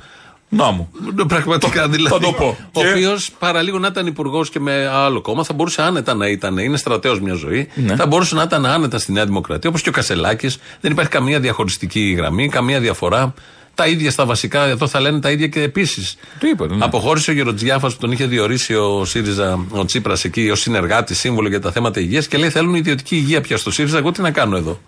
Να 0.48 0.70
μου. 0.70 0.90
Πραγματικά 1.28 1.88
δηλαδή. 1.88 2.14
θα 2.14 2.20
το 2.20 2.32
πω. 2.32 2.56
Ο 2.72 2.80
Και- 2.80 2.88
οποίος 2.90 3.30
παραλίγο 3.38 3.78
να 3.78 3.86
ήταν 3.86 4.06
υπουργός 4.06 4.50
και 4.50 4.60
με 4.60 4.86
άλλο 4.92 5.20
κόμμα 5.20 5.44
θα 5.44 5.52
μπορούσε 5.54 5.82
άνετα 5.82 6.14
να 6.14 6.28
ήταν. 6.28 6.58
Είναι 6.58 6.76
στρατέο 6.76 7.20
μια 7.22 7.34
ζωή. 7.34 7.68
Ναι. 7.74 7.96
Θα 7.96 8.06
μπορούσε 8.06 8.34
να 8.34 8.42
ήταν 8.42 8.66
άνετα 8.66 8.98
στη 8.98 9.12
Νέα 9.12 9.24
Δημοκρατία. 9.24 9.70
Όπως 9.70 9.82
και 9.82 9.88
ο 9.88 9.92
Κασελάκης. 9.92 10.58
Δεν 10.80 10.92
υπάρχει 10.92 11.10
καμία 11.10 11.40
διαχωριστική 11.40 12.14
γραμμή, 12.18 12.48
καμία 12.48 12.80
διαφορά. 12.80 13.34
Τα 13.74 13.86
ίδια 13.86 14.10
στα 14.10 14.24
βασικά, 14.26 14.66
εδώ 14.66 14.86
θα 14.88 15.00
λένε 15.00 15.20
τα 15.20 15.30
ίδια 15.30 15.46
και 15.46 15.62
επίσης. 15.62 16.16
Το 16.40 16.46
είπα, 16.46 16.66
ναι. 16.66 16.84
Αποχώρησε 16.84 17.30
ο 17.30 17.34
Γεροτζιάφα 17.34 17.88
που 17.88 17.96
τον 18.00 18.12
είχε 18.12 18.26
διορίσει 18.26 18.74
ο 18.74 19.04
ΣΥΡΙΖΑ, 19.04 19.64
ο 19.70 19.84
Τσίπρας 19.84 20.24
εκεί, 20.24 20.50
ω 20.50 20.54
συνεργάτη, 20.54 21.14
σύμβολο 21.14 21.48
για 21.48 21.60
τα 21.60 21.72
θέματα 21.72 22.00
υγείας 22.00 22.26
και 22.26 22.36
λέει: 22.36 22.50
Θέλουν 22.50 22.74
ιδιωτική 22.74 23.16
υγεία 23.16 23.40
πια 23.40 23.56
στο 23.56 23.70
ΣΥΡΙΖΑ. 23.70 23.98
Εγώ 23.98 24.12
τι 24.12 24.20
να 24.22 24.30
κάνω 24.30 24.56
εδώ. 24.56 24.80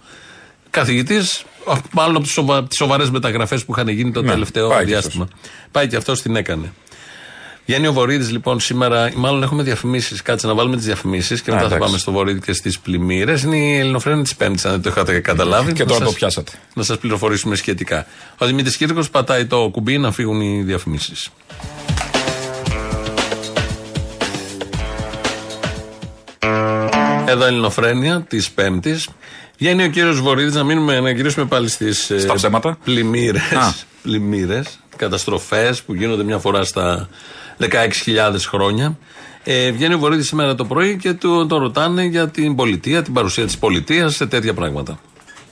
Καθηγητής, 0.71 1.45
μάλλον 1.93 2.17
από 2.17 2.63
τις 2.69 2.77
σοβαρές 2.77 3.11
μεταγραφές 3.11 3.65
που 3.65 3.73
είχαν 3.73 3.89
γίνει 3.89 4.11
το 4.13 4.23
Ναι, 4.23 4.31
τελευταίο 4.31 4.69
πάει 4.69 4.79
και 4.79 4.85
διάστημα. 4.85 5.29
Πάει 5.73 5.87
και 5.89 5.97
αυτός 5.97 6.23
την 6.23 6.37
έκανε. 6.37 6.73
Βγαίνει 7.67 7.87
ο 7.87 7.93
Βορύδης 7.93 8.31
λοιπόν 8.31 8.61
σήμερα, 8.61 9.11
μάλλον 9.17 9.43
έχουμε 9.43 9.63
διαφημίσεις. 9.63 10.23
Κάτσε 10.23 10.47
να 10.47 10.55
βάλουμε 10.55 10.77
τις 10.77 10.85
διαφημίσεις 10.85 11.41
και 11.43 11.51
Α, 11.51 11.55
μετά 11.55 11.69
θα 11.69 11.75
εντάξει. 11.75 11.87
πάμε 11.91 11.99
στο 12.03 12.13
Βορύδη 12.13 12.41
και 12.41 12.53
στις 12.53 12.79
πλημμύρες. 12.79 13.43
Είναι 13.43 13.57
η 13.57 13.77
ελληνοφρένη 13.79 14.23
της 14.23 14.37
Πέμπτης, 14.37 14.65
αν 14.65 14.71
δεν 14.73 14.83
το 14.83 14.89
είχατε 14.91 15.21
καταλάβει. 15.21 15.73
Και 15.73 15.83
Να 15.83 15.89
τώρα 15.89 15.99
το 16.01 16.07
σας- 16.07 16.15
πιάσατε. 16.19 16.53
Να 16.75 16.83
σας 16.83 16.99
πληροφορήσουμε 16.99 17.55
σχετικά. 17.57 18.07
Ο 18.39 18.47
Δημήτρης 18.47 18.77
Κύρκος 18.77 19.11
πατάει 19.11 19.45
το 19.47 19.69
κουμπί 19.73 19.99
να 19.99 20.13
φύγουν 20.13 20.41
οι 20.41 20.63
διαφημίσεις. 20.63 21.29
Εδώ 27.27 27.45
Ελληνοφρένια 27.45 28.25
της 28.29 28.51
Πέμπτης. 28.51 29.09
Βγαίνει 29.59 29.85
ο 29.85 29.89
κύριος 29.89 30.21
Βορύδης 30.21 30.55
να, 30.55 30.65
μείνουμε, 30.65 31.01
να 31.01 31.11
γυρίσουμε 31.11 31.47
πάλι 31.47 31.69
στις 31.69 32.13
Στα 32.19 32.35
ψέματα. 32.35 32.79
πλημμύρες. 32.85 33.43
Α. 33.53 33.75
Πλημμύρες, 34.03 34.79
καταστροφές 34.97 35.83
που 35.83 35.95
γίνονται 35.95 36.23
μια 36.23 36.39
φορά 36.39 36.65
στα 36.65 37.09
16.000 37.59 38.47
χρόνια. 38.49 38.99
Ε, 39.45 39.71
βγαίνει 39.71 39.95
ο 39.95 39.99
Βορύδης 39.99 40.27
σήμερα 40.27 40.55
το 40.55 40.65
πρωί 40.65 40.97
και 40.97 41.13
του 41.13 41.47
τον 41.47 41.59
ρωτάνε 41.61 42.05
για 42.05 42.29
την 42.29 42.55
πολιτεία, 42.55 43.03
την 43.03 43.13
παρουσία 43.13 43.45
της 43.45 43.59
πολιτείας 43.59 44.15
σε 44.15 44.27
τέτοια 44.27 44.55
πράγματα. 44.55 44.99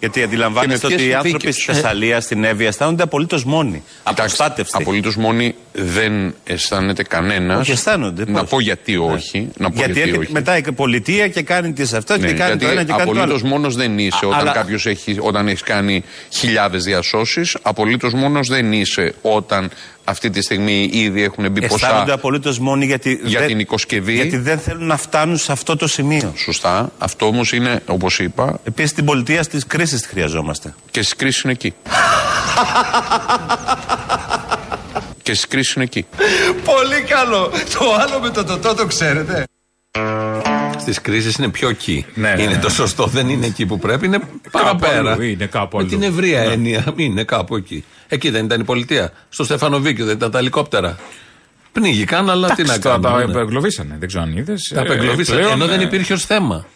Γιατί 0.01 0.23
αντιλαμβάνεστε 0.23 0.87
Και 0.87 0.95
με 0.95 0.95
ότι 0.95 1.03
οι 1.03 1.07
ποιες 1.07 1.17
άνθρωποι 1.17 1.41
συνθήκες. 1.41 1.63
στη 1.63 1.73
Θεσσαλία, 1.83 2.21
στην 2.21 2.45
Εύβοια, 2.45 2.69
αισθάνονται 2.69 3.03
απολύτως 3.03 3.45
μόνοι. 3.45 3.83
Αποστάτευτοι. 4.03 4.73
Απολύτως 4.77 5.17
μόνοι 5.17 5.55
δεν 5.73 6.35
αισθάνεται 6.45 7.03
κανένας. 7.03 7.61
Όχι, 7.61 7.71
αισθάνονται, 7.71 8.25
Να 8.27 8.41
πώς; 8.41 8.49
πω 8.51 8.61
γιατί 8.61 8.97
όχι. 8.97 9.49
Να 9.57 9.71
πω 9.71 9.75
Γιατί 9.77 9.93
γιατί, 9.93 10.01
έρχεται 10.01 10.19
όχι. 10.19 10.33
μετά 10.33 10.57
η 10.57 10.63
πολιτεία 10.73 11.29
και 11.29 11.43
κάνει 11.43 11.73
τις 11.73 11.93
αυτά 11.93 12.19
Ναι, 12.19 12.27
και 12.27 12.33
κάνει 12.33 12.57
το 12.57 12.67
ένα 12.67 12.85
και 12.85 12.93
κάνει 12.93 13.05
το 13.05 13.11
άλλο. 13.11 13.23
απολύτω 13.23 13.47
μόνος 13.49 13.77
δεν 13.77 13.99
είσαι 13.99 14.19
Α, 14.25 14.29
όταν 14.29 14.41
αλλά- 14.41 14.53
κάποιος 14.53 14.87
έχει, 14.87 15.17
όταν 15.21 15.49
έχεις 15.49 15.63
κάνει 15.63 16.05
χιλιάδες 16.31 16.85
διασώσεις. 16.85 17.57
Απολύτως 17.63 18.13
μόνος 18.13 18.49
δεν 18.49 18.73
είσαι 18.73 19.15
όταν 19.23 19.71
αυτή 20.09 20.31
τη 20.31 20.42
στιγμή 20.42 20.88
ήδη 20.92 21.23
έχουν 21.23 21.51
μπει 21.51 21.64
Αισθάνονται 21.64 22.01
ποσά. 22.03 22.14
απολύτως 22.14 22.59
μόνοι 22.59 22.87
γιατί, 22.87 23.21
Για 23.25 23.38
δεν, 23.38 23.49
την 23.49 23.59
οικοσκευή. 23.59 24.14
γιατί 24.14 24.37
δεν 24.37 24.59
θέλουν 24.59 24.87
να 24.87 24.97
φτάνουν 24.97 25.37
σε 25.37 25.53
αυτό 25.53 25.77
το 25.77 25.87
σημείο. 25.88 26.33
Σωστά. 26.37 26.92
Αυτό 26.99 27.27
όμως 27.27 27.53
είναι, 27.53 27.83
όπως 27.87 28.19
είπα, 28.19 28.59
Επίσης 28.64 28.92
την 28.92 29.05
πολιτεία 29.05 29.42
στις 29.42 29.66
κρίσεις 29.66 30.01
τη 30.03 30.09
χρειαζόμαστε. 30.09 30.75
και 30.90 31.03
στις 31.03 31.16
κρίσεις 31.16 31.42
είναι 31.42 31.53
εκεί. 31.53 31.75
και 35.23 35.35
στις 35.35 35.47
κρίσεις 35.49 35.75
είναι 35.75 35.85
εκεί. 35.85 36.07
Πολύ 36.64 37.03
καλό. 37.09 37.51
Το 37.79 37.95
άλλο 38.01 38.21
με 38.21 38.31
το 38.31 38.45
τοτό 38.45 38.75
το 38.75 38.87
ξέρετε. 38.87 39.45
Στι 40.92 41.01
κρίσει 41.01 41.35
είναι 41.38 41.49
πιο 41.49 41.68
εκεί. 41.68 42.07
Ναι, 42.14 42.33
ναι, 42.37 42.42
είναι 42.42 42.53
ναι. 42.53 42.59
το 42.59 42.68
σωστό, 42.70 43.07
δεν 43.07 43.29
είναι 43.29 43.46
εκεί 43.46 43.66
που 43.66 43.79
πρέπει, 43.79 44.07
είναι 44.07 44.18
παραπέρα. 44.51 45.12
αλλού, 45.12 45.22
είναι 45.22 45.46
κάπου 45.46 45.77
Με 45.77 45.83
αλλού. 45.83 45.90
την 45.99 46.03
ευρεία 46.03 46.40
Ναι. 46.44 46.53
έννοια. 46.53 46.85
Είναι 46.96 47.25
κάπου 47.25 47.57
εκεί. 47.57 47.85
Εκεί 48.09 48.31
δεν 48.31 48.44
ήταν 48.44 48.61
η 48.61 48.64
πολιτεία. 48.64 49.12
Στο 49.29 49.44
Στεφανοβίκιο 49.44 50.05
δεν 50.05 50.16
ήταν 50.16 50.31
τα 50.31 50.38
ελικόπτερα. 50.38 50.96
Πνίγηκαν, 51.72 52.31
αλλά 52.31 52.49
τι 52.49 52.55
να 52.62 52.62
Εντάξει, 52.62 52.81
τώρα 52.81 52.99
κάνουμε. 53.03 53.20
τα 53.25 53.27
ναι. 53.33 53.38
επεγκλωβίσανε. 53.40 53.96
Δεν 53.99 54.09
ξέρω 54.09 54.22
αν 54.22 54.37
είδες. 54.37 54.70
Τα 54.75 54.81
απεγκλωβίσαν, 54.81 55.38
ενώ 55.38 55.66
δεν 55.66 55.81
υπήρχε 55.81 56.12
ως 56.12 56.25
θέμα. 56.25 56.66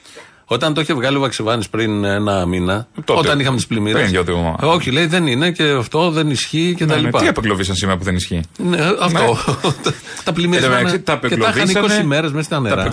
Όταν 0.44 0.75
το 0.75 0.81
είχε 0.81 0.94
βγάλει 0.94 1.16
ο 1.16 1.20
Βαξιβάνης 1.20 1.68
πριν 1.68 2.05
ένα 2.05 2.46
μήνα, 2.46 2.87
Τότε. 3.05 3.18
όταν 3.20 3.40
είχαμε 3.40 3.57
τις 3.57 3.66
πλημμύρες. 3.66 4.01
Πριν 4.01 4.11
για 4.12 4.25
το- 4.25 4.57
Όχι, 4.61 4.90
λέει 4.90 5.07
δεν 5.07 5.27
είναι 5.27 5.51
και 5.51 5.62
αυτό 5.79 6.11
δεν 6.11 6.31
ισχύει 6.31 6.75
και 6.77 6.87
τα 6.87 6.94
Ναι, 6.94 7.01
ναι, 7.01 7.07
λοιπά. 7.07 7.20
τι 7.20 7.29
απεγκλωβίσαν 7.29 7.75
σήμερα 7.75 7.96
που 7.99 8.05
δεν 8.05 8.14
ισχύει; 8.16 8.40
Ναι, 8.59 8.79
αυτό. 9.01 9.37
τα 9.62 9.73
Εν 9.88 9.94
τω 10.25 10.33
πλημμύρε 10.33 10.68
μεταξύ, 10.68 11.01
τα 11.01 11.16
και 11.16 11.29
τα 11.29 11.35
είχαν 11.37 11.53
20 11.53 11.61
απεγκλωβίσανε- 11.62 12.05
μέρες 12.07 12.31
μέσα 12.33 12.44
στα 12.44 12.55
Τα 12.57 12.61
νερά. 12.62 12.92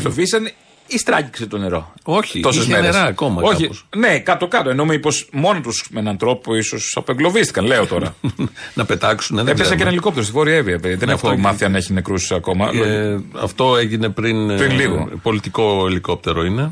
Απεγκλωβίσαν 0.88 0.96
ή 0.96 0.98
στράγγιξε 0.98 1.46
το 1.46 1.58
νερό. 1.58 1.94
Όχι, 2.04 2.40
Τόσες 2.40 2.64
είχε 2.64 2.72
μέρες. 2.72 2.96
νερά 2.96 3.06
ακόμα 3.08 3.42
Όχι, 3.44 3.62
κάπως. 3.62 3.86
ναι, 3.98 4.20
κάτω-κάτω. 4.20 4.70
Ενώ 4.70 4.86
μήπω 4.86 5.10
μόνο 5.32 5.60
τους 5.62 5.88
με 5.92 6.00
έναν 6.00 6.18
τρόπο 6.18 6.56
ίσως 6.56 6.94
απεγκλωβίστηκαν, 6.98 7.66
λέω 7.66 7.86
τώρα. 7.88 8.16
να 8.74 8.86
πετάξουν. 8.86 9.36
Δεν 9.36 9.46
Έπεσε 9.46 9.54
ξέρουμε. 9.62 9.76
και 9.76 9.82
ένα 9.82 9.92
ελικόπτερο 9.92 10.24
στη 10.26 10.34
Βόρεια 10.34 10.56
Εύβοια. 10.56 10.80
παιδί. 10.80 10.96
Δεν 10.96 11.10
Αυτό 11.10 11.28
έχω 11.28 11.36
και- 11.36 11.42
μάθει 11.42 11.66
αν 11.66 11.76
έχει 11.76 11.94
νεκρούς 11.94 12.32
ακόμα. 12.32 12.70
Ε, 12.74 13.20
αυτό 13.42 13.78
έγινε 13.78 14.10
πριν, 14.10 14.48
Πριν 14.58 14.72
ε, 14.72 14.74
λίγο. 14.74 15.10
Πολιτικό 15.22 15.84
ελικόπτερο 15.88 16.44
είναι. 16.44 16.62
Α, 16.62 16.72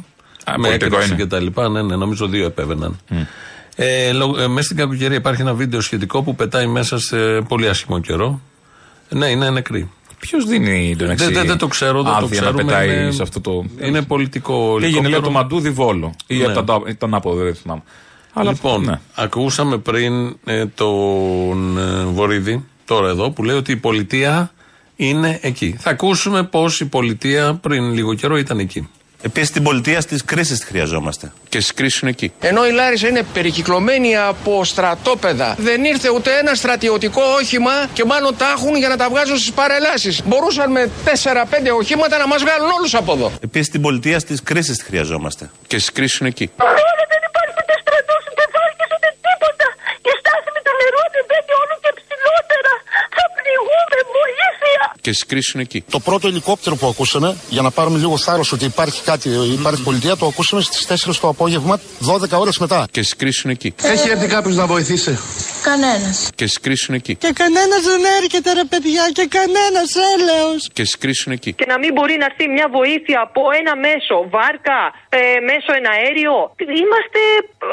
με 0.57 0.67
πολιτικό 0.67 0.85
έκρηξη 0.85 1.07
είναι. 1.07 1.17
και 1.21 1.25
τα 1.25 1.39
λοιπά. 1.39 1.69
Ναι, 1.69 1.81
ναι, 1.81 1.95
νομίζω 1.95 2.27
δύο 2.27 2.45
επέβαιναν. 2.45 2.99
Ε, 3.75 4.11
λο- 4.11 4.37
ε, 4.39 4.47
μέσα 4.47 4.65
στην 4.65 4.77
κακοκαιρία 4.77 5.17
υπάρχει 5.17 5.41
ένα 5.41 5.53
βίντεο 5.53 5.81
σχετικό 5.81 6.21
που 6.23 6.35
πετάει 6.35 6.67
μέσα 6.67 6.99
σε 6.99 7.41
πολύ 7.47 7.67
άσχημο 7.69 7.99
καιρό. 7.99 8.41
Ναι, 9.09 9.25
είναι 9.27 9.49
νεκροί. 9.49 9.89
Ποιος 10.19 10.45
δίνει 10.45 10.95
τον 10.97 11.09
εξή. 11.09 11.25
Δεν, 11.25 11.33
δεν, 11.33 11.45
δεν 11.45 11.57
το 11.57 11.67
ξέρω, 11.67 12.03
δεν 12.03 12.11
το 12.11 12.17
άδεια 12.17 12.41
να 12.41 12.47
ξέρουμε. 12.47 12.63
πετάει 12.63 12.87
είναι, 13.01 13.11
σε 13.11 13.21
αυτό 13.21 13.41
το. 13.41 13.65
είναι 13.81 14.01
πολιτικό 14.01 14.77
Και 14.79 14.85
έγινε, 14.85 15.01
λέω, 15.07 15.09
ελικόπτερο. 15.17 15.21
το 15.21 15.31
Μαντούδι 15.31 15.69
Βόλο. 15.69 16.13
Ή 16.27 16.35
Ναι. 16.37 16.45
από 16.45 16.63
τον- 16.63 16.97
τον 16.97 17.13
Άποδο, 17.13 17.43
δεν 17.43 17.55
θυμάμαι. 17.55 17.81
Αλλά, 18.33 18.51
λοιπόν, 18.51 18.83
ναι. 18.83 18.99
ακούσαμε 19.15 19.77
πριν 19.77 20.37
ε, 20.45 20.65
τον 20.65 21.77
ε, 21.77 22.03
Βορύδη, 22.05 22.65
τώρα 22.85 23.09
εδώ, 23.09 23.31
που 23.31 23.43
λέει 23.43 23.55
ότι 23.55 23.71
η 23.71 23.75
πολιτεία 23.75 24.51
είναι 24.95 25.39
εκεί. 25.41 25.75
Θα 25.79 25.89
ακούσουμε 25.89 26.43
πώς 26.43 26.79
η 26.79 26.85
πολιτεία 26.85 27.53
πριν 27.61 27.93
λίγο 27.93 28.13
καιρό 28.13 28.37
ήταν 28.37 28.59
εκεί. 28.59 28.89
Επίσης 29.29 29.51
την 29.51 29.63
πολιτεία 29.63 30.01
στις 30.01 30.25
κρίσεις 30.25 30.59
τη 30.59 30.65
χρειαζόμαστε. 30.65 31.31
Και 31.49 31.59
στις 31.59 31.73
κρίσεις 31.73 31.99
είναι 32.01 32.09
εκεί. 32.09 32.27
Ενώ 32.39 32.61
η 32.67 32.71
Λάρισα 32.71 33.07
είναι 33.07 33.23
περικυκλωμένη 33.33 34.17
από 34.17 34.63
στρατόπεδα, 34.63 35.55
δεν 35.57 35.83
ήρθε 35.83 36.09
ούτε 36.09 36.29
ένα 36.41 36.53
στρατιωτικό 36.61 37.21
όχημα 37.39 37.75
και 37.93 38.03
μάλλον 38.05 38.31
τα 38.37 38.47
έχουν 38.55 38.75
για 38.81 38.89
να 38.93 38.97
τα 38.97 39.09
βγάζουν 39.09 39.37
στις 39.37 39.51
παρελάσεις. 39.51 40.21
Μπορούσαν 40.25 40.71
με 40.71 40.89
4-5 41.05 41.71
οχήματα 41.79 42.17
να 42.17 42.27
μας 42.27 42.41
βγάλουν 42.45 42.69
όλους 42.77 42.93
από 43.01 43.11
εδώ. 43.13 43.31
Επίσης 43.47 43.69
την 43.69 43.81
πολιτεία 43.81 44.19
στις 44.19 44.39
κρίσεις 44.49 44.77
τη 44.77 44.83
χρειαζόμαστε. 44.89 45.43
Και 45.67 45.77
στις 45.81 45.91
κρίσεις 45.97 46.17
είναι 46.19 46.29
εκεί. 46.35 46.45
δεν 47.11 47.21
υπάρχει 47.29 47.55
ούτε 47.61 47.75
στρατός, 47.83 48.21
ούτε 48.29 48.43
βάρκες, 48.55 48.89
ούτε 48.95 49.09
τίποτα. 49.25 49.67
Και 50.05 50.11
στάθμη 50.21 50.59
του 50.65 50.73
νερού 50.79 50.99
ανεβαίνει 51.07 51.53
όλο 51.61 51.75
και 51.83 51.91
ψηλότερα. 51.99 52.73
Θα 53.15 53.25
πληγούμε, 53.35 53.97
βοήθεια. 54.17 54.83
Και 55.05 55.13
στι 55.13 55.25
κρίσει 55.25 55.51
είναι 55.53 55.63
εκεί. 55.63 55.83
Το 55.89 55.99
πρώτο 55.99 56.27
ελικόπτερο 56.27 56.75
που 56.75 56.87
ακούσαμε, 56.87 57.35
για 57.49 57.61
να 57.61 57.71
πάρουμε 57.71 57.97
λίγο 57.97 58.17
θάρρος 58.17 58.51
ότι 58.51 58.65
υπάρχει 58.65 59.03
κάτι, 59.03 59.29
υπάρχει 59.59 59.83
πολιτεία, 59.83 60.15
το 60.15 60.25
ακούσαμε 60.25 60.61
στις 60.61 60.85
4 60.87 61.19
το 61.21 61.27
απόγευμα, 61.27 61.79
12 61.99 62.39
ώρες 62.39 62.57
μετά. 62.57 62.87
Και 62.91 63.01
στι 63.01 63.15
κρίσει 63.15 63.41
είναι 63.43 63.53
εκεί. 63.53 63.73
Έχει 63.83 64.09
έρθει 64.09 64.27
κάποιος 64.27 64.55
να 64.55 64.65
βοηθήσει; 64.65 65.17
Κανένας. 65.63 66.29
Και 66.35 66.47
στι 66.47 66.59
κρίσει 66.59 66.85
είναι 66.87 66.97
εκεί. 66.97 67.15
Και 67.15 67.31
κανένας 67.43 67.81
δεν 67.91 68.01
έρχεται, 68.21 68.49
ρε 68.59 68.65
παιδιά, 68.71 69.03
και 69.17 69.25
κανένας 69.37 69.89
έλεος. 70.13 70.59
Και 70.73 70.83
στι 70.89 70.97
κρίσει 70.97 71.23
είναι 71.25 71.35
εκεί. 71.35 71.51
και 71.53 71.65
να 71.73 71.77
μην 71.81 71.91
μπορεί 71.95 72.15
να 72.21 72.25
έρθει 72.29 72.45
μια 72.57 72.67
βοήθεια 72.77 73.17
από 73.27 73.41
ένα 73.59 73.73
μέσο, 73.85 74.15
βάρκα, 74.35 74.79
ε, 75.09 75.19
μέσο 75.49 75.71
εναέριο. 75.79 76.35
Είμαστε 76.81 77.21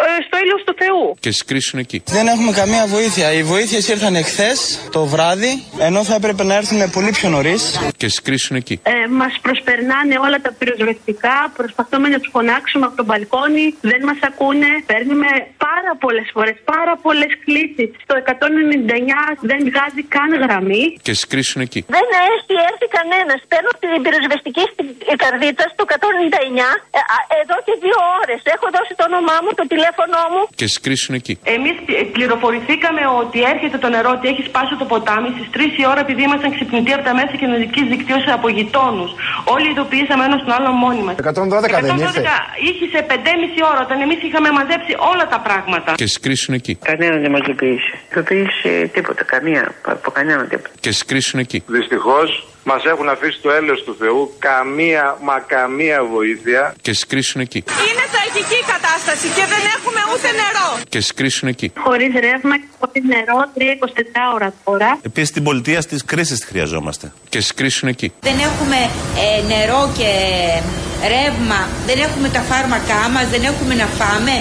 ε, 0.07 0.23
στο 0.27 0.37
έλεος 0.42 0.62
του 0.66 0.75
Θεού. 0.81 1.03
Και 1.25 1.31
στι 1.35 1.42
κρίσει 1.49 1.71
είναι 1.73 1.83
εκεί. 1.88 1.99
Δεν 2.16 2.27
έχουμε 2.33 2.53
καμία 2.61 2.85
βοήθεια. 2.97 3.27
Οι 3.37 3.42
βοήθειες 3.53 3.85
ήρθαν 3.95 4.14
εχθές 4.23 4.59
το 4.97 5.03
βράδυ, 5.12 5.53
ενώ 5.88 6.01
θα 6.09 6.14
έπρεπε 6.21 6.42
να 6.51 6.55
έρθουν 6.61 6.81
πολύ 6.97 7.11
πιο 7.18 7.21
νωρίς. 7.28 7.62
Και 8.00 8.08
στις 8.08 8.22
κρίσεις 8.26 8.48
είναι 8.50 8.58
εκεί. 8.64 8.76
Ε, 8.82 8.92
Μας 9.20 9.35
προσπερνάνε 9.46 10.14
όλα 10.26 10.38
τα 10.46 10.50
πυροσβεστικά. 10.58 11.37
Προσπαθούμε 11.61 12.06
να 12.14 12.18
τους 12.20 12.30
φωνάξουμε 12.37 12.85
από 12.88 12.96
το 13.00 13.04
μπαλκόνι. 13.08 13.66
Δεν 13.90 14.00
μας 14.08 14.20
ακούνε. 14.30 14.70
Παίρνουμε 14.90 15.28
πάρα 15.66 15.92
πολλές 16.02 16.28
φορές, 16.35 16.56
πάρα 16.74 16.94
πολλές 17.04 17.32
κλήσεις. 17.44 17.88
Το 18.11 18.14
199 18.22 19.22
δεν 19.50 19.61
βγάζει 19.68 20.02
καν 20.14 20.30
γραμμή. 20.42 20.85
Και 21.06 21.12
στις 21.16 21.26
κρίσεις 21.32 21.52
είναι 21.54 21.64
εκεί. 21.70 21.80
Δεν 21.96 22.06
έχει 22.32 22.54
έρθει 22.70 22.87
κανένας. 22.98 23.38
Παίρνω 23.52 23.70
την 23.82 23.90
πυροσβεστική 24.04 24.64
στην 24.72 24.87
καρδίτσα 25.22 25.66
στο 25.74 25.82
199 25.88 26.68
ε, 26.98 27.00
α, 27.16 27.18
εδώ 27.42 27.56
και 27.66 27.74
δύο 27.85 27.98
ώρες. 28.20 28.40
Έχω 28.54 28.66
δώσει 28.76 28.92
το 28.98 29.04
όνομά 29.11 29.37
μου, 29.42 29.50
το 29.61 29.64
τηλέφωνό 29.72 30.22
μου. 30.32 30.42
Και 30.61 30.66
στις 30.70 30.80
κρίσεις 30.85 31.04
είναι 31.08 31.18
εκεί. 31.22 31.35
Εμείς 31.56 31.74
πληροφορηθήκαμε 32.16 33.02
ότι 33.22 33.38
έρχεται 33.52 33.78
το 33.85 33.88
νερό, 33.94 34.11
ότι 34.18 34.26
έχει 34.32 34.42
σπάσει 34.50 34.74
το 34.82 34.87
ποτάμι 34.92 35.28
στις 35.37 35.48
3 35.54 35.82
η 35.82 35.85
ώρα 35.92 36.00
επειδή 36.06 36.20
ήμασταν 36.28 36.50
ξυπνητοί 36.56 36.92
από 36.96 37.04
τα 37.08 37.12
μέσα 37.20 37.33
κοινωνικής 37.42 37.85
δικτύωσης 37.92 38.31
από 38.37 38.46
γειτόνους. 38.57 39.11
Όλοι 39.55 39.66
ειδοποιήσαμε 39.72 40.22
ένας 40.29 40.40
τον 40.44 40.53
άλλο 40.59 40.70
μόνοι 40.85 41.03
μας. 41.07 41.14
112 41.14 41.81
δεν 41.88 41.96
ήρθε. 42.07 42.22
είχε 42.66 42.85
σε 42.94 43.01
5,5 43.11 43.62
ώρα 43.70 43.81
όταν 43.87 43.96
εμείς 44.07 44.18
είχαμε 44.27 44.48
μαζέψει 44.59 44.92
όλα 45.12 45.25
τα 45.35 45.38
πράγματα. 45.46 45.90
Και 46.01 46.07
στις 46.11 46.20
κρίσεις 46.25 46.46
είναι 46.46 46.57
εκεί. 46.62 46.75
Κανένας 46.90 47.20
δεν 47.25 47.31
μας 47.35 47.42
ειδοποίησε. 47.44 47.92
Ειδοποίησε 48.11 48.70
τίποτα, 48.94 49.22
καμία, 49.33 49.62
από 49.94 50.11
κανέναν 50.11 50.44
τίποτα. 50.48 50.75
Και 50.85 50.90
στις 50.94 51.05
κρίσεις 51.05 51.33
είναι 51.33 51.42
εκεί. 51.48 51.59
Δυστυχώς 51.66 52.29
μας 52.64 52.85
έχουν 52.85 53.09
αφήσει 53.09 53.38
το 53.40 53.51
έλεος 53.51 53.83
του 53.85 53.96
Θεού 53.98 54.35
καμία 54.38 55.16
μα 55.22 55.38
καμία 55.38 56.05
βοήθεια. 56.05 56.75
Και 56.81 56.92
στι 56.92 57.07
κρίσει 57.07 57.33
είναι 57.35 57.42
εκεί. 57.42 57.64
Είναι 57.88 58.05
τραγική 58.14 58.57
η 58.64 58.66
κατάσταση 58.75 59.27
και 59.37 59.44
δεν 59.53 59.62
έχουμε 59.77 60.01
ούτε 60.12 60.29
νερό. 60.42 60.68
Και 60.88 61.01
στι 61.01 61.14
κρίσει 61.14 61.38
είναι 61.42 61.51
εκεί. 61.51 61.72
Χωρίς 61.79 62.12
ρεύμα 62.27 62.55
και 62.59 62.68
χωρίς 62.81 63.03
νερό, 63.14 63.38
3-24 63.57 64.35
ώρα 64.35 64.53
τώρα. 64.64 64.98
Επίσης 65.03 65.31
την 65.31 65.42
πολιτεία 65.42 65.81
στις 65.81 66.05
κρίσεις 66.05 66.38
τη 66.40 66.46
χρειαζόμαστε. 66.46 67.12
Και 67.29 67.40
στι 67.40 67.55
κρίσει 67.55 67.79
είναι 67.83 67.90
εκεί. 67.90 68.12
Δεν 68.20 68.38
έχουμε 68.38 68.79
ε, 69.25 69.55
νερό 69.55 69.92
και 69.98 70.11
ρεύμα, 71.14 71.68
δεν 71.87 71.98
έχουμε 71.98 72.29
τα 72.29 72.40
φάρμακά 72.40 73.09
μας, 73.14 73.29
δεν 73.29 73.42
έχουμε 73.44 73.75
να 73.75 73.87
φάμε. 73.87 74.35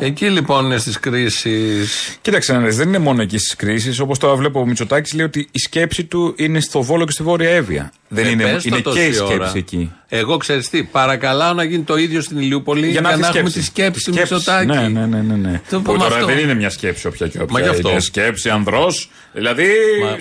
Εκεί 0.00 0.30
λοιπόν 0.30 0.64
είναι 0.64 0.78
στις 0.78 1.00
κρίσεις. 1.00 2.18
Κοίταξε 2.20 2.52
να 2.52 2.58
δεις, 2.60 2.76
δεν 2.76 2.88
είναι 2.88 2.98
μόνο 2.98 3.22
εκεί 3.22 3.38
στις 3.38 3.56
κρίσεις. 3.56 3.98
Όπως 4.00 4.18
τώρα 4.18 4.34
βλέπω 4.36 4.60
ο 4.60 4.66
Μητσοτάκης 4.66 5.12
λέει 5.14 5.26
ότι 5.26 5.48
η 5.52 5.58
σκέψη 5.58 6.04
του 6.04 6.34
είναι 6.36 6.60
στο 6.60 6.82
Βόλο 6.82 7.04
και 7.04 7.10
στη 7.12 7.22
Βόρεια 7.22 7.50
Εύβοια. 7.50 7.92
Δεν 8.08 8.26
Ε, 8.26 8.30
είναι, 8.30 8.42
πες 8.44 8.62
το 8.62 8.68
είναι 8.72 8.80
τόση 8.80 8.98
και 8.98 9.04
η 9.04 9.12
σκέψη 9.12 9.32
ώρα. 9.34 9.52
εκεί. 9.54 9.92
Εγώ 10.08 10.36
ξέρεις 10.36 10.68
τι, 10.68 10.82
παρακαλάω 10.82 11.52
να 11.52 11.64
γίνει 11.64 11.82
το 11.82 11.96
ίδιο 11.96 12.20
στην 12.20 12.38
Ηλιούπολη 12.38 12.90
για 12.90 13.00
να, 13.00 13.10
έρθει 13.10 13.20
έχουμε 13.22 13.50
σκέψη. 13.50 13.58
τη 13.58 13.64
σκέψη 13.64 14.04
του 14.04 14.12
Σκέψη. 14.12 14.34
Μητσοτάκη. 14.34 14.66
Ναι, 14.66 14.88
ναι, 14.88 15.06
ναι. 15.06 15.20
ναι, 15.22 15.34
ναι. 15.34 15.60
Το 15.70 15.76
Που 15.76 15.82
πούμε 15.82 15.98
τώρα 15.98 16.14
αυτό. 16.14 16.26
δεν 16.26 16.38
είναι 16.38 16.54
μια 16.54 16.70
σκέψη 16.70 17.06
όποια 17.06 17.26
και 17.28 17.38
όποια. 17.42 17.58
Μα 17.58 17.60
γι' 17.60 17.68
αυτό. 17.68 17.90
Είναι 17.90 18.00
σκέψη 18.00 18.48
ανδρός, 18.50 19.10
δηλαδή 19.38 19.64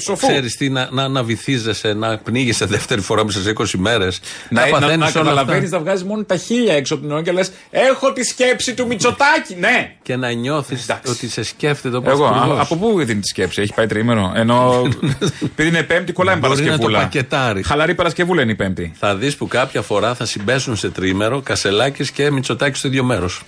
σοφού. 0.03 0.27
Ξέρεις 0.27 0.55
τι, 0.57 0.69
να, 0.69 0.87
να, 0.91 1.07
να 1.07 1.23
βυθίζεσαι, 1.23 1.93
να 1.93 2.17
πνίγεσαι 2.17 2.65
δεύτερη 2.65 3.01
φορά 3.01 3.25
μέσα 3.25 3.41
σε 3.41 3.53
20 3.57 3.65
μέρες. 3.77 4.19
Να, 4.49 4.61
να, 4.61 4.69
να, 4.69 4.79
παθαίνεις 4.79 5.15
όλα 5.15 5.23
καταλαβαίνεις 5.23 5.63
αυτά. 5.63 5.77
να 5.77 5.83
βγάζεις 5.83 6.03
μόνο 6.03 6.23
τα 6.23 6.37
χίλια 6.37 6.73
έξω 6.73 6.93
από 6.93 7.03
την 7.03 7.11
ώρα 7.11 7.21
και 7.21 7.31
λες: 7.31 7.51
Έχω 7.69 8.13
τη 8.13 8.23
σκέψη 8.23 8.73
του 8.73 8.87
Μητσοτάκη. 8.87 9.55
Ναι. 9.59 9.91
Και 10.01 10.15
να 10.15 10.31
νιώθεις 10.31 10.85
ότι 11.07 11.29
σε 11.29 11.43
σκέφτεται 11.43 11.95
ο 11.97 12.01
Εγώ, 12.05 12.17
Πρωθυπουργός. 12.27 12.57
α, 12.57 12.61
από 12.61 12.75
πού 12.75 13.03
δίνει 13.03 13.19
τη 13.19 13.27
σκέψη, 13.27 13.61
έχει 13.61 13.73
πάει 13.73 13.85
τρίμερο. 13.87 14.31
Ενώ 14.35 14.87
επειδή 15.45 15.67
είναι 15.69 15.83
Πέμπτη, 15.83 16.11
κολλάει 16.11 16.35
Μπορεί 16.35 16.49
να 16.49 16.55
το 16.55 16.63
Παρασκευούλα. 16.63 16.99
πακετάρει. 16.99 17.63
Χαλαρή 17.63 17.95
Παρασκευούλα 17.95 18.41
είναι 18.41 18.51
η 18.51 18.55
Πέμπτη. 18.55 18.91
Θα 18.99 19.15
δεις 19.15 19.35
που 19.35 19.47
κάποια 19.47 19.81
φορά 19.81 20.15
θα 20.15 20.25
συμπέσουν 20.25 20.75
σε 20.75 20.89
τρίμερο 20.89 21.41
Κασελάκης 21.41 22.11
και 22.11 22.31
Μητσοτάκης 22.31 22.79
στο 22.79 22.87
ίδιο 22.87 23.03
μέρος. 23.03 23.41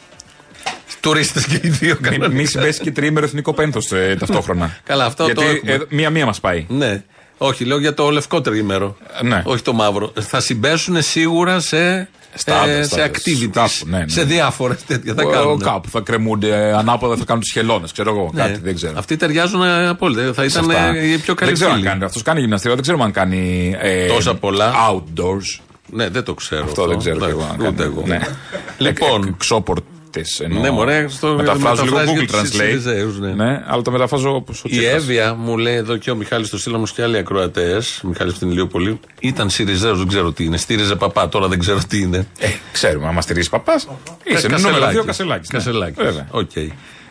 Τουρίστες 0.99 1.45
και 1.45 1.59
οι 1.62 1.69
δύο 1.69 1.95
Μη, 2.01 2.07
κανονικά. 2.09 2.29
μη 2.41 2.45
συμπέσεις 2.45 2.79
και 2.79 2.91
τρίμερο 2.91 3.25
εθνικό 3.25 3.53
πένθος 3.53 3.91
ε, 3.91 4.15
ταυτόχρονα. 4.19 4.77
Καλά, 4.83 5.05
αυτό 5.05 5.23
Γιατί 5.25 5.41
το 5.41 5.47
έχουμε. 5.49 5.71
ε, 5.71 5.79
μία-μία 5.89 6.25
μας 6.25 6.39
πάει. 6.39 6.65
Ναι. 6.69 7.03
Όχι, 7.38 7.65
λέω 7.65 7.79
για 7.79 7.93
το 7.93 8.09
λευκό 8.09 8.41
τρίμερο. 8.41 8.97
Ναι. 9.23 9.41
Όχι 9.45 9.62
το 9.63 9.73
μαύρο. 9.73 10.12
Θα 10.19 10.39
συμπέσουν 10.39 11.01
σίγουρα 11.01 11.59
σε, 11.59 12.09
Στάδες, 12.33 12.77
ε, 12.77 12.83
σε 12.83 12.89
στάδες. 12.89 13.12
activities. 13.12 13.49
Κάπου, 13.53 13.69
ναι, 13.85 13.97
ναι. 13.97 14.07
Σε 14.07 14.23
διάφορες 14.23 14.83
τέτοια. 14.85 15.13
Θα 15.13 15.23
Ο- 15.23 15.29
κάνουν. 15.29 15.59
Κάπου 15.59 15.89
θα 15.89 15.99
κρεμούνται 15.99 16.47
ε, 16.67 16.71
ανάποδα, 16.73 17.15
θα 17.15 17.23
κάνουν 17.25 17.41
του 17.41 17.49
χελώνες, 17.53 17.91
ξέρω 17.91 18.09
εγώ. 18.12 18.29
Ναι. 18.33 18.41
Κάτι 18.41 18.59
δεν 18.63 18.75
ξέρω. 18.75 18.93
Αυτοί 18.97 19.17
ταιριάζουν 19.17 19.62
ε, 19.62 19.88
απόλυτα. 19.88 20.33
Θα 20.33 20.41
Σε 20.41 20.59
ήταν 20.59 20.69
αυτά. 20.71 20.95
ε, 20.95 21.12
οι 21.12 21.17
πιο 21.17 21.33
καλοί 21.33 21.49
Δεν 21.51 21.53
ξέρω 21.53 21.69
αν 21.71 21.75
φίλοι. 21.77 21.88
κάνει. 21.89 22.03
Αυτός 22.03 22.21
κάνει 22.21 22.39
γυμναστήριο, 22.39 22.73
δεν 22.75 22.83
ξέρω 22.83 23.03
αν 23.03 23.12
κάνει. 23.12 23.75
ε, 23.79 24.07
Τόσα 24.07 24.35
πολλά. 24.35 24.73
Outdoors. 24.91 25.62
Ναι, 25.91 26.09
δεν 26.09 26.23
το 26.23 26.33
ξέρω. 26.33 26.63
Αυτό 26.63 26.88
δεν 26.88 26.97
ξέρω 26.97 27.17
κι 27.17 27.23
Εντάξει, 27.23 27.41
εγώ. 27.43 27.53
αν 27.53 27.67
Ούτε 27.73 27.83
κάνει. 27.83 27.93
εγώ. 27.95 28.07
Ναι. 28.07 28.19
Λοιπόν. 28.77 29.38
Ξόπορτε. 30.11 30.59
Ναι, 30.59 30.69
μωρέ, 30.69 31.05
στο 31.09 31.27
μεταφράζω 31.27 31.83
λίγο 31.83 31.95
μεταφράζει 31.95 32.11
Google 32.11 32.27
για 32.27 32.41
τους 32.41 32.51
Translate. 32.51 32.65
Συριζαίους, 32.65 33.19
ναι. 33.19 33.33
Ναι, 33.33 33.63
αλλά 33.67 33.81
το 33.81 33.91
μεταφράζω 33.91 34.35
όπως 34.35 34.59
ο 34.59 34.67
Η 34.67 34.69
Τσίπρας. 34.71 34.93
Εύβοια 34.93 35.33
μου 35.33 35.57
λέει 35.57 35.75
εδώ 35.75 35.97
και 35.97 36.11
ο 36.11 36.15
Μιχάλης 36.15 36.49
το 36.49 36.57
στείλαμε 36.57 36.87
και 36.95 37.03
άλλοι 37.03 37.17
ακροατές. 37.17 38.01
Μιχάλης 38.03 38.35
στην 38.35 38.49
Ηλιούπολη. 38.49 38.99
Ήταν 39.19 39.49
Συριζαίος, 39.49 39.95
δεν 39.95 40.07
ξέρω 40.07 40.31
τι 40.31 40.43
είναι. 40.43 40.57
Στήριζε 40.57 40.95
Παππά, 40.95 41.29
τώρα 41.29 41.47
δεν 41.47 41.59
ξέρω 41.59 41.79
τι 41.87 42.01
είναι. 42.01 42.27
Ε, 42.37 42.47
ξέρουμε, 42.71 43.07
άμα 43.07 43.21
στηρίζει 43.21 43.49
Παππάς. 43.49 43.88
Είσαι 44.23 44.47
νούμερο 44.47 44.75
2 45.01 45.05
Κασελάκης. 45.05 45.49
Κασελάκης. 45.49 46.03
Βέβαια. 46.03 46.27
Οκ. 46.31 46.51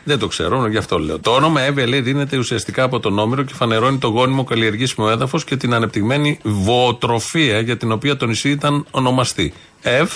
Δεν 0.04 0.18
το 0.18 0.26
ξέρω, 0.26 0.66
γι' 0.66 0.76
αυτό 0.76 0.98
λέω. 0.98 1.18
Το 1.18 1.30
όνομα 1.30 1.60
Εύβοια 1.60 1.86
λέει 1.86 2.00
δίνεται 2.00 2.36
ουσιαστικά 2.36 2.82
από 2.82 3.00
τον 3.00 3.18
Όμηρο 3.18 3.42
και 3.42 3.54
φανερώνει 3.54 3.98
το 3.98 4.08
γόνιμο 4.08 4.44
καλλιεργήσιμο 4.44 5.08
έδαφος 5.10 5.44
και 5.44 5.56
την 5.56 5.74
ανεπτυγμένη 5.74 6.38
βοοτροφία 6.42 7.60
για 7.60 7.76
την 7.76 7.92
οποία 7.92 8.16
το 8.16 8.26
νησί 8.26 8.50
ήταν 8.50 8.86
ονομαστή. 8.90 9.52
Ευ 9.82 10.12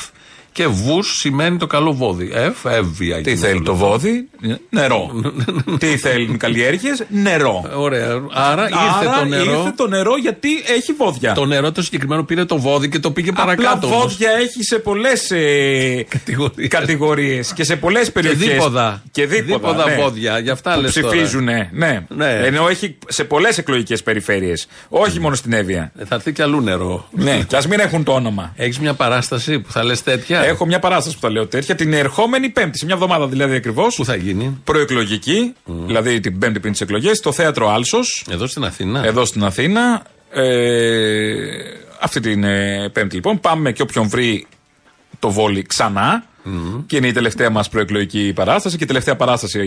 Και 0.52 0.66
βους 0.66 1.18
σημαίνει 1.18 1.56
το 1.56 1.66
καλό 1.66 1.92
βόδι. 1.92 2.30
Εφ, 2.34 2.64
εύβοια. 2.64 3.20
Τι 3.20 3.37
θέλει 3.37 3.62
το 3.62 3.74
βόδι, 3.74 4.29
νερό. 4.70 5.10
Τι 5.81 5.87
θέλουν 5.87 6.37
καλλιέργειες, 6.37 7.04
νερό. 7.08 7.64
Ωραία. 7.77 8.22
Άρα 8.33 8.62
ήρθε 8.62 9.18
το 9.18 9.24
νερό. 9.24 9.58
ήρθε 9.58 9.72
το 9.77 9.87
νερό 9.87 10.16
γιατί 10.16 10.48
έχει 10.77 10.92
βόδια. 10.92 11.33
Το 11.33 11.44
νερό 11.44 11.72
το 11.72 11.83
συγκεκριμένο 11.83 12.24
πήρε 12.24 12.44
το 12.44 12.58
βόδι 12.58 12.88
και 12.88 12.98
το 12.98 13.10
πήγε 13.10 13.33
παρακάτω. 13.33 13.72
Απλά 13.72 13.88
όμως. 13.88 14.02
βόδια 14.02 14.31
έχει 14.31 14.62
σε 14.62 14.79
πολλές 14.79 15.31
ε, 15.31 16.06
κατηγορίες 16.68 17.52
και 17.52 17.64
σε 17.64 17.77
πολλές 17.77 18.12
περιοχές. 18.12 18.38
δίποδα. 18.48 19.02
Και 19.10 19.27
δίποδα. 19.27 19.54
Δίποδα 19.54 19.90
ναι. 19.90 20.02
βόδια, 20.02 20.38
γι' 20.38 20.50
αυτά 20.50 20.74
που 20.74 20.81
λες 20.81 20.92
τώρα. 20.92 21.08
ψηφίζουν, 21.08 21.44
ναι. 21.44 22.06
Ναι. 22.08 22.40
Ενώ 22.44 22.68
έχει 22.68 22.96
σε 23.08 23.24
πολλές 23.24 23.58
εκλογικές 23.58 24.02
περιφέρειες. 24.02 24.66
Όχι 24.88 25.20
μόνο 25.20 25.35
στην 25.35 25.52
Εύβοια. 25.52 25.92
Ε, 25.98 26.04
Θα 26.04 26.14
έρθει 26.14 26.33
κι 26.33 26.42
αλλού 26.42 26.60
νερό. 26.60 27.08
Ναι, 27.10 27.42
και 27.46 27.56
ας 27.56 27.66
μην 27.66 27.81
έχουν 27.81 28.04
το 28.04 28.12
όνομα. 28.12 28.52
Έχεις 28.56 28.79
μια 28.79 28.94
παράσταση 28.94 29.58
που 29.58 29.72
θα 29.72 29.85
λες 29.85 30.02
τέτοια; 30.02 30.41
Έχω 30.44 30.66
μια 30.66 30.78
παράσταση 30.78 31.14
που 31.14 31.20
θα 31.20 31.30
λέω 31.30 31.46
τέτοια 31.46 31.74
την 31.74 31.92
ερχόμενη 31.92 32.48
Πέμπτη, 32.48 32.78
σε 32.78 32.84
μια 32.84 32.94
εβδομάδα 32.94 33.26
δηλαδή 33.26 33.54
ακριβώς. 33.54 33.96
Πού 33.96 34.04
θα 34.04 34.16
γίνει; 34.16 34.60
Προεκλογική, 34.64 35.54
δηλαδή 35.64 36.20
την 36.20 36.38
Πέμπτη 36.38 36.60
πριν 36.60 36.72
τις 36.72 36.80
εκλογές, 36.80 37.16
στο 37.16 37.32
θέατρο 37.32 37.70
Άλσος. 37.70 38.26
Εδώ 38.30 38.46
στην 38.46 38.64
Αθήνα. 38.64 39.04
Εδώ 39.04 39.24
στην 39.24 39.44
Αθήνα. 39.44 40.02
Ε, 40.30 41.42
αυτή 42.00 42.20
την 42.20 42.44
ε, 42.44 42.88
Πέμπτη 42.92 43.14
λοιπόν. 43.14 43.40
Πάμε 43.40 43.72
και 43.72 43.82
όποιον 43.82 44.08
βρει 44.08 44.46
το 45.18 45.30
βόλι 45.30 45.62
ξανά. 45.62 46.24
Και 46.86 46.96
είναι 46.96 47.06
η 47.06 47.12
τελευταία 47.12 47.50
μας 47.50 47.68
προεκλογική 47.68 48.32
παράσταση 48.34 48.76
και 48.76 48.84
η 48.84 48.86
τελευταία 48.86 49.16
παράσταση 49.16 49.58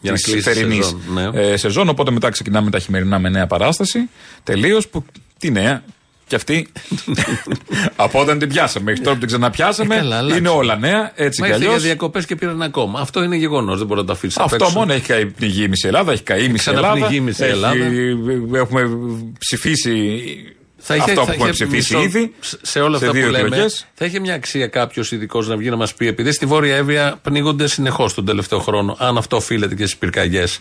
Για 0.00 0.10
να 0.10 0.12
της 0.12 0.24
κλείσει 0.24 0.38
η 0.38 0.40
θερινής 0.40 0.84
σεζόν, 0.84 1.30
ναι. 1.32 1.40
ε, 1.40 1.56
σεζόν. 1.56 1.88
Οπότε 1.88 2.10
μετά 2.10 2.30
ξεκινάμε 2.30 2.70
τα 2.70 2.78
χειμερινά 2.78 3.18
με 3.18 3.28
νέα 3.28 3.46
παράσταση. 3.46 4.08
Τελείως. 4.42 4.88
Που 4.88 5.04
τι 5.38 5.50
νέα; 5.50 5.82
Και 6.28 6.34
αυτή. 6.36 6.68
από 7.96 8.20
όταν 8.20 8.38
την 8.38 8.48
πιάσαμε 8.48 8.84
μέχρι 8.84 9.00
τώρα 9.00 9.12
που 9.12 9.18
την 9.18 9.28
ξαναπιάσαμε. 9.28 9.94
Ε, 9.94 9.98
καλά, 9.98 10.16
αλλάξε. 10.16 10.38
είναι 10.38 10.48
όλα 10.48 10.76
νέα. 10.76 11.12
Έτσι 11.14 11.40
Μα 11.40 11.46
κι 11.46 11.52
ήρθε 11.52 11.64
για 11.64 11.74
αλλιώ. 11.74 11.84
διακοπές 11.86 12.26
και 12.26 12.36
πήραν 12.36 12.62
ακόμα. 12.62 13.00
Αυτό 13.00 13.22
είναι 13.22 13.36
γεγονός. 13.36 13.78
Δεν 13.78 13.86
μπορεί 13.86 14.00
να 14.00 14.06
το 14.06 14.12
αφήσει. 14.12 14.36
απ' 14.38 14.44
Αυτό 14.44 14.64
έξω. 14.64 14.78
μόνο 14.78 14.92
έχει 14.92 15.06
καεί 15.06 15.26
πνιγεί 15.26 15.68
μισή 15.68 15.86
Ελλάδα, 15.86 16.12
έχει 16.12 16.22
καεί 16.22 16.48
μισή 16.48 16.70
Ελλάδα. 16.70 16.88
Ξαναπνιγεί 16.92 17.20
μισή 17.20 17.42
Έχει- 17.42 17.52
Ελλάδα. 17.52 17.76
Έχουμε 18.58 18.88
ψηφίσει 19.38 20.20
Θα 20.78 20.94
είχε, 20.96 21.10
αυτό 21.10 21.20
θα 21.20 21.26
που 21.26 21.32
έχουμε 21.32 21.48
είχε 21.50 21.64
ψηφίσει 21.64 21.94
μισό- 21.96 22.08
ήδη. 22.16 22.34
Σε 22.62 22.80
όλα 22.80 22.96
αυτά 22.96 23.10
δύο 23.10 23.24
που 23.26 23.30
λέμε, 23.32 23.46
εκλογές. 23.46 23.86
θα 23.94 24.04
είχε 24.04 24.20
μια 24.20 24.34
αξία 24.34 24.66
κάποιος 24.66 25.12
ειδικός 25.12 25.48
να 25.48 25.56
βγει 25.56 25.70
να 25.70 25.76
μας 25.76 25.94
πει, 25.94 26.06
επειδή 26.06 26.32
στη 26.32 26.46
Βόρεια 26.46 26.76
Εύβοια 26.76 27.18
πνίγονται 27.22 27.66
συνεχώς 27.68 28.14
τον 28.14 28.24
τελευταίο 28.24 28.58
χρόνο, 28.58 28.96
αν 28.98 29.16
αυτό 29.16 29.36
οφείλεται 29.36 29.74
και 29.74 29.82
στις 29.84 29.96
πυρκαγιές. 29.96 30.58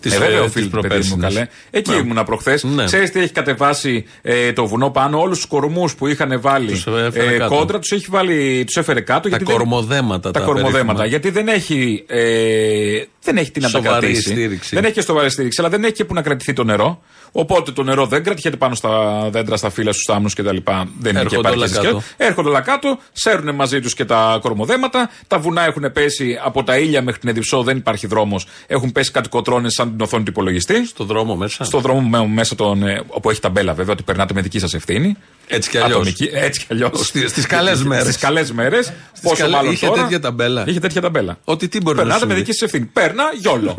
Της 0.00 0.14
Ε, 0.14 0.18
βέβαια, 0.18 0.42
οφείλεται, 0.42 0.88
παιδί 0.88 1.08
μου, 1.08 1.16
καλέ. 1.16 1.46
Εκεί 1.70 1.90
Ναι. 1.90 1.96
ήμουνα 1.96 2.24
προχθές. 2.24 2.62
Ναι. 2.64 2.84
Ξέρεις 2.84 3.10
τι 3.10 3.20
έχει 3.20 3.32
κατεβάσει 3.32 4.04
ε, 4.22 4.52
το 4.52 4.66
βουνό 4.66 4.90
πάνω, 4.90 5.20
όλους 5.20 5.36
τους 5.36 5.46
κορμούς 5.46 5.94
που 5.94 6.06
είχαν 6.06 6.40
βάλει 6.40 6.70
Τους 6.70 6.86
έφερε 6.86 7.34
ε, 7.34 7.38
κάτω. 7.38 7.54
κόντρα, 7.54 7.78
τους 7.78 7.90
έχει 7.92 8.06
βάλει, 8.10 8.64
τους 8.66 8.76
έφερε 8.76 9.00
κάτω. 9.00 9.20
Τα 9.20 9.28
γιατί 9.28 9.44
δεν- 9.44 9.54
κορμοδέματα. 9.56 10.30
τα 10.30 10.40
κορμοδέματα. 10.40 10.72
περίφημα. 10.82 11.06
Γιατί 11.06 11.30
δεν 11.30 11.48
έχει, 11.48 12.04
ε, 12.06 13.02
δεν 13.22 13.36
έχει 13.36 13.50
τι 13.50 13.60
να 13.60 13.70
τα 13.70 13.78
Σοβαρή 13.78 14.00
κρατήσει. 14.06 14.30
στήριξη. 14.30 14.74
Δεν 14.74 14.84
έχει 14.84 14.92
και 14.92 15.00
σοβαρή 15.02 15.30
στήριξη, 15.30 15.60
αλλά 15.60 15.70
δεν 15.70 15.84
έχει 15.84 15.92
και 15.92 16.04
που 16.04 16.14
να 16.14 16.22
κρατηθεί 16.22 16.52
το 16.52 16.64
νερό. 16.64 17.02
Οπότε 17.38 17.72
το 17.72 17.82
νερό 17.82 18.06
δεν 18.06 18.22
κρατιέται 18.22 18.56
πάνω 18.56 18.74
στα 18.74 18.90
δέντρα, 19.30 19.56
στα 19.56 19.70
φύλλα, 19.70 19.92
στους 19.92 20.08
άμμου 20.08 20.28
κτλ. 20.28 20.42
Δεν 20.42 20.54
είναι 20.54 20.84
και 21.10 21.18
Έρχονται 21.18 21.36
όλα 21.36 21.48
επαρκής 21.48 21.72
κάτω. 21.72 21.86
σκέλα. 21.86 22.02
Έρχονται 22.16 22.48
όλα 22.48 22.60
κάτω, 22.60 22.98
σέρνουν 23.12 23.54
μαζί 23.54 23.80
τους 23.80 23.94
και 23.94 24.04
τα 24.04 24.38
κορμοδέματα. 24.42 25.10
Τα 25.26 25.38
βουνά 25.38 25.64
έχουν 25.64 25.92
πέσει 25.92 26.38
από 26.44 26.64
τα 26.64 26.76
ήλια 26.78 27.02
μέχρι 27.02 27.20
την 27.20 27.28
Εδιψό, 27.28 27.62
δεν 27.62 27.76
υπάρχει 27.76 28.06
δρόμος. 28.06 28.46
Έχουν 28.66 28.92
πέσει 28.92 29.10
κάτι 29.10 29.28
κοτρώνες 29.28 29.72
σαν 29.72 29.90
την 29.90 30.00
οθόνη 30.00 30.24
του 30.24 30.30
υπολογιστή. 30.30 30.86
Στο 30.86 31.04
δρόμο 31.04 31.36
μέσα. 31.36 31.64
Στο 31.64 31.80
δρόμο 31.80 32.00
με- 32.00 32.26
μέσα 32.26 32.54
τον. 32.54 32.82
ε, 32.86 33.02
όπου 33.06 33.30
έχει 33.30 33.40
ταμπέλα 33.40 33.74
βέβαια, 33.74 33.92
ότι 33.92 34.02
περνάτε 34.02 34.34
με 34.34 34.40
δική 34.40 34.58
σας 34.58 34.74
ευθύνη. 34.74 35.16
Έτσι 35.48 35.70
κι 35.70 35.76
αλλιώς. 35.78 35.90
Ατομική- 35.96 36.30
Έτσι 36.32 36.60
κι 36.60 36.66
αλλιώς. 36.70 37.06
Στις- 37.06 37.30
στις 37.30 37.46
καλές 37.46 37.82
μέρες. 37.84 38.02
Στις 38.04 38.16
καλές 38.18 38.52
μέρες. 38.52 38.92
Πόσο 39.22 39.36
καλέ- 39.36 39.56
μάλλον 39.56 39.72
είχε 39.72 39.86
τώρα. 39.86 40.02
τέτοια 40.02 40.20
ταμπέλα. 40.20 40.64
Είχε 40.66 40.80
τέτοια 40.80 41.00
ταμπέλα. 41.00 41.38
Ότι 41.44 41.68
τι 41.68 41.80
μπορείς 41.80 41.98
να 41.98 42.04
Περνάτε 42.04 42.26
με 42.26 42.32
συμβεί. 42.32 42.44
δική 42.46 42.58
σας 42.58 42.68
ευθύνη. 42.68 42.84
Παίρνα, 42.92 43.22
γιόλο. 43.40 43.74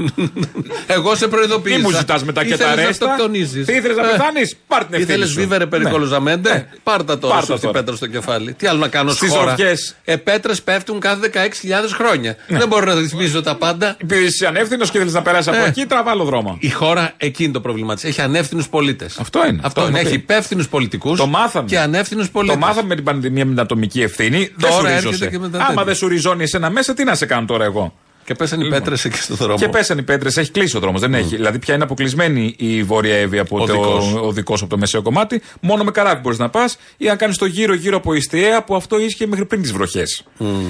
Εγώ 0.96 1.16
σε 1.16 1.28
προειδοποίησα. 1.28 1.78
Τι 1.78 1.84
μου 1.84 1.92
ζητάς 1.92 2.24
μετά 2.24 2.46
και 2.46 2.50
τα 2.50 2.56
Ήθελες 2.56 2.76
να 2.78 2.86
ρέστα. 2.86 3.06
Αυτοκτονίζεις. 3.48 3.66
Τι 3.66 3.74
ήθελες 3.74 3.98
να 3.98 4.08
Ε. 4.08 4.12
πεθάνεις, 4.12 4.56
πάρ 4.68 4.80
την 4.86 4.94
ευθύνη. 4.94 5.12
Ήθελες 5.12 5.30
σου. 5.30 5.36
βίβερε 5.40 5.64
Ναι. 5.64 5.70
περικολοζαμέντε. 5.70 6.52
Ναι. 6.54 6.68
Πάρτα 6.84 7.18
τώρα 7.18 7.34
Πάρτα 7.34 7.48
σου 7.54 7.60
την 7.60 7.68
τώρα. 7.68 7.80
πέτρα 7.80 7.96
στο 7.96 8.08
κεφάλι. 8.08 8.54
Τι 8.54 8.68
άλλο 8.68 8.80
να 8.80 8.88
κάνω 8.88 9.12
Στις 9.12 9.30
στη 9.30 9.38
χώρα; 9.38 9.50
ροβιές. 9.50 9.96
Ε, 10.04 10.16
πέτρες 10.16 10.62
πέφτουν 10.62 11.00
κάθε 11.00 11.20
16.000 11.20 11.94
χρόνια. 11.94 12.36
Ναι. 12.48 12.58
Δεν 12.58 12.68
μπορώ 12.68 12.86
να 12.94 13.00
ρυθμίζω 13.00 13.42
τα 13.42 13.56
πάντα. 13.56 13.96
Επειδή 14.02 14.24
είσαι 14.26 14.48
ανεύθυνος 14.48 14.92
και 14.92 14.98
θέλεις 14.98 15.14
να 15.14 15.22
περάσεις 15.22 15.48
από 15.54 15.64
Ε. 15.64 15.68
εκεί, 15.68 15.86
τραβά 15.86 16.12
άλλο 16.12 16.24
δρόμο. 16.24 16.58
Η 16.60 16.70
χώρα 16.70 17.14
εκείνη 17.18 17.52
το 17.54 17.62
πρόβλημά 17.62 17.94
της. 17.96 18.04
Έχει 18.04 18.22
ανεύθυνους 18.22 18.68
πολίτες. 18.70 19.18
Αυτό 19.20 19.48
είναι. 19.48 19.60
Αυτό 19.64 19.82
το 19.82 19.88
είναι. 19.88 20.00
έχω 20.00 20.08
Έχει 20.08 20.18
πει. 20.18 20.24
υπεύθυνους 20.24 20.68
πολιτικούς 20.68 21.20
Το 21.20 21.28
μάθαμε. 21.28 21.68
και 21.68 21.80
ανεύθυνους 21.80 22.30
πολίτες. 22.30 22.60
Το 22.60 22.66
μάθαμε 22.66 22.88
με 22.88 22.96
την 22.96 23.04
πανδημία 23.04 23.46
με 23.46 23.52
την 23.52 23.60
ατομική 23.60 24.02
ευθύνη. 24.02 24.38
Δεν 24.56 24.70
Τώρα 24.70 24.74
σου 24.82 24.86
έρχεται 24.86 25.10
ρίζωσε. 25.10 25.30
και 25.30 25.40
με 25.40 25.50
τα 25.50 25.58
Άμα 25.58 25.68
τέτοια. 25.68 25.84
δεν 25.84 25.96
σου 25.96 26.08
ριζώνει 26.08 26.44
εσένα 26.44 26.70
μέσα, 26.70 26.94
τι 26.94 27.04
να 27.04 27.16
σε 27.16 27.26
κάνω 27.26 27.46
τώρα 27.46 27.64
εγώ; 27.66 27.94
Και 28.28 28.34
πέσανε 28.34 28.66
οι 28.66 28.70
πέτρες 28.70 29.06
εκεί 29.06 29.18
στο 29.22 29.36
δρόμο. 29.36 29.58
Και 29.58 29.68
πέσανε 29.68 30.02
οι 30.02 30.04
πέτρες, 30.04 30.38
έχει 30.38 30.52
κλείσει 30.52 30.78
ο 30.78 30.80
δρόμος. 30.80 31.02
Δεν 31.02 31.14
έχει. 31.14 31.36
Δηλαδή 31.36 31.60
πια 31.60 31.74
είναι 31.74 31.84
αποκλεισμένη 31.84 32.56
η 32.58 32.84
Βόρεια 32.84 33.16
Εύη 33.16 33.40
από 33.40 33.58
Ο 33.62 33.66
το 33.66 33.74
δικός. 33.74 34.14
οδικό 34.14 34.54
από 34.54 34.68
το 34.68 34.78
μεσαίο 34.78 35.02
κομμάτι. 35.02 35.42
Μόνο 35.62 35.84
με 35.84 35.92
καράβι 35.92 36.22
μπορείς 36.22 36.38
να 36.38 36.50
πας 36.50 36.78
ή 36.98 37.06
να 37.06 37.16
κάνεις 37.16 37.38
το 37.38 37.46
γύρο-γύρω 37.46 37.98
από 37.98 38.14
Ιστιαία 38.14 38.64
που 38.64 38.76
αυτό 38.76 39.00
ίσχυε 39.00 39.28
μέχρι 39.28 39.46
πριν 39.46 39.62
τις 39.62 39.72
βροχές. 39.72 40.24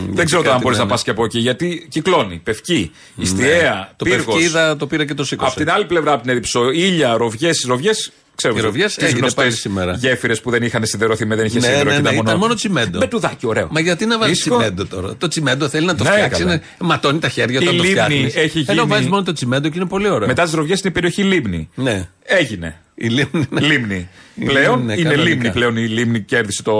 δεν 0.09 0.25
ξέρω 0.25 0.41
τώρα 0.41 0.41
αν 0.41 0.43
κάτι 0.43 0.61
μπορείς 0.63 0.77
να 0.77 0.83
λένε. 0.83 0.89
πας 0.89 1.03
και 1.03 1.09
από 1.09 1.23
εκεί 1.23 1.39
γιατί 1.39 1.87
κυκλώνει, 1.89 2.37
πευκεί. 2.43 2.91
Ιστιαία, 3.15 3.91
Το 3.95 4.05
πύργος. 4.05 4.25
Πευκίδα 4.35 4.77
το 4.77 4.87
πήρε 4.87 5.05
και 5.05 5.13
το 5.13 5.23
σήκωσε. 5.25 5.49
Απ' 5.51 5.57
την 5.57 5.71
άλλη 5.71 5.85
πλευρά, 5.85 6.11
από 6.11 6.21
την 6.21 6.31
Ερυψό, 6.31 6.69
ήλια, 6.71 7.17
ροβιές, 7.17 7.65
ροβιές. 7.67 8.11
Ξέρω, 8.37 8.55
Οι 8.57 8.61
ροβιές 8.61 8.97
έγινε 8.97 9.31
πάλι 9.31 9.51
σήμερα. 9.51 9.93
Γέφυρες 9.93 10.41
που 10.41 10.49
δεν 10.49 10.63
είχαν 10.63 10.85
σιδερωθεί 10.85 11.25
με 11.25 11.35
δεν 11.35 11.45
είχε 11.45 11.59
Ναι, 11.59 11.65
σίδερο 11.65 11.83
ναι, 11.89 11.95
και 11.95 12.01
ναι, 12.01 12.09
ήταν 12.09 12.21
ήταν 12.25 12.37
μόνο 12.37 12.53
τσιμέντο. 12.53 12.97
Μπετουδάκι, 12.99 13.45
ωραίο. 13.47 13.67
Μα 13.71 13.79
γιατί 13.79 14.05
να 14.05 14.17
βάλεις 14.17 14.39
Ήσυχο. 14.39 14.55
τσιμέντο 14.57 14.85
τώρα; 14.85 15.15
Το 15.17 15.27
τσιμέντο 15.27 15.67
θέλει 15.69 15.85
να 15.85 15.95
το 15.95 16.03
Ναι, 16.03 16.09
φτιάξει. 16.09 16.41
καλά. 16.41 16.53
είναι- 16.53 16.63
ματώνει 16.79 17.19
τα 17.19 17.29
χέρια 17.29 17.59
Η 17.59 17.63
όταν 17.63 17.77
το 17.77 17.83
λίμνη 17.83 17.89
φτιάχνεις. 17.89 18.35
έχει 18.35 18.59
Ενώ 18.67 18.73
γίνει- 18.81 18.87
βάζεις 18.93 19.07
μόνο 19.07 19.23
το 19.23 19.33
τσιμέντο 19.33 19.69
και 19.69 19.77
είναι 19.79 19.87
πολύ 19.87 20.09
ωραίο. 20.09 20.27
Μετά 20.27 20.43
τις 20.43 20.53
ροβιές 20.53 20.79
είναι 20.79 20.89
η 20.89 20.91
περιοχή 20.91 21.23
Λίμνη. 21.23 21.69
Ναι. 21.75 22.07
Έγινε. 22.23 22.75
Η 22.99 23.07
λίμνη. 23.07 23.45
ναι. 23.49 23.59
Λίμνη. 23.61 24.07
Η 24.35 24.45
πλέον 24.45 24.77
λίμνη, 24.77 24.93
είναι 24.93 25.03
κανονικά. 25.03 25.29
λίμνη 25.29 25.51
πλέον. 25.51 25.77
Η 25.77 25.87
λίμνη 25.87 26.19
κέρδισε 26.21 26.63
το 26.63 26.71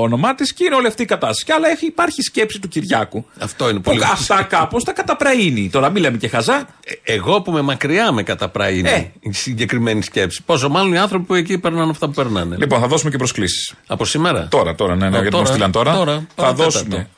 όνομά 0.00 0.34
της 0.34 0.52
και 0.52 0.64
είναι 0.64 0.74
όλη 0.74 0.86
αυτή 0.86 1.02
η 1.02 1.04
κατάσταση. 1.04 1.44
Και 1.44 1.52
αλλά 1.52 1.68
έχει, 1.68 1.86
υπάρχει 1.86 2.22
σκέψη 2.22 2.58
του 2.60 2.68
Κυριάκου. 2.68 3.24
Αυτό 3.38 3.64
είναι 3.68 3.78
Που 3.78 3.90
πολύ 3.90 4.02
αυτά 4.04 4.42
κάπως 4.42 4.84
τα 4.84 4.92
καταπραίνει. 4.92 5.68
Τώρα 5.72 5.90
μην 5.90 6.02
λέμε 6.02 6.16
και 6.16 6.28
χαζά. 6.28 6.68
Ε, 7.04 7.12
Εγώ 7.12 7.42
που 7.42 7.52
με 7.52 7.60
μακριά 7.60 8.12
με 8.12 8.22
καταπραίνει 8.22 8.88
Ε. 8.88 9.10
η 9.20 9.32
συγκεκριμένη 9.32 10.02
σκέψη. 10.02 10.42
Πόσο 10.46 10.68
μάλλον 10.68 10.92
οι 10.92 10.98
άνθρωποι 10.98 11.24
που 11.24 11.34
εκεί 11.34 11.58
περνάνε 11.58 11.90
αυτά 11.90 12.06
που 12.06 12.12
περνάνε. 12.12 12.56
Λοιπόν, 12.58 12.80
θα 12.80 12.86
δώσουμε 12.86 13.10
και 13.10 13.16
προσκλήσεις. 13.16 13.74
Από 13.86 14.04
σήμερα; 14.04 14.48
Τώρα, 14.50 14.74
τώρα, 14.74 14.96
ναι, 14.96 15.08
ναι, 15.08 15.16
Α, 15.18 15.20
γιατί 15.20 15.36
μου 15.36 15.46
στείλαν 15.46 15.72
τώρα. 15.72 15.94
Τώρα, 15.94 16.12
θα 16.12 16.26
παρατέταρτο. 16.34 16.70
δώσουμε. 16.72 17.08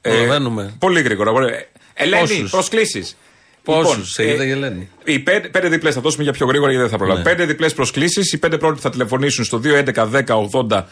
Ε, 0.00 0.10
Προλαβαίνουμε. 0.10 0.74
πολύ 0.78 1.00
γρήγορα. 1.02 1.30
Ε, 1.30 1.68
Ελένη, 1.94 2.20
Πόσους; 2.20 2.50
προσκλήσεις. 2.50 3.16
Πόσους, 3.64 4.10
σε 4.10 4.30
είδα 4.30 4.44
η 4.44 4.50
Ελένη. 4.50 4.88
Οι 5.04 5.18
πέντε, 5.18 5.48
πέντε 5.48 5.68
διπλές 5.68 5.94
θα 5.94 6.00
δώσουμε 6.00 6.22
για 6.22 6.32
πιο 6.32 6.46
γρήγορα 6.46 6.70
γιατί 6.70 6.88
δεν 6.88 6.98
θα 6.98 7.04
προλάβω. 7.04 7.18
Ναι. 7.22 7.30
Πέντε 7.30 7.44
διπλές 7.44 7.74
προσκλήσεις. 7.74 8.32
Οι 8.32 8.38
πέντε 8.38 8.58
πρώτοι 8.58 8.80
θα 8.80 8.90
τηλεφωνήσουν 8.90 9.44
στο 9.44 9.60
211 9.64 10.08
10 10.10 10.24
80 10.68 10.82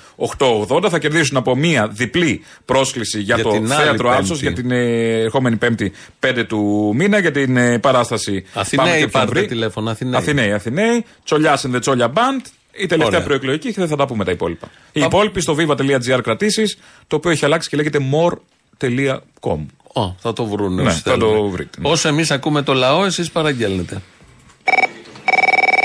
880. 0.69 0.89
Θα 0.91 0.99
κερδίσουν 0.99 1.37
από 1.37 1.57
μία 1.57 1.89
διπλή 1.89 2.45
πρόσκληση 2.65 3.21
για, 3.21 3.35
Για 3.35 3.45
το 3.45 3.51
την 3.51 3.73
άλλη 3.73 3.83
θέατρο 3.83 4.09
Πέμπτη. 4.09 4.21
Άλσο 4.21 4.35
για 4.35 4.53
την 4.53 4.71
ε, 4.71 5.21
ερχόμενη 5.21 5.57
Πέμπτη 5.57 5.93
5 6.21 6.45
του 6.49 6.93
μήνα 6.97 7.19
για 7.19 7.31
την 7.31 7.57
ε, 7.57 7.79
παράσταση. 7.79 8.45
Αθηναίοι 8.55 8.87
Πάμε 8.87 8.99
και 8.99 9.07
ποιον 9.07 9.11
πάρτε 9.11 9.39
βρει. 9.39 9.47
τηλέφωνο, 9.49 9.91
Αθηναίοι. 9.91 10.15
Αθηναίοι, 10.21 10.53
Αθηναίοι. 10.53 11.05
Τσολιά 11.25 11.59
and 11.61 11.75
the 11.75 11.81
Τσόλια 11.81 12.13
Band. 12.15 12.47
Η 12.73 12.87
τελευταία 12.87 13.07
Ωραία. 13.07 13.23
προεκλογική 13.23 13.69
και 13.69 13.75
δεν 13.81 13.89
θα 13.89 13.97
τα 13.97 14.07
πούμε 14.07 14.25
τα 14.25 14.31
υπόλοιπα. 14.31 14.71
Οι 14.93 15.01
υπόλοιποι 15.01 15.41
στο 15.41 15.57
viva.gr 15.59 16.21
κρατήσεις, 16.23 16.79
το 17.07 17.17
οποίο 17.17 17.31
έχει 17.31 17.45
αλλάξει 17.45 17.69
και 17.69 17.77
λέγεται 17.77 17.99
more.com. 18.81 19.67
Ω, 19.95 20.15
θα 20.19 20.33
το 20.33 20.45
βρουν. 20.45 20.75
Ναι, 20.75 20.83
όσοι 20.83 21.01
θα 21.01 21.11
θέλουν. 21.13 21.35
το 21.37 21.49
βρείτε, 21.49 21.79
ναι. 21.81 21.89
Όσο 21.91 22.09
εμείς 22.09 22.31
ακούμε 22.31 22.63
το 22.63 22.73
λαό, 22.75 23.05
εσείς 23.05 23.31
παραγγέλνετε. 23.31 24.03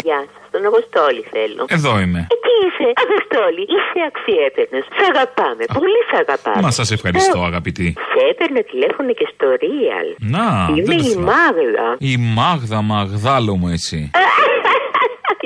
Γεια 0.03 0.19
σας, 0.33 0.43
τον 0.51 0.65
Αποστόλη 0.65 1.21
θέλω. 1.31 1.65
Εδώ 1.67 1.99
είμαι. 1.99 2.19
Ε, 2.19 2.35
τι 2.45 2.51
είσαι, 2.65 2.87
Αποστόλη, 3.05 3.61
είσαι 3.75 3.99
αξιέπαινος. 4.09 4.85
Σ' 4.97 5.03
αγαπάμε, 5.11 5.63
πολύ 5.77 5.99
σ' 6.09 6.15
αγαπάμε. 6.23 6.61
Μα 6.61 6.71
σας 6.71 6.91
ευχαριστώ, 6.91 7.39
Ε, 7.43 7.45
αγαπητή. 7.45 7.93
Σε 8.13 8.19
έπαιρνε 8.31 8.61
τηλέφωνο 8.71 9.13
και 9.13 9.27
στο 9.33 9.47
Real. 9.63 10.07
Να, 10.35 10.67
Είμαι 10.69 10.83
δεν 10.83 10.97
το 10.97 11.03
η 11.03 11.09
θυμάμαι. 11.09 11.31
Μάγδα. 11.31 11.87
Η 11.99 12.17
Μάγδα 12.37 12.81
Μαγδάλο 12.81 13.55
μου 13.55 13.67
εσύ. 13.67 14.11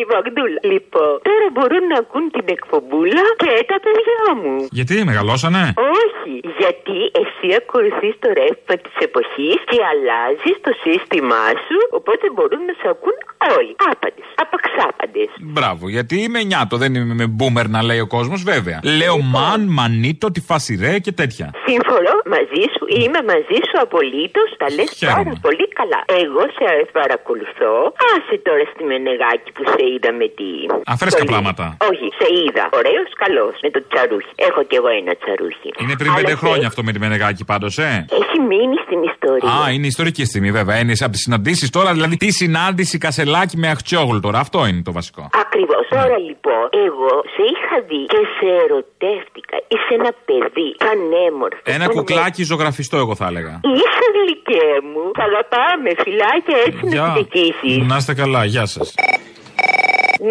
Η 0.02 0.04
Μαγδούλα. 0.12 0.60
Λοιπόν, 0.72 1.14
τώρα 1.28 1.48
μπορούν 1.54 1.84
να 1.92 1.98
ακούν 2.04 2.26
την 2.36 2.48
εκπομπούλα 2.56 3.26
και 3.44 3.52
τα 3.72 3.78
παιδιά 3.86 4.24
μου. 4.42 4.56
Γιατί 4.78 4.94
μεγαλώσανε; 5.10 5.64
Όχι, 6.04 6.34
γιατί 6.62 6.98
εσύ 7.22 7.48
ακολουθείς 7.62 8.14
το 8.24 8.30
ρεύμα 8.40 8.76
της 8.84 8.96
εποχής 9.08 9.58
και 9.70 9.80
αλλάζεις 9.92 10.56
το 10.66 10.72
σύστημά 10.84 11.46
σου, 11.66 11.78
οπότε 11.98 12.26
μπορούν 12.34 12.62
να 12.70 12.74
σε 12.82 12.88
ακούν 12.94 13.18
όλοι. 13.58 13.74
Άπαντες, 13.92 14.30
απαξάπαντες. 14.44 15.30
Μπράβο, 15.58 15.84
γιατί 15.96 16.16
είμαι 16.24 16.40
νιάτο, 16.50 16.76
δεν 16.78 16.92
είμαι 16.96 17.14
με 17.22 17.28
μπούμερ 17.28 17.68
να 17.76 17.84
λέει 17.84 18.00
ο 18.00 18.08
κόσμος, 18.08 18.44
βέβαια. 18.44 18.80
Λέω 19.00 19.18
μαν, 19.36 19.62
μανίτο, 19.78 20.32
τη 20.32 20.42
φάση 20.42 20.72
ρε 20.82 21.00
και 21.00 21.12
τέτοια. 21.12 21.48
Σύμφωνο 21.68 22.12
μαζί 22.36 22.64
σου, 22.74 22.84
είμαι 23.00 23.20
μαζί 23.32 23.58
σου 23.68 23.78
απολύτως. 23.86 24.48
Τα 24.62 24.68
λες 24.76 24.90
Χαίρομαι. 25.00 25.16
πάρα 25.20 25.34
πολύ 25.46 25.66
καλά. 25.80 26.00
Εγώ 26.24 26.42
σε 26.58 26.66
παρακολουθώ. 27.00 27.74
Άσε 28.14 28.36
τώρα 28.48 28.64
στη 28.74 28.82
Μενεγάκη 28.90 29.50
που 29.56 29.64
σε 29.74 29.82
είδα 29.94 30.12
με 30.22 30.28
τη. 30.38 30.50
Αφρέσκα 30.94 31.18
Στολή. 31.22 31.32
πράγματα. 31.34 31.66
Όχι, 31.92 32.06
σε 32.20 32.28
είδα. 32.42 32.64
Ωραίος, 32.80 33.10
καλός. 33.24 33.54
Με 33.64 33.70
το 33.76 33.80
τσαρούχι. 33.90 34.32
Έχω 34.48 34.62
κι 34.70 34.76
εγώ 34.80 34.90
ένα 35.02 35.14
τσαρούχι. 35.22 35.70
Είναι 35.84 35.96
πριν 36.02 36.10
Αλλά 36.12 36.20
πέντε 36.20 36.34
σε- 36.36 36.42
χρόνια 36.44 36.68
αυτό 36.72 36.82
με 36.88 36.92
τη 36.94 37.00
Μενεγάκη 37.04 37.44
πάντως, 37.52 37.74
ε; 37.88 37.92
Έχει 38.22 38.38
μείνει 38.50 38.78
στην 38.86 39.00
ιστορία. 39.12 39.50
Α, 39.58 39.72
είναι 39.74 39.88
ιστορική 39.96 40.24
στιγμή 40.32 40.52
βέβαια. 40.60 40.76
Είναι 40.82 40.94
από 41.08 41.14
τις 41.18 41.24
συναντήσεις 41.28 41.68
τώρα, 41.78 41.90
δηλαδή 41.98 42.16
τι 42.24 42.30
συνάντηση 42.42 42.96
Κασελάκη 43.06 43.56
με 43.58 43.68
Αχτσιόγλου 43.76 44.20
τώρα. 44.20 44.40
Αυτό 44.46 44.60
είναι 44.70 44.82
το 44.90 44.92
βασικό. 45.00 45.24
Ακριβώς. 45.46 45.84
Τώρα 45.90 46.18
λοιπόν, 46.30 46.64
εγώ 46.88 47.12
σε 47.34 47.42
είχα 47.54 47.76
δει 47.90 48.02
και 48.14 48.22
σε 48.38 48.48
ερωτεύτηκα. 48.64 49.56
Είσαι 49.74 49.92
ένα 50.00 50.12
παιδί, 50.28 50.70
πανέμορφος. 50.86 51.62
Ένα 51.76 51.86
κουκλάκι 51.88 52.19
ζωγραφιστό, 52.44 52.98
εγώ 52.98 53.16
θα 53.16 53.26
έλεγα. 53.28 53.60
Είσαι 53.64 54.06
γλυκέ 54.18 54.68
μου. 54.94 55.04
Σ' 55.18 55.24
αγαπάμε, 55.28 55.90
φιλάκια 56.04 56.58
έτσι 56.66 56.84
να 56.86 56.90
Γεια. 56.92 57.16
συνεχίσει. 57.16 57.86
Να 57.88 57.98
είστε 57.98 58.14
καλά, 58.14 58.46
γεια 58.46 58.66
σας. 58.66 58.94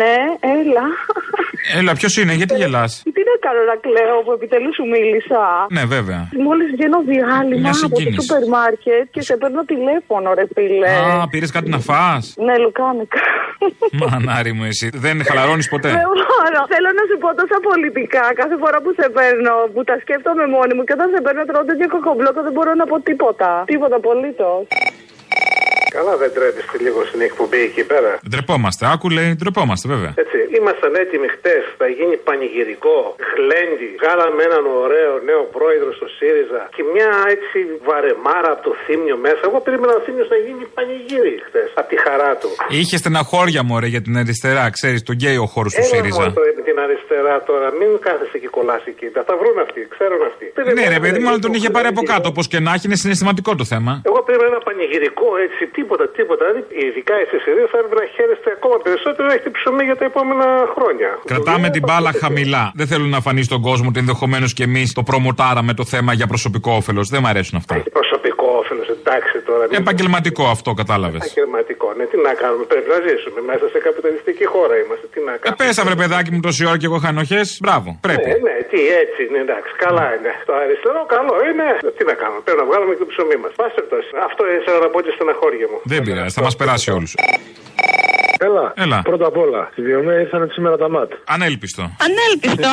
Ναι, 0.01 0.17
έλα. 0.59 0.87
Έλα, 1.79 1.93
ποιος 1.99 2.13
είναι, 2.21 2.33
γιατί 2.41 2.55
γελάς; 2.61 2.93
Τι 3.17 3.23
να 3.31 3.35
κάνω 3.45 3.63
να 3.71 3.77
κλαίω 3.85 4.17
που 4.25 4.33
επιτέλους 4.39 4.75
σου 4.79 4.85
μίλησα. 4.95 5.43
Ναι, 5.77 5.83
βέβαια. 5.97 6.21
Μόλις 6.47 6.69
βγαίνω 6.75 6.99
διάλειμμα 7.13 7.69
Μια 7.69 7.75
από 7.85 7.95
το 7.95 7.97
συγκίνηση. 7.97 8.27
σούπερ 8.27 8.43
μάρκετ 8.57 9.07
και 9.15 9.23
σε 9.29 9.35
παίρνω 9.41 9.63
τηλέφωνο, 9.73 10.29
ρε 10.39 10.47
φίλε. 10.55 10.93
Α, 11.23 11.29
πήρες 11.33 11.51
κάτι 11.57 11.69
να 11.75 11.81
φας; 11.89 12.23
Ναι, 12.47 12.55
λουκάνικα. 12.63 13.21
Μανάρι 14.01 14.53
μου, 14.57 14.65
εσύ. 14.73 14.87
Δεν 15.05 15.17
χαλαρώνεις 15.29 15.69
ποτέ; 15.75 15.89
Δεν 15.89 16.01
μπορώ. 16.09 16.61
Θέλω 16.75 16.91
να 16.99 17.05
σου 17.09 17.17
πω 17.23 17.29
τόσα 17.41 17.59
πολιτικά 17.69 18.25
κάθε 18.41 18.57
φορά 18.63 18.79
που 18.83 18.91
σε 18.99 19.07
παίρνω, 19.17 19.55
που 19.75 19.81
τα 19.89 19.97
σκέφτομαι 20.03 20.45
μόνη 20.55 20.73
μου 20.77 20.83
και 20.87 20.95
όταν 20.99 21.09
σε 21.15 21.21
παίρνω 21.25 21.43
τρώω 21.49 21.65
τέτοιο 21.71 21.89
κοκομπλόκο 21.95 22.41
δεν 22.47 22.53
μπορώ 22.57 22.73
να 22.81 22.87
πω 22.91 22.97
τίποτα. 23.09 23.51
Τίποτα 23.73 23.97
απολύτως. 24.01 24.63
Καλά 25.99 26.15
δεν 26.23 26.31
τρέπεστε 26.37 26.77
λίγο 26.87 27.01
στην 27.11 27.21
εκπομπή 27.29 27.61
εκεί 27.71 27.85
πέρα. 27.93 28.11
Ντρεπόμαστε. 28.31 28.83
Άκου 28.95 29.09
λέει, 29.17 29.31
ντρεπόμαστε 29.39 29.87
βέβαια. 29.95 30.13
Έτσι, 30.25 30.39
ήμασταν 30.59 30.93
έτοιμοι 31.03 31.29
χτες, 31.37 31.63
θα 31.81 31.87
γίνει 31.99 32.15
πανηγυρικό, 32.29 32.99
γλέντι. 33.37 33.89
Βγάλαμε 34.01 34.41
έναν 34.49 34.65
ωραίο 34.85 35.13
νέο 35.31 35.43
πρόεδρο 35.57 35.91
στο 35.99 36.07
ΣΥΡΙΖΑ 36.19 36.63
και 36.77 36.83
μια 36.95 37.11
έτσι 37.35 37.59
βαρεμάρα 37.89 38.51
από 38.55 38.63
το 38.69 38.73
θύμιο 38.85 39.17
μέσα. 39.27 39.43
Εγώ 39.49 39.59
περίμενα 39.67 39.93
ο 39.99 40.01
θύμιος 40.07 40.29
να 40.35 40.39
γίνει 40.47 40.65
πανηγύρι 40.77 41.35
χτες, 41.47 41.69
από 41.81 41.89
τη 41.93 41.97
χαρά 42.07 42.33
του. 42.41 42.49
Είχε 42.79 42.97
στεναχώρια 43.03 43.61
μου, 43.67 43.75
για 43.95 44.03
την 44.07 44.15
αριστερά, 44.23 44.65
ξέρεις, 44.77 45.01
τον 45.09 45.15
γκέι 45.19 45.39
ο 45.47 45.49
χώρος 45.55 45.71
του 45.75 45.83
Έλα 45.85 45.93
ΣΥΡΙΖΑ. 45.93 46.21
μόνο 46.21 46.33
τώρα 46.39 46.51
με 46.59 46.63
την 46.69 46.77
αριστερά 46.85 47.35
τώρα, 47.51 47.67
μην 47.79 47.91
κάθεσαι 48.07 48.39
και 48.43 48.49
κολλάς 48.57 48.83
εκεί. 48.93 49.07
Θα 49.17 49.23
τα 49.29 49.35
βρουν 49.41 49.57
αυτοί, 49.67 49.81
ξέρουν 49.95 50.21
αυτοί. 50.31 50.47
Ναι, 50.79 50.85
ρε 50.97 51.01
παιδί 51.03 51.19
μου, 51.23 51.29
αλλά 51.31 51.41
τον 51.47 51.53
είχε 51.57 51.71
πάρει 51.77 51.89
από 51.95 52.03
κάτω. 52.13 52.27
Όπως 52.33 52.47
και 52.53 52.59
να 52.67 52.71
έχει, 52.75 52.85
είναι 52.89 52.99
συναισθηματικό 53.05 53.51
το 53.63 53.65
θέμα. 53.73 53.93
Εγώ 54.11 54.19
περίμενα 54.27 54.51
ένα 54.55 54.61
πανηγυρικό 54.69 55.29
έτσι, 55.47 55.63
τίποτα, 55.89 56.09
τίποτα. 56.19 56.43
Δηλαδή, 56.45 56.63
ειδικά 56.87 57.15
εσεί 57.25 57.37
οι 57.49 57.53
δύο 57.57 57.67
θα 57.73 57.79
έπρεπε 57.81 57.97
να 58.03 58.07
χαίρεστε 58.15 58.49
ακόμα 58.59 58.77
περισσότερο 58.87 59.25
να 59.29 59.35
έχετε 59.37 59.51
ψωμί 59.59 59.85
για 59.89 59.97
τα 60.01 60.05
επόμενα 60.05 60.47
χρόνια. 60.75 61.09
Κρατάμε 61.33 61.67
την 61.77 61.83
μπάλα 61.87 62.13
χαμηλά. 62.23 62.65
Δεν 62.81 62.87
θέλω 62.91 63.07
να 63.17 63.21
φανεί 63.27 63.43
στον 63.43 63.61
κόσμο 63.69 63.87
ότι 63.93 63.99
ενδεχομένως 64.05 64.51
και 64.57 64.65
εμείς 64.71 64.93
το 64.99 65.03
προμοτάραμε 65.03 65.73
το 65.81 65.85
θέμα 65.93 66.13
για 66.19 66.27
προσωπικό 66.27 66.71
όφελος. 66.81 67.09
Δεν 67.09 67.21
μ' 67.23 67.27
αρέσουν 67.27 67.57
αυτά. 67.61 67.75
Προσωπικό 68.01 68.19
όφελο, 68.19 68.38
εντάξει 69.09 69.37
τώρα. 69.49 69.63
μην- 69.69 69.81
Επαγγελματικό 69.85 70.45
αυτό, 70.57 70.71
κατάλαβες. 70.83 71.21
Επαγγελματικό, 71.25 71.87
ναι, 71.99 72.05
τι 72.11 72.17
να 72.27 72.33
κάνουμε. 72.43 72.65
Πρέπει 72.73 72.89
να 72.95 72.99
ζήσουμε. 73.07 73.39
Μέσα 73.51 73.65
σε 73.75 73.79
καπιταλιστική 73.87 74.45
χώρα 74.55 74.75
είμαστε. 74.83 75.07
Τι 75.15 75.21
να 75.29 75.33
Ε, 75.37 75.39
κάνουμε. 75.43 75.59
πέσα 75.63 75.81
βρε 75.87 75.97
παιδάκι 76.03 76.31
μου 76.35 76.41
τόση 76.47 76.63
ώρα 76.71 76.77
και 76.81 76.87
εγώ 76.91 76.97
είχα 77.01 77.11
ενοχέ. 77.17 77.41
Μπράβο, 77.65 77.89
πρέπει. 78.07 78.29
Ναι, 78.33 78.37
ναι, 78.49 78.55
τι 78.73 78.81
έτσι 79.03 79.21
είναι, 79.29 79.41
εντάξει, 79.47 79.73
καλά 79.87 80.07
είναι. 80.17 80.33
Το 80.49 80.53
αριστερό 80.63 81.01
καλό 81.17 81.35
είναι. 81.49 81.67
Τι 81.97 82.03
να 82.11 82.15
κάνουμε, 82.21 82.41
πρέπει 82.47 82.61
να 82.63 82.67
βγάλουμε 82.71 82.93
και 82.97 83.03
το 83.05 83.09
ψωμί 83.13 83.37
μας. 83.43 83.53
Πάση 83.61 83.73
περιπτώσει. 83.79 84.09
Αυτό 84.29 84.43
ήθελα 84.59 84.79
να 84.85 84.89
πω 84.93 84.99
και 85.05 85.13
στεναχώρια 85.17 85.67
μου. 85.71 85.79
Δεν 85.93 86.01
πειράζει, 86.07 86.33
θα 86.39 86.43
μας 86.47 86.55
περάσει 86.61 86.89
όλους. 86.99 87.13
Έλα. 88.41 88.73
Έλα. 88.77 89.03
Πρώτα 89.05 89.27
απ' 89.27 89.37
όλα, 89.37 89.69
στη 89.73 89.83
Διομέ 89.83 90.15
ήρθαν 90.15 90.51
σήμερα 90.53 90.77
τα 90.77 90.89
ΜΑΤ. 90.89 91.11
Ανέλπιστο. 91.25 91.83
Ανέλπιστο. 92.07 92.69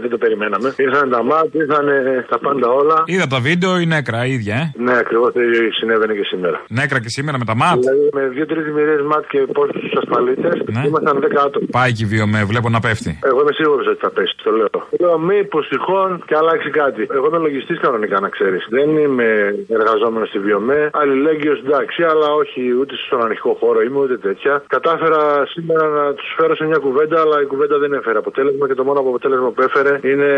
Δεν 0.00 0.10
το 0.10 0.18
περιμέναμε. 0.18 0.74
Ήρθαν 0.76 1.10
τα 1.10 1.22
ΜΑΤ, 1.22 1.54
ήρθαν 1.54 1.86
τα 2.28 2.38
πάντα 2.38 2.68
όλα. 2.68 3.02
Είδα 3.06 3.26
τα 3.26 3.38
βίντεο, 3.40 3.78
η 3.78 3.86
νέκρα, 3.86 4.26
η 4.26 4.32
ίδια, 4.32 4.54
ε. 4.54 4.72
Ναι, 4.82 4.96
ακριβώς 4.98 5.32
το 5.32 5.40
ίδιο 5.40 5.43
συνέβαινε 5.78 6.14
και 6.18 6.24
σήμερα. 6.32 6.56
Νέκρα 6.68 6.98
και 7.00 7.08
σήμερα 7.08 7.36
με 7.38 7.44
τα 7.44 7.54
ΜΑΤ. 7.56 7.78
Δηλαδή 7.78 8.08
με 8.12 8.22
δύο-τρει 8.34 8.60
δημιουργίες 8.68 9.02
ΜΑΤ 9.10 9.24
και 9.32 9.38
πόσους 9.56 9.92
ασφαλίτες 10.02 10.54
ήμασταν 10.88 11.16
10 11.20 11.44
άτομα. 11.46 11.66
Πάει 11.70 11.92
και 11.92 12.04
η 12.04 12.06
βιομέ, 12.14 12.40
βλέπω 12.44 12.68
να 12.68 12.80
πέφτει. 12.80 13.18
Εγώ 13.30 13.40
είμαι 13.40 13.54
σίγουρος 13.60 13.86
ότι 13.86 14.00
θα 14.06 14.10
πέσει, 14.10 14.34
το 14.44 14.50
λέω. 14.50 14.78
Λέω 15.00 15.18
μήπως 15.18 15.68
τυχόν 15.68 16.10
και 16.26 16.34
αλλάξει 16.40 16.70
κάτι. 16.70 17.02
Εγώ 17.16 17.26
είμαι 17.26 17.38
λογιστής 17.38 17.78
κανονικά, 17.80 18.20
να 18.20 18.28
ξέρεις. 18.28 18.66
Δεν 18.76 18.88
είμαι 18.96 19.28
εργαζόμενος 19.68 20.28
στη 20.28 20.38
Βιομέ. 20.38 20.90
Αλληλέγγυος 20.92 21.58
εντάξει, 21.66 22.02
αλλά 22.02 22.28
όχι 22.42 22.60
ούτε 22.80 22.94
στον 23.06 23.24
ανοιχτό 23.24 23.56
χώρο 23.60 23.82
είμαι 23.82 23.98
ούτε 23.98 24.16
τέτοια. 24.18 24.62
Κατάφερα 24.66 25.20
σήμερα 25.46 25.88
να 25.88 26.12
τους 26.14 26.34
φέρω 26.36 26.54
σε 26.56 26.64
μια 26.64 26.78
κουβέντα, 26.86 27.20
αλλά 27.20 27.36
η 27.42 27.44
κουβέντα 27.44 27.78
δεν 27.78 27.92
έφερε 27.92 28.18
αποτέλεσμα 28.18 28.66
και 28.68 28.74
το 28.74 28.84
μόνο 28.84 28.98
αποτέλεσμα 29.00 29.50
που 29.50 29.62
έφερε 29.62 29.92
είναι 30.02 30.30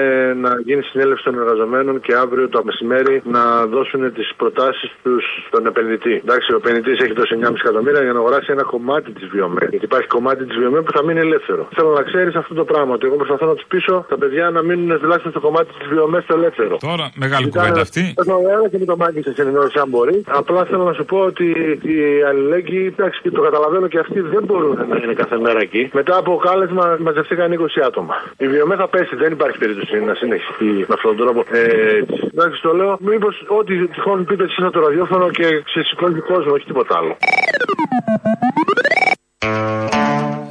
να 0.44 0.50
γίνει 0.64 0.82
συνέλευση 0.82 1.24
των 1.24 1.34
εργαζομένων 1.38 2.00
και 2.00 2.14
αύριο 2.14 2.48
το 2.48 2.64
μεσημέρι 2.64 3.22
να 3.24 3.66
δώσουν 3.66 4.12
τις 4.12 4.32
προτάσεις 4.36 4.95
τους 5.02 5.24
στον 5.48 5.66
επενδυτή. 5.66 6.14
Εντάξει, 6.24 6.52
ο 6.52 6.56
επενδυτής 6.56 6.98
έχει 7.04 7.12
δώσει 7.12 7.38
9,5 7.42 7.52
εκατομμύρια 7.64 8.02
για 8.02 8.12
να 8.12 8.18
αγοράσει 8.18 8.48
ένα 8.52 8.62
κομμάτι 8.62 9.10
της 9.12 9.26
Βιομέ. 9.28 9.66
Γιατί 9.70 9.84
υπάρχει 9.84 10.06
κομμάτι 10.06 10.44
της 10.44 10.56
Βιομέ 10.56 10.80
που 10.82 10.92
θα 10.96 11.02
μείνει 11.04 11.20
ελεύθερο. 11.20 11.68
Θέλω 11.76 11.90
να 11.92 12.02
ξέρεις 12.02 12.34
αυτό 12.34 12.54
το 12.54 12.64
πράγμα. 12.64 12.92
Ότι 12.94 13.06
εγώ 13.06 13.16
προσπαθώ 13.16 13.46
να 13.46 13.54
τους 13.54 13.64
πείσω 13.68 14.04
τα 14.08 14.16
παιδιά 14.18 14.50
να 14.50 14.62
μείνουν 14.62 15.00
τουλάχιστον 15.00 15.30
στο 15.30 15.40
κομμάτι 15.40 15.70
της 15.78 15.88
Βιομέ 15.88 16.20
στο 16.20 16.34
ελεύθερο. 16.34 16.76
Τώρα, 16.80 17.10
μεγάλη 17.14 17.44
Ζητάνε- 17.44 17.50
κουβέντα 17.68 17.80
αυτή. 17.80 18.02
Θέλω 18.24 18.38
να 18.46 18.52
έλα 18.52 18.68
και 18.68 18.78
με 18.78 18.84
το 18.84 18.96
μάγκη 18.96 19.22
σε 19.22 19.42
ενημέρωση 19.42 19.78
αν 19.78 19.88
μπορεί. 19.88 20.22
Απλά 20.26 20.64
θέλω 20.64 20.84
να 20.84 20.92
σου 20.92 21.04
πω 21.04 21.18
ότι 21.18 21.46
οι 21.82 22.22
αλληλέγγυοι, 22.28 22.94
εντάξει, 22.98 23.20
και 23.22 23.30
το 23.30 23.40
καταλαβαίνω 23.40 23.86
και 23.88 23.98
αυτοί 23.98 24.20
δεν 24.20 24.42
μπορούν 24.44 24.74
να 24.90 24.96
είναι 25.02 25.12
κάθε 25.22 25.38
μέρα 25.38 25.60
εκεί. 25.60 25.90
Μετά 25.92 26.16
από 26.16 26.36
κάλεσμα 26.46 26.96
μαζευτήκαν 27.00 27.52
20 27.52 27.80
άτομα. 27.86 28.14
Η 28.36 28.46
βιομέ 28.48 28.74
θα 28.76 28.88
πέσει, 28.88 29.16
δεν 29.16 29.32
υπάρχει 29.32 29.58
περίπτωση 29.58 30.00
να 30.04 30.14
συνεχιστεί 30.14 30.64
με 30.64 30.94
αυτόν 30.98 31.16
τον 31.16 31.26
τρόπο. 31.26 31.44
Ε, 31.50 31.62
εντάξει, 32.34 32.62
το 32.62 32.72
λέω. 32.74 32.96
Μήπως 33.00 33.44
ό,τι 33.58 33.86
τυχόν 33.86 34.24
πείτε 34.24 34.44
εσείς 34.44 34.58
από 34.64 34.72
το 34.72 34.80
ραδιόφωνο 34.86 35.30
και 35.30 35.46
ξεσηκώνει 35.68 36.20
κόσμο, 36.20 36.52
όχι 36.52 36.66
τίποτα 36.70 36.92
άλλο. 36.98 37.16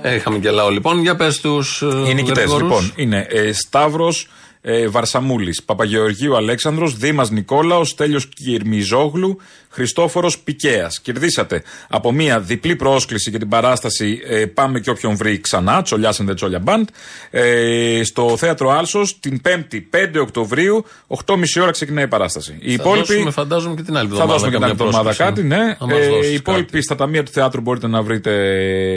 Ε, 0.02 0.16
Είχαμε 0.16 0.38
και 0.38 0.50
λαό 0.50 0.70
λοιπόν. 0.70 1.00
Για 1.00 1.16
πες 1.16 1.42
τους. 1.42 1.82
Οι 1.82 2.14
νικητέ, 2.14 2.46
λοιπόν, 2.46 2.94
είναι 2.96 3.28
ε, 3.30 3.52
Σταύρος 3.54 4.28
ε, 4.68 4.88
Βαρσαμούλης, 4.88 5.64
Παπαγεωργίου 5.64 6.36
Αλέξανδρος, 6.36 6.98
Δήμας 6.98 7.30
Νικόλαος, 7.30 7.96
Τέλειο 7.96 8.20
Κυρμιζόγλου, 8.36 9.38
Χριστόφορος 9.70 10.40
Πικαίας. 10.40 11.00
Κερδίσατε 11.02 11.64
από 11.90 12.12
μία 12.12 12.40
διπλή 12.40 12.76
πρόσκληση 12.76 13.30
για 13.30 13.40
την 13.40 13.50
παράσταση 13.50 14.20
ε, 14.28 14.46
Πάμε 14.46 14.80
και 14.80 14.90
όποιον 14.90 15.16
βρει 15.16 15.40
ξανά, 15.40 15.82
Τσολιάσεν 15.82 16.26
δεν 16.26 16.36
Τσόλια 16.36 16.60
Μπαντ, 16.60 16.88
ε, 17.30 18.02
στο 18.04 18.38
θέατρο 18.38 18.70
Άλσος 18.70 19.20
την 19.20 19.42
5η 19.46 19.82
5 19.92 20.20
Οκτωβρίου, 20.22 20.86
8.30 21.08 21.62
ώρα 21.62 21.72
ξεκινάει 21.72 22.04
η 22.04 22.08
παράσταση. 22.08 22.58
Οι 22.60 22.68
Θα 22.68 22.74
υπόλοιποι. 22.84 23.08
δώσουμε, 23.14 23.32
φαντάζομαι 23.32 23.76
και 23.76 23.82
την 23.82 23.98
άλλη 23.98 24.08
Θα 24.08 24.14
εβδομάδα. 24.14 24.32
δώσουμε 24.34 24.52
και 24.52 24.56
την 24.58 24.66
άλλη 24.66 24.76
καμιά 24.78 24.86
εβδομάδα 24.98 25.16
πρόσκληση. 25.16 25.58
κάτι, 25.58 25.64
ναι. 25.68 25.76
Θα 25.80 25.86
μας 25.88 25.98
Ε, 26.06 26.10
δώσεις 26.10 26.32
οι 26.32 26.34
υπόλοιποι 26.34 26.82
στα 26.82 26.96
ταμεία 26.96 27.24
του 27.24 27.32
θεάτρου 27.32 27.62
μπορείτε 27.62 27.88
να 27.88 28.02
βρείτε 28.02 28.32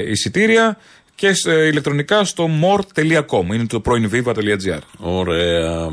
εισιτήρια 0.08 0.78
και 1.18 1.34
σε- 1.34 1.52
ηλεκτρονικά 1.66 2.24
στο 2.24 2.48
more.com. 2.62 3.54
Είναι 3.54 3.66
το 3.66 3.80
πρώην 3.80 4.10
Ωραία. 4.98 5.88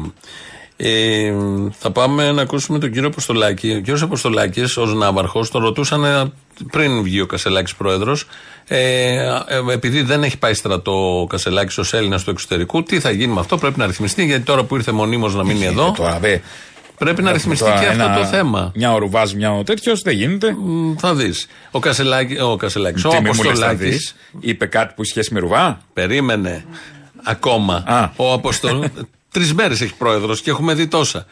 Ε, 0.77 1.33
θα 1.79 1.91
πάμε 1.91 2.31
να 2.31 2.41
ακούσουμε 2.41 2.79
τον 2.79 2.91
κύριο 2.91 3.07
Αποστολάκη. 3.07 3.69
Ο 3.71 3.75
κύριος 3.79 4.01
Αποστολάκης, 4.01 4.77
ως 4.77 4.93
ναύαρχος, 4.93 5.49
τον 5.51 5.61
ρωτούσαν 5.61 6.33
πριν 6.71 7.01
βγει 7.03 7.21
ο 7.21 7.25
Κασελάκης 7.25 7.75
πρόεδρος, 7.75 8.27
ε, 8.67 9.13
ε, 9.15 9.27
επειδή 9.71 10.01
δεν 10.01 10.23
έχει 10.23 10.37
πάει 10.37 10.53
στρατό 10.53 11.19
ο 11.21 11.27
Κασελάκης 11.27 11.77
ως 11.77 11.93
Έλληνας 11.93 12.23
του 12.23 12.29
εξωτερικού, 12.29 12.83
τι 12.83 12.99
θα 12.99 13.11
γίνει 13.11 13.33
με 13.33 13.39
αυτό, 13.39 13.57
πρέπει 13.57 13.79
να 13.79 13.85
ρυθμιστεί, 13.85 14.25
γιατί 14.25 14.43
τώρα 14.43 14.63
που 14.63 14.75
ήρθε 14.75 14.91
μονίμως 14.91 15.35
να 15.35 15.43
μείνει 15.45 15.65
εδώ. 15.65 15.93
Τώρα, 15.97 16.19
δε. 16.19 16.37
Πρέπει 16.97 17.21
να 17.21 17.31
ρυθμιστεί 17.31 17.71
και 17.79 17.87
αυτό 17.87 18.19
το 18.19 18.25
θέμα. 18.25 18.71
Μια 18.75 18.93
ο 18.93 18.97
Ρουβάζ, 18.97 19.31
μια 19.33 19.53
ο 19.57 19.63
τέτοιος, 19.63 20.01
δεν 20.01 20.15
γίνεται. 20.15 20.55
Θα 20.97 21.15
δεις. 21.15 21.47
Ο 21.71 21.79
Κασελάκη, 21.79 22.39
ο, 22.39 22.55
Κασελάκης, 22.55 23.05
ο 23.05 23.09
Τι 23.09 23.15
μη 23.15 23.21
μου 23.21 23.27
λες, 23.27 23.35
θα 23.37 23.41
Αποστολάκη. 23.49 23.83
δεις. 23.83 24.15
Είπε 24.39 24.65
κάτι 24.65 24.93
που 24.95 25.01
έχει 25.01 25.09
σχέση 25.11 25.33
με 25.33 25.39
Ρουβά; 25.39 25.81
Περίμενε. 25.93 26.65
Ακόμα. 27.23 27.83
Ο 28.15 28.33
Αποστολ. 28.33 28.89
Τρεις 29.33 29.53
μέρες 29.53 29.81
έχει 29.81 29.93
πρόεδρος 29.95 30.41
και 30.41 30.49
έχουμε 30.49 30.73
δει 30.73 30.87
τόσα. 30.87 31.25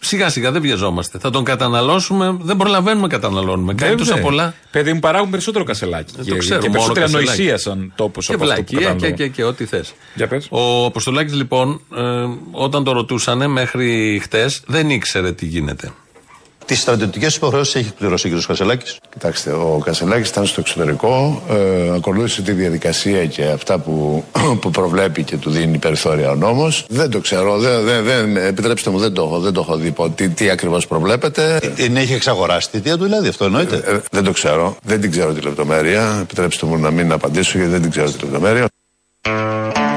Σιγά 0.00 0.28
σιγά 0.28 0.50
δεν 0.50 0.62
βιαζόμαστε. 0.62 1.18
Θα 1.18 1.30
τον 1.30 1.44
καταναλώσουμε. 1.44 2.36
Δεν 2.40 2.56
προλαβαίνουμε 2.56 3.02
να 3.02 3.08
καταναλώνουμε. 3.08 3.74
Κάνει 3.74 3.94
Βέβαια. 3.94 4.06
τόσα 4.12 4.22
πολλά. 4.22 4.54
Παιδί 4.70 4.92
μου 4.92 4.98
παράγουν 5.00 5.30
περισσότερο 5.30 5.64
κασελάκι. 5.64 6.12
Δεν 6.16 6.24
και, 6.24 6.30
το 6.30 6.36
ξέρω. 6.36 6.60
και 6.60 6.68
μόνο 6.68 6.80
περισσότερη 6.92 7.06
Κασελάκη. 7.12 7.30
ανοησία 7.42 7.58
σαν 7.58 7.92
τόπος 7.96 8.26
Και 8.26 8.34
από 8.34 8.42
αυτό 8.44 8.54
που 8.54 8.62
βλακεία 8.62 8.78
και, 8.78 8.84
καταναλώνω. 8.84 9.16
και, 9.16 9.28
και 9.28 9.44
ό,τι 9.44 9.64
θες. 9.64 9.94
Για 10.14 10.26
πες. 10.26 10.46
Ο 10.50 10.84
Αποστολάκης 10.84 11.34
λοιπόν, 11.34 11.80
ε, 11.96 12.00
όταν 12.50 12.84
το 12.84 12.92
ρωτούσανε 12.92 13.46
μέχρι 13.46 14.18
χτες, 14.22 14.62
δεν 14.66 14.90
ήξερε 14.90 15.32
τι 15.32 15.46
γίνεται. 15.46 15.92
Τις 16.66 16.80
στρατιωτικές 16.80 17.36
υποχρεώσεις 17.36 17.74
έχει 17.74 17.86
εκπληρώσει 17.88 18.34
ο 18.34 18.38
κ. 18.38 18.46
Κασελάκης; 18.46 18.98
Κοιτάξτε, 19.12 19.50
ο 19.52 19.80
Κασελάκης 19.84 20.28
ήταν 20.28 20.46
στο 20.46 20.60
εξωτερικό, 20.60 21.42
ε, 21.50 21.94
ακολούθησε 21.94 22.42
τη 22.42 22.52
διαδικασία 22.52 23.26
και 23.26 23.44
αυτά 23.44 23.78
που, 23.78 24.24
που 24.60 24.70
προβλέπει 24.70 25.22
και 25.22 25.36
του 25.36 25.50
δίνει 25.50 25.78
περιθώρια 25.78 26.30
ο 26.30 26.34
νόμος. 26.34 26.84
Δεν 26.88 27.10
το 27.10 27.18
ξέρω, 27.20 27.58
δεν, 27.58 27.84
δεν, 27.84 28.04
δεν, 28.04 28.36
επιτρέψτε 28.36 28.90
μου, 28.90 28.98
δεν 28.98 29.12
το, 29.12 29.22
έχω- 29.22 29.38
δεν 29.40 29.52
το 29.52 29.60
έχω 29.60 29.76
δει 29.76 29.90
πω, 29.90 30.10
τι, 30.10 30.28
τι 30.28 30.50
ακριβώς 30.50 30.86
προβλέπετε. 30.86 31.60
Είναι, 31.76 32.00
έχει 32.00 32.12
εξαγοράσει 32.14 32.70
τη 32.70 32.76
θητεία 32.76 32.96
του, 32.96 33.04
δηλαδή, 33.04 33.28
αυτό 33.28 33.44
εννοείται. 33.44 33.76
Ε, 33.84 33.98
δεν 34.10 34.24
το 34.24 34.32
ξέρω, 34.32 34.76
δεν 34.82 35.00
την 35.00 35.10
ξέρω 35.10 35.32
τη 35.32 35.40
λεπτομέρεια. 35.40 36.18
Επιτρέψτε 36.22 36.66
μου 36.66 36.76
να 36.78 36.90
μην 36.90 37.12
απαντήσω 37.12 37.58
γιατί 37.58 37.72
δεν 37.72 37.82
την 37.82 37.90
ξέρω 37.90 38.10
τη 38.10 38.24
λεπτομέρεια. 38.24 38.66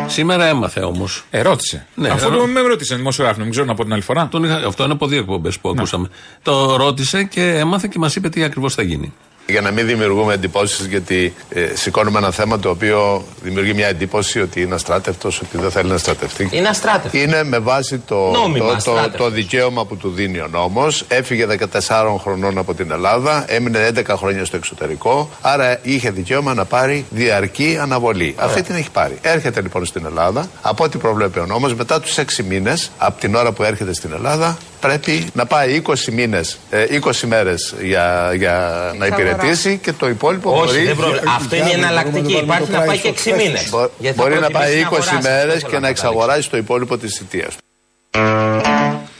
Σήμερα 0.09 0.45
έμαθε 0.45 0.79
όμως. 0.79 1.23
Ερώτησε. 1.29 1.85
Ναι, 1.95 2.09
Αφού 2.09 2.27
ερώ- 2.27 2.39
το 2.39 2.47
με 2.47 2.61
ρώτησε 2.61 2.95
δημοσιογράφο, 2.95 3.39
μην 3.41 3.49
ξέρω 3.49 3.65
να 3.65 3.75
πω 3.75 3.83
την 3.83 3.93
άλλη 3.93 4.01
φορά. 4.01 4.27
Τον 4.31 4.43
είχα, 4.43 4.55
αυτό 4.67 4.83
είναι 4.83 4.93
από 4.93 5.07
δύο 5.07 5.19
εκπομπές 5.19 5.59
που 5.59 5.69
ακούσαμε. 5.69 6.07
Το 6.41 6.75
ρώτησε 6.75 7.23
και 7.23 7.41
έμαθε 7.57 7.87
και 7.91 7.99
μας 7.99 8.15
είπε 8.15 8.29
τι 8.29 8.43
ακριβώς 8.43 8.73
θα 8.73 8.81
γίνει. 8.81 9.13
Για 9.49 9.61
να 9.61 9.71
μην 9.71 9.85
δημιουργούμε 9.85 10.33
εντυπώσεις, 10.33 10.85
γιατί 10.85 11.33
ε, 11.49 11.75
σηκώνουμε 11.75 12.17
ένα 12.17 12.31
θέμα 12.31 12.59
το 12.59 12.69
οποίο 12.69 13.23
δημιουργεί 13.43 13.73
μια 13.73 13.87
εντύπωση 13.87 14.41
ότι 14.41 14.61
είναι 14.61 14.75
αστράτευτος, 14.75 15.41
ότι 15.41 15.57
δεν 15.57 15.71
θέλει 15.71 15.89
να 15.89 15.97
στρατευτεί. 15.97 16.49
Είναι 16.51 16.67
αστράτευτος. 16.67 17.21
Είναι 17.21 17.43
με 17.43 17.59
βάση 17.59 17.97
το, 17.97 18.15
Νόμιμα 18.15 18.57
το, 18.57 18.65
το, 18.65 18.75
αστράτευτος. 18.75 19.17
το 19.19 19.29
δικαίωμα 19.29 19.85
που 19.85 19.97
του 19.97 20.09
δίνει 20.09 20.39
ο 20.39 20.47
νόμος. 20.51 21.03
Έφυγε 21.07 21.47
14 21.87 22.15
χρονών 22.21 22.57
από 22.57 22.73
την 22.73 22.91
Ελλάδα, 22.91 23.45
έμεινε 23.47 23.91
11 23.95 24.03
χρόνια 24.17 24.45
στο 24.45 24.55
εξωτερικό. 24.55 25.29
Άρα 25.41 25.79
είχε 25.81 26.11
δικαίωμα 26.11 26.53
να 26.53 26.65
πάρει 26.65 27.05
διαρκή 27.09 27.77
αναβολή. 27.81 28.35
Αυτή 28.37 28.61
την 28.61 28.75
έχει 28.75 28.91
πάρει. 28.91 29.17
Έρχεται 29.21 29.61
λοιπόν 29.61 29.85
στην 29.85 30.05
Ελλάδα. 30.05 30.49
Από 30.61 30.83
ό,τι 30.83 30.97
προβλέπει 30.97 31.39
ο 31.39 31.45
νόμος, 31.45 31.73
μετά 31.75 31.99
τους 31.99 32.17
6 32.17 32.43
μήνες, 32.47 32.91
από 32.97 33.19
την 33.19 33.35
ώρα 33.35 33.51
που 33.51 33.63
έρχεται 33.63 33.93
στην 33.93 34.11
Ελλάδα, 34.13 34.57
πρέπει 34.79 35.27
να 35.33 35.45
πάει 35.45 35.81
20 35.87 35.93
μήνες, 36.11 36.57
20 36.89 37.27
μέρες 37.27 37.75
για, 37.81 38.31
για 38.35 38.73
να 38.97 39.05
υπηρετήσει 39.05 39.79
και 39.83 39.93
το 39.93 40.09
υπόλοιπο 40.09 40.51
Όχι, 40.51 40.65
μπορεί. 40.65 40.85
δεν 40.85 40.95
προβλε- 40.95 41.23
Αυτό 41.27 41.55
είναι 41.55 41.69
εναλλακτική. 41.71 42.33
Υπάρχει 42.33 42.71
να 42.71 42.79
πάει 42.81 42.97
και 42.97 43.07
6 43.07 43.31
μήνες. 43.37 43.69
Μπο- 43.69 43.89
Μπορεί 44.15 44.39
να 44.39 44.49
πάει 44.49 44.81
20 44.91 45.19
μέρες 45.23 45.63
και 45.63 45.79
να 45.79 45.87
εξαγοράσει 45.87 46.49
το 46.49 46.57
υπόλοιπο 46.57 46.97
της 46.97 47.15
θητείας 47.17 47.55
του. 47.55 47.61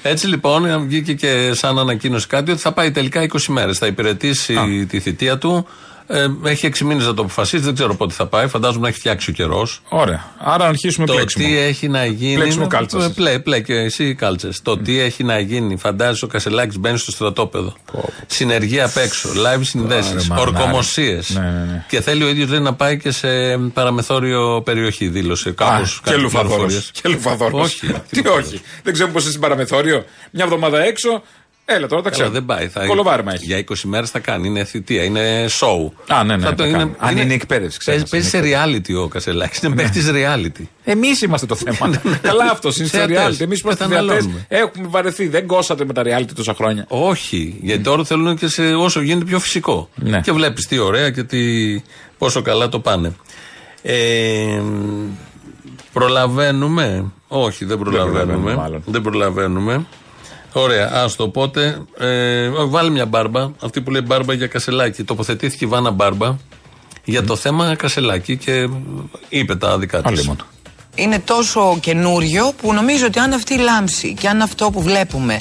Έτσι 0.02 0.28
λοιπόν 0.28 0.88
βγήκε 0.88 1.14
και 1.14 1.52
σαν 1.54 1.80
ανακοίνωση 1.80 2.28
κάτι 2.28 2.52
ότι 2.52 2.62
θα 2.62 2.72
πάει 2.72 2.92
τελικά 2.92 3.22
20 3.22 3.28
μέρες. 3.48 3.78
Θα 3.78 3.86
υπηρετήσει 3.88 4.86
τη 4.90 5.00
θητεία 5.00 5.38
του. 5.38 5.68
Ε, 6.12 6.28
έχει 6.44 6.68
6 6.68 6.80
μήνες 6.86 7.06
να 7.06 7.14
το 7.14 7.22
αποφασίσει. 7.22 7.64
Δεν 7.64 7.74
ξέρω 7.74 7.96
πότε 7.96 8.14
θα 8.14 8.26
πάει. 8.26 8.48
Φαντάζομαι 8.48 8.82
να 8.82 8.88
έχει 8.88 8.98
φτιάξει 9.00 9.30
ο 9.30 9.34
καιρός. 9.34 9.82
Ωραία. 9.90 10.26
Άρα 10.38 10.66
αρχίσουμε 10.66 11.06
Το 11.06 11.14
πλέξιμο. 11.14 11.48
τι 11.48 11.58
έχει 11.58 11.88
να 11.88 12.06
γίνει. 12.06 12.36
Πλέξιμο 12.36 12.68
κάλτσας. 12.68 13.06
Ε, 13.06 13.10
Πλέ, 13.10 13.40
πλέ 13.40 13.60
και 13.60 13.74
εσύ 13.74 14.16
κάλτσες. 14.16 14.62
Το 14.62 14.78
τι 14.78 15.00
έχει 15.00 15.24
να 15.24 15.40
γίνει. 15.40 15.78
Φαντάζεσαι 15.78 16.26
ο 16.26 16.28
Κασελάκης 16.28 16.78
μπαίνει 16.78 16.98
στο 16.98 17.12
στρατόπεδο. 17.12 17.74
Συνεργεία 18.28 18.86
απ' 18.86 18.98
έξω. 18.98 19.30
Live 19.30 19.60
συνδέσεις. 19.62 20.12
Ωραία, 20.12 20.26
μανάρι. 20.30 20.50
Ορκομοσίες. 20.50 21.30
Ναι, 21.30 21.40
ναι, 21.42 21.50
ναι. 21.72 21.86
Και 21.88 22.02
θέλει 22.02 22.24
ο 22.24 22.28
ίδιος 22.30 22.60
να 22.60 22.74
πάει 22.74 22.98
και 22.98 23.12
σε 23.12 23.28
παραμεθόριο 23.58 24.62
περιοχή. 24.66 25.08
Δήλωσε 25.08 25.52
κάπως. 25.52 26.02
και 26.04 26.16
λουφαδόρος. 26.16 26.92
Και 27.02 27.10
λουφαδόρος. 27.10 27.62
Όχι. 27.66 27.94
Τι 28.10 28.28
όχι. 28.28 28.62
Δεν 28.84 28.94
ξέρουμε 28.94 29.14
πώς 29.14 29.22
είναι 29.22 29.32
στην 29.32 29.42
παραμεθόριο. 29.42 30.06
Μια 30.32 30.44
εβδομάδα 30.44 30.82
έξω. 30.84 31.22
Έλα 31.72 31.88
τώρα 31.88 32.02
τα 32.02 32.10
Καλά, 32.10 32.22
ξέρω. 32.22 32.30
δεν 32.30 32.46
πάει. 32.46 32.68
Θα... 32.68 32.86
Κολοβάρμα 32.86 33.34
έχει. 33.34 33.46
Για 33.46 33.64
20 33.70 33.74
μέρες 33.84 34.10
θα 34.10 34.20
κάνει. 34.20 34.48
Είναι 34.48 34.64
θητεία, 34.64 35.04
είναι 35.04 35.46
show. 35.46 35.92
Α, 36.08 36.24
ναι, 36.24 36.36
ναι, 36.36 36.42
Θα 36.44 36.54
θα 36.58 36.68
κάνει. 36.68 36.92
Αν 36.98 37.18
είναι 37.18 37.34
εκπαίδευση, 37.34 37.78
Παίζει, 37.86 38.04
ξέρεις, 38.04 38.30
παίζει 38.30 38.30
σε 38.30 38.66
reality 38.66 39.04
ο 39.04 39.08
Κασελάκης. 39.08 39.62
Είναι 39.62 39.76
παίχτη 39.76 40.00
reality. 40.14 40.64
Εμείς 40.84 41.22
είμαστε 41.22 41.46
το 41.46 41.56
θέμα. 41.56 42.02
Καλά 42.22 42.44
αυτός 42.52 42.78
είναι 42.78 42.88
στο 42.88 42.98
Θεατές. 42.98 43.18
reality. 43.18 43.42
Εμείς 43.42 43.60
είμαστε 43.60 43.86
θεατές. 43.86 44.00
Καταναλώνουμε. 44.08 44.46
Έχουμε 44.48 44.88
βαρεθεί. 44.88 45.28
Δεν 45.28 45.48
κόσατε 45.48 45.86
με 45.86 45.94
τα 45.94 46.02
reality 46.06 46.32
τόσα 46.36 46.54
χρόνια. 46.54 46.86
Όχι, 46.88 47.60
γιατί 47.62 47.84
τώρα 47.84 48.04
θέλουν 48.04 48.36
και 48.38 48.48
σε 48.48 48.62
όσο 48.74 49.02
γίνεται 49.02 49.26
πιο 49.26 49.40
φυσικό. 49.40 49.90
Ναι. 49.96 50.20
Και 50.22 50.32
βλέπεις 50.32 50.68
τι 50.68 50.78
ωραία 50.78 51.10
και 51.10 51.24
τι, 51.24 51.38
πόσο 52.18 52.42
καλά 52.42 52.70
το 52.70 52.80
πάνε. 52.80 53.14
Ε, 53.82 54.62
προλαβαίνουμε; 55.94 57.06
Όχι, 57.28 57.66
δεν 57.66 57.78
προλαβαίνουμε. 57.80 58.12
προλαβαίνουμε, 58.20 58.56
μάλλον. 58.56 58.84
Δεν 58.86 59.02
προλαβαίνουμε. 59.02 59.86
Ωραία, 60.54 60.92
άστο. 60.94 61.24
Οπότε, 61.24 61.82
ε, 61.98 62.50
βάλει 62.50 62.90
μια 62.90 63.06
μπάρμπα. 63.06 63.52
Αυτή 63.62 63.82
που 63.82 63.92
λέει 63.92 64.02
μπάρμπα 64.06 64.34
για 64.34 64.48
κασελάκι. 64.48 65.04
Τοποθετήθηκε 65.04 65.66
η 65.66 65.68
Βάνα 65.68 65.92
Μπάρμπα 65.92 66.36
για 67.04 67.24
το 67.24 67.36
θέμα 67.36 67.76
κασελάκι 67.76 68.38
και 68.38 68.70
είπε 69.30 69.56
τα 69.56 69.78
δικά 69.78 70.02
της. 70.02 70.30
Είναι 71.00 71.20
τόσο 71.20 71.78
καινούριο 71.82 72.52
που 72.62 72.74
νομίζω 72.74 73.06
ότι 73.06 73.20
αν 73.20 73.34
αυτή 73.34 73.54
η 73.54 73.58
λάμψη 73.58 74.14
και 74.20 74.28
αν 74.28 74.42
αυτό 74.42 74.72
που 74.72 74.82
βλέπουμε 74.82 75.40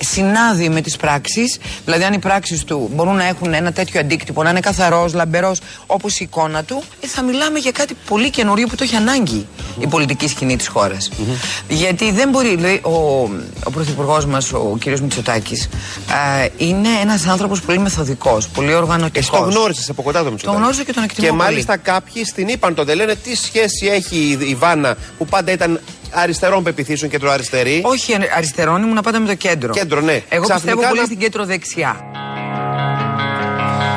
συνάδει 0.00 0.68
με 0.68 0.80
τις 0.80 0.96
πράξεις, 0.96 1.58
δηλαδή 1.84 2.04
αν 2.04 2.12
οι 2.12 2.18
πράξεις 2.18 2.64
του 2.64 2.90
μπορούν 2.94 3.16
να 3.16 3.24
έχουν 3.24 3.54
ένα 3.54 3.72
τέτοιο 3.72 4.00
αντίκτυπο, 4.00 4.42
να 4.42 4.50
είναι 4.50 4.60
καθαρός, 4.60 5.12
λαμπερός 5.14 5.60
όπως 5.86 6.20
η 6.20 6.24
εικόνα 6.24 6.62
του, 6.64 6.82
ε, 7.00 7.06
θα 7.06 7.22
μιλάμε 7.22 7.58
για 7.58 7.70
κάτι 7.70 7.96
πολύ 8.08 8.30
καινούριο 8.30 8.66
που 8.66 8.74
το 8.74 8.84
έχει 8.84 8.96
ανάγκη 8.96 9.46
η 9.78 9.86
πολιτική 9.86 10.28
σκηνή 10.28 10.56
της 10.56 10.68
χώρας. 10.68 11.10
Γιατί 11.68 12.10
δεν 12.12 12.28
μπορεί, 12.28 12.56
λέει, 12.56 12.80
ο, 12.84 12.90
ο 13.64 13.70
πρωθυπουργός 13.72 14.26
μας, 14.26 14.52
ο 14.52 14.76
κύριος 14.80 15.00
Μητσοτάκης, 15.00 15.68
α, 16.10 16.48
είναι 16.56 16.88
ένας 17.02 17.26
άνθρωπος 17.26 17.60
πολύ 17.60 17.78
μεθοδικός, 17.78 18.48
πολύ 18.48 18.74
οργανωτικός. 18.74 19.28
Εσύ 19.38 19.44
το 19.44 19.50
γνώρισες 19.50 19.88
από 19.88 20.02
κοντά 20.02 20.24
το 20.24 20.30
Μητσοτάκη. 20.30 20.58
γνώρισα 20.58 20.84
και 20.84 20.92
τον 20.92 21.02
εκτιμώ 21.02 21.26
Και 21.26 21.32
πολύ. 21.32 21.42
μάλιστα 21.42 21.76
κάποιοι 21.76 22.24
στην 22.24 22.48
είπαν 22.48 22.74
το 22.74 22.84
δεν 22.84 22.96
λένε 22.96 23.14
τι 23.14 23.36
σχέση 23.36 23.86
έχει 23.86 24.16
η, 24.16 24.48
η 24.48 24.54
Βάνα 24.54 24.96
που 25.18 25.26
πάντα 25.26 25.52
ήταν 25.52 25.80
αριστερών 26.10 26.62
πεπιθήσεων 26.62 27.10
κεντροαριστερή. 27.10 27.80
Όχι 27.84 28.12
αριστερών, 28.36 28.82
ήμουν 28.82 28.98
πάντα 29.02 29.20
με 29.20 29.26
το 29.26 29.34
κέντρο. 29.34 29.72
Κέντρο, 29.72 30.00
ναι. 30.00 30.22
Εγώ 30.28 30.42
Ξαφνικά 30.44 30.54
πιστεύω 30.54 30.80
πολύ 30.88 30.98
να- 31.00 31.06
στην 31.06 31.18
κέντρο 31.18 31.44
δεξιά. 31.44 32.00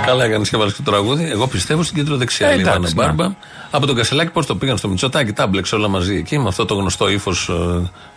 Καλά 0.05 0.23
έκανε 0.25 0.45
και 0.49 0.57
βάλει 0.57 0.71
το 0.73 0.83
τραγούδι. 0.83 1.29
Εγώ 1.31 1.47
πιστεύω 1.47 1.83
στην 1.83 1.95
κέντρο 1.95 2.15
δεξιά. 2.17 2.47
Ε, 2.47 2.49
λέει 2.49 2.59
η 2.59 2.63
Βάνα 2.63 2.75
εντάξει, 2.75 2.93
Μπάρμπα. 2.93 3.33
Από 3.71 3.85
τον 3.85 3.95
Κασελάκη 3.95 4.31
πώς 4.31 4.45
το 4.45 4.55
πήγαν 4.55 4.77
στο 4.77 4.87
Μητσοτάκι, 4.87 5.31
τα 5.33 5.47
μπλέξε 5.47 5.75
όλα 5.75 5.87
μαζί 5.87 6.15
εκεί 6.15 6.37
με 6.39 6.47
αυτό 6.47 6.65
το 6.65 6.73
γνωστό 6.75 7.09
ύφος 7.09 7.51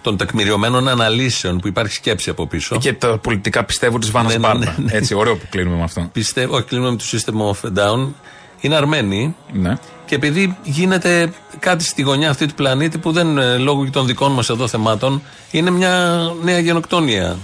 των 0.02 0.16
τεκμηριωμένων 0.16 0.88
αναλύσεων 0.88 1.58
που 1.60 1.68
υπάρχει 1.68 1.92
σκέψη 1.94 2.30
από 2.30 2.46
πίσω. 2.46 2.78
Και 2.78 2.92
τα 2.92 3.18
πολιτικά 3.18 3.64
πιστεύω 3.64 3.98
της 3.98 4.10
Βάνας 4.10 4.32
Ναι, 4.32 4.38
ναι, 4.38 4.46
Μπάρμπα. 4.46 4.64
ναι, 4.64 4.74
ναι. 4.78 4.92
Έτσι, 4.96 5.14
ωραίο 5.14 5.36
που 5.36 5.46
κλείνουμε 5.50 5.76
με 5.76 5.82
αυτό. 5.82 6.08
Πιστεύω, 6.12 6.54
όχι, 6.56 6.64
κλείνουμε 6.64 6.90
με 6.90 6.96
το 6.96 7.04
System 7.12 7.34
of 7.34 7.68
a 7.68 7.78
Down. 7.82 8.08
Είναι 8.66 8.76
Αρμένοι. 8.76 9.34
Ναι. 9.52 9.74
Και 10.06 10.14
επειδή 10.14 10.56
γίνεται 10.62 11.32
κάτι 11.58 11.84
στη 11.84 12.02
γωνιά 12.02 12.30
αυτή 12.30 12.46
του 12.46 12.54
πλανήτη 12.54 12.98
που 12.98 13.12
δεν 13.12 13.38
ε, 13.38 13.56
λόγω 13.56 13.84
και 13.84 13.90
των 13.90 14.06
δικών 14.06 14.32
μας 14.32 14.48
εδώ 14.48 14.68
θεμάτων 14.68 15.22
είναι 15.50 15.70
μια 15.70 16.20
νέα 16.42 16.58
γενοκτονία. 16.58 17.36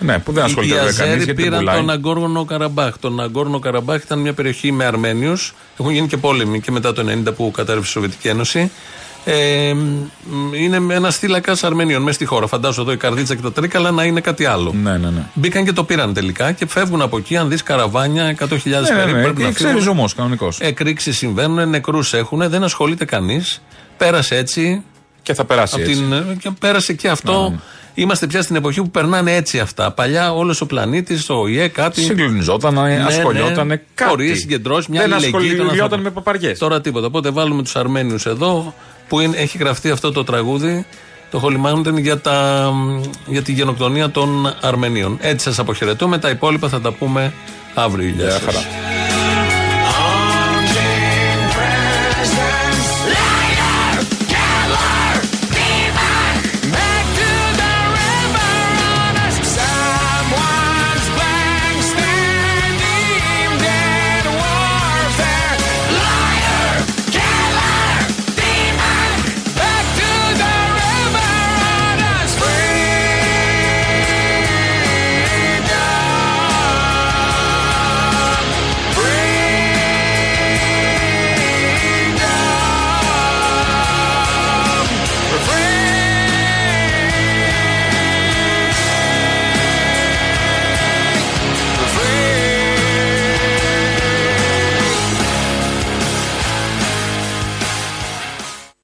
Ναι, 0.00 0.18
που 0.18 0.32
δεν 0.32 0.44
ασχολείται 0.44 0.74
Οι 0.74 0.76
βέβαια 0.76 0.92
κανείς 0.92 1.00
Αζέρι 1.00 1.24
γιατί 1.24 1.34
την 1.34 1.44
πήραν 1.44 1.58
πουλάει. 1.58 1.76
τον 1.76 1.90
Αγκόρνο 1.90 2.44
Καραμπάχ. 2.44 2.98
Τον 2.98 3.20
Αγκόρνο 3.20 3.58
Καραμπάχ 3.58 4.02
ήταν 4.02 4.18
μια 4.18 4.32
περιοχή 4.32 4.72
με 4.72 4.84
Αρμένιους. 4.84 5.54
Έχουν 5.80 5.92
γίνει 5.92 6.06
και 6.06 6.16
πόλεμοι 6.16 6.60
και 6.60 6.70
μετά 6.70 6.92
το 6.92 7.04
90 7.28 7.34
που 7.36 7.50
κατέρευσε 7.50 7.88
η 7.88 7.92
Σοβιετική 7.92 8.28
Ένωση. 8.28 8.70
Ε, 9.30 9.74
μ, 9.74 10.54
είναι 10.54 10.94
ένας 10.94 11.16
θύλακας 11.16 11.64
Αρμενίων 11.64 12.02
μέσα 12.02 12.14
στη 12.14 12.24
χώρα. 12.24 12.46
Φαντάζομαι 12.46 12.82
εδώ 12.82 12.92
η 12.92 12.96
καρδίτσα 12.96 13.34
και 13.34 13.42
τα 13.42 13.52
τρίκαλα 13.52 13.90
να 13.90 14.04
είναι 14.04 14.20
κάτι 14.20 14.44
άλλο. 14.44 14.74
Ναι, 14.82 14.90
ναι, 14.90 15.10
ναι. 15.10 15.22
Μπήκαν 15.34 15.64
και 15.64 15.72
το 15.72 15.84
πήραν 15.84 16.14
τελικά 16.14 16.52
και 16.52 16.66
φεύγουν 16.66 17.02
από 17.02 17.16
εκεί. 17.16 17.36
Αν 17.36 17.48
δεις 17.48 17.62
καραβάνια, 17.62 18.36
100.000 18.38 18.44
Ναι, 18.44 18.96
περίπου 18.96 19.06
ναι, 19.06 19.12
ναι. 19.12 19.22
πρέπει 19.22 19.42
να 19.42 19.50
Ξέρεις 19.50 19.74
φύγουν. 19.80 19.88
όμως 19.98 20.14
κανονικός. 20.14 20.58
Εκρήξεις 20.60 21.16
συμβαίνουν, 21.16 21.68
νεκρούς 21.68 22.12
έχουν, 22.14 22.48
δεν 22.48 22.62
ασχολείται 22.64 23.04
κανείς. 23.04 23.62
Πέρασε 23.96 24.36
έτσι. 24.36 24.82
Και 25.22 25.34
θα 25.34 25.44
περάσει 25.44 25.74
Απ' 25.74 25.80
έτσι. 25.88 25.94
την- 25.94 26.38
και 26.38 26.50
πέρασε 26.60 26.92
και 26.92 27.08
αυτό. 27.08 27.60
Είμαστε 27.94 28.26
πια 28.26 28.42
στην 28.42 28.56
εποχή 28.56 28.80
που 28.82 28.90
περνάνε 28.90 29.34
έτσι 29.34 29.58
αυτά. 29.58 29.90
Παλιά 29.92 30.32
όλος 30.34 30.60
ο 30.60 30.66
πλανήτης, 30.66 31.30
ο 31.30 31.46
ΙΕ, 31.46 31.68
κάτι. 31.68 32.00
Συγκλονιζόταν, 32.02 32.78
ασχολιόταν, 33.06 33.68
κάτι. 33.68 34.10
Χωρίς 34.10 34.38
συγκεντρώσεις, 34.40 34.86
μια 34.88 35.00
Δεν 35.00 35.12
αλληλεγγύη 35.12 35.38
των 35.38 35.48
ασχολιόταν 35.50 35.82
ανθρώπων. 35.82 36.00
με 36.00 36.10
παπαριές. 36.10 36.58
Τώρα 36.58 36.80
τίποτα. 36.80 37.06
Οπότε 37.06 37.30
βάλουμε 37.30 37.62
τους 37.62 37.76
Αρμένιους 37.76 38.26
εδώ 38.26 38.74
που 39.08 39.20
είναι, 39.20 39.36
έχει 39.36 39.58
γραφτεί 39.58 39.90
αυτό 39.90 40.12
το 40.12 40.24
τραγούδι. 40.24 40.86
Το 41.30 41.42
Holy 41.44 41.66
Mountain 41.66 42.00
για, 42.00 42.20
τα, 42.20 42.70
για 43.26 43.42
τη 43.42 43.52
γενοκτονία 43.52 44.10
των 44.10 44.54
Αρμενίων. 44.60 45.18
Έτσι 45.20 45.44
σας 45.44 45.58
αποχαιρετούμε. 45.58 46.18
Τα 46.18 46.28
υπόλοιπα 46.30 46.68
θα 46.68 46.80
τα 46.80 46.92
πούμε 46.92 47.32
αύριο. 47.74 48.08
Γεια 48.08 48.24
Γεια 48.24 48.30
σας. 48.30 48.42
χαρά. 48.42 48.58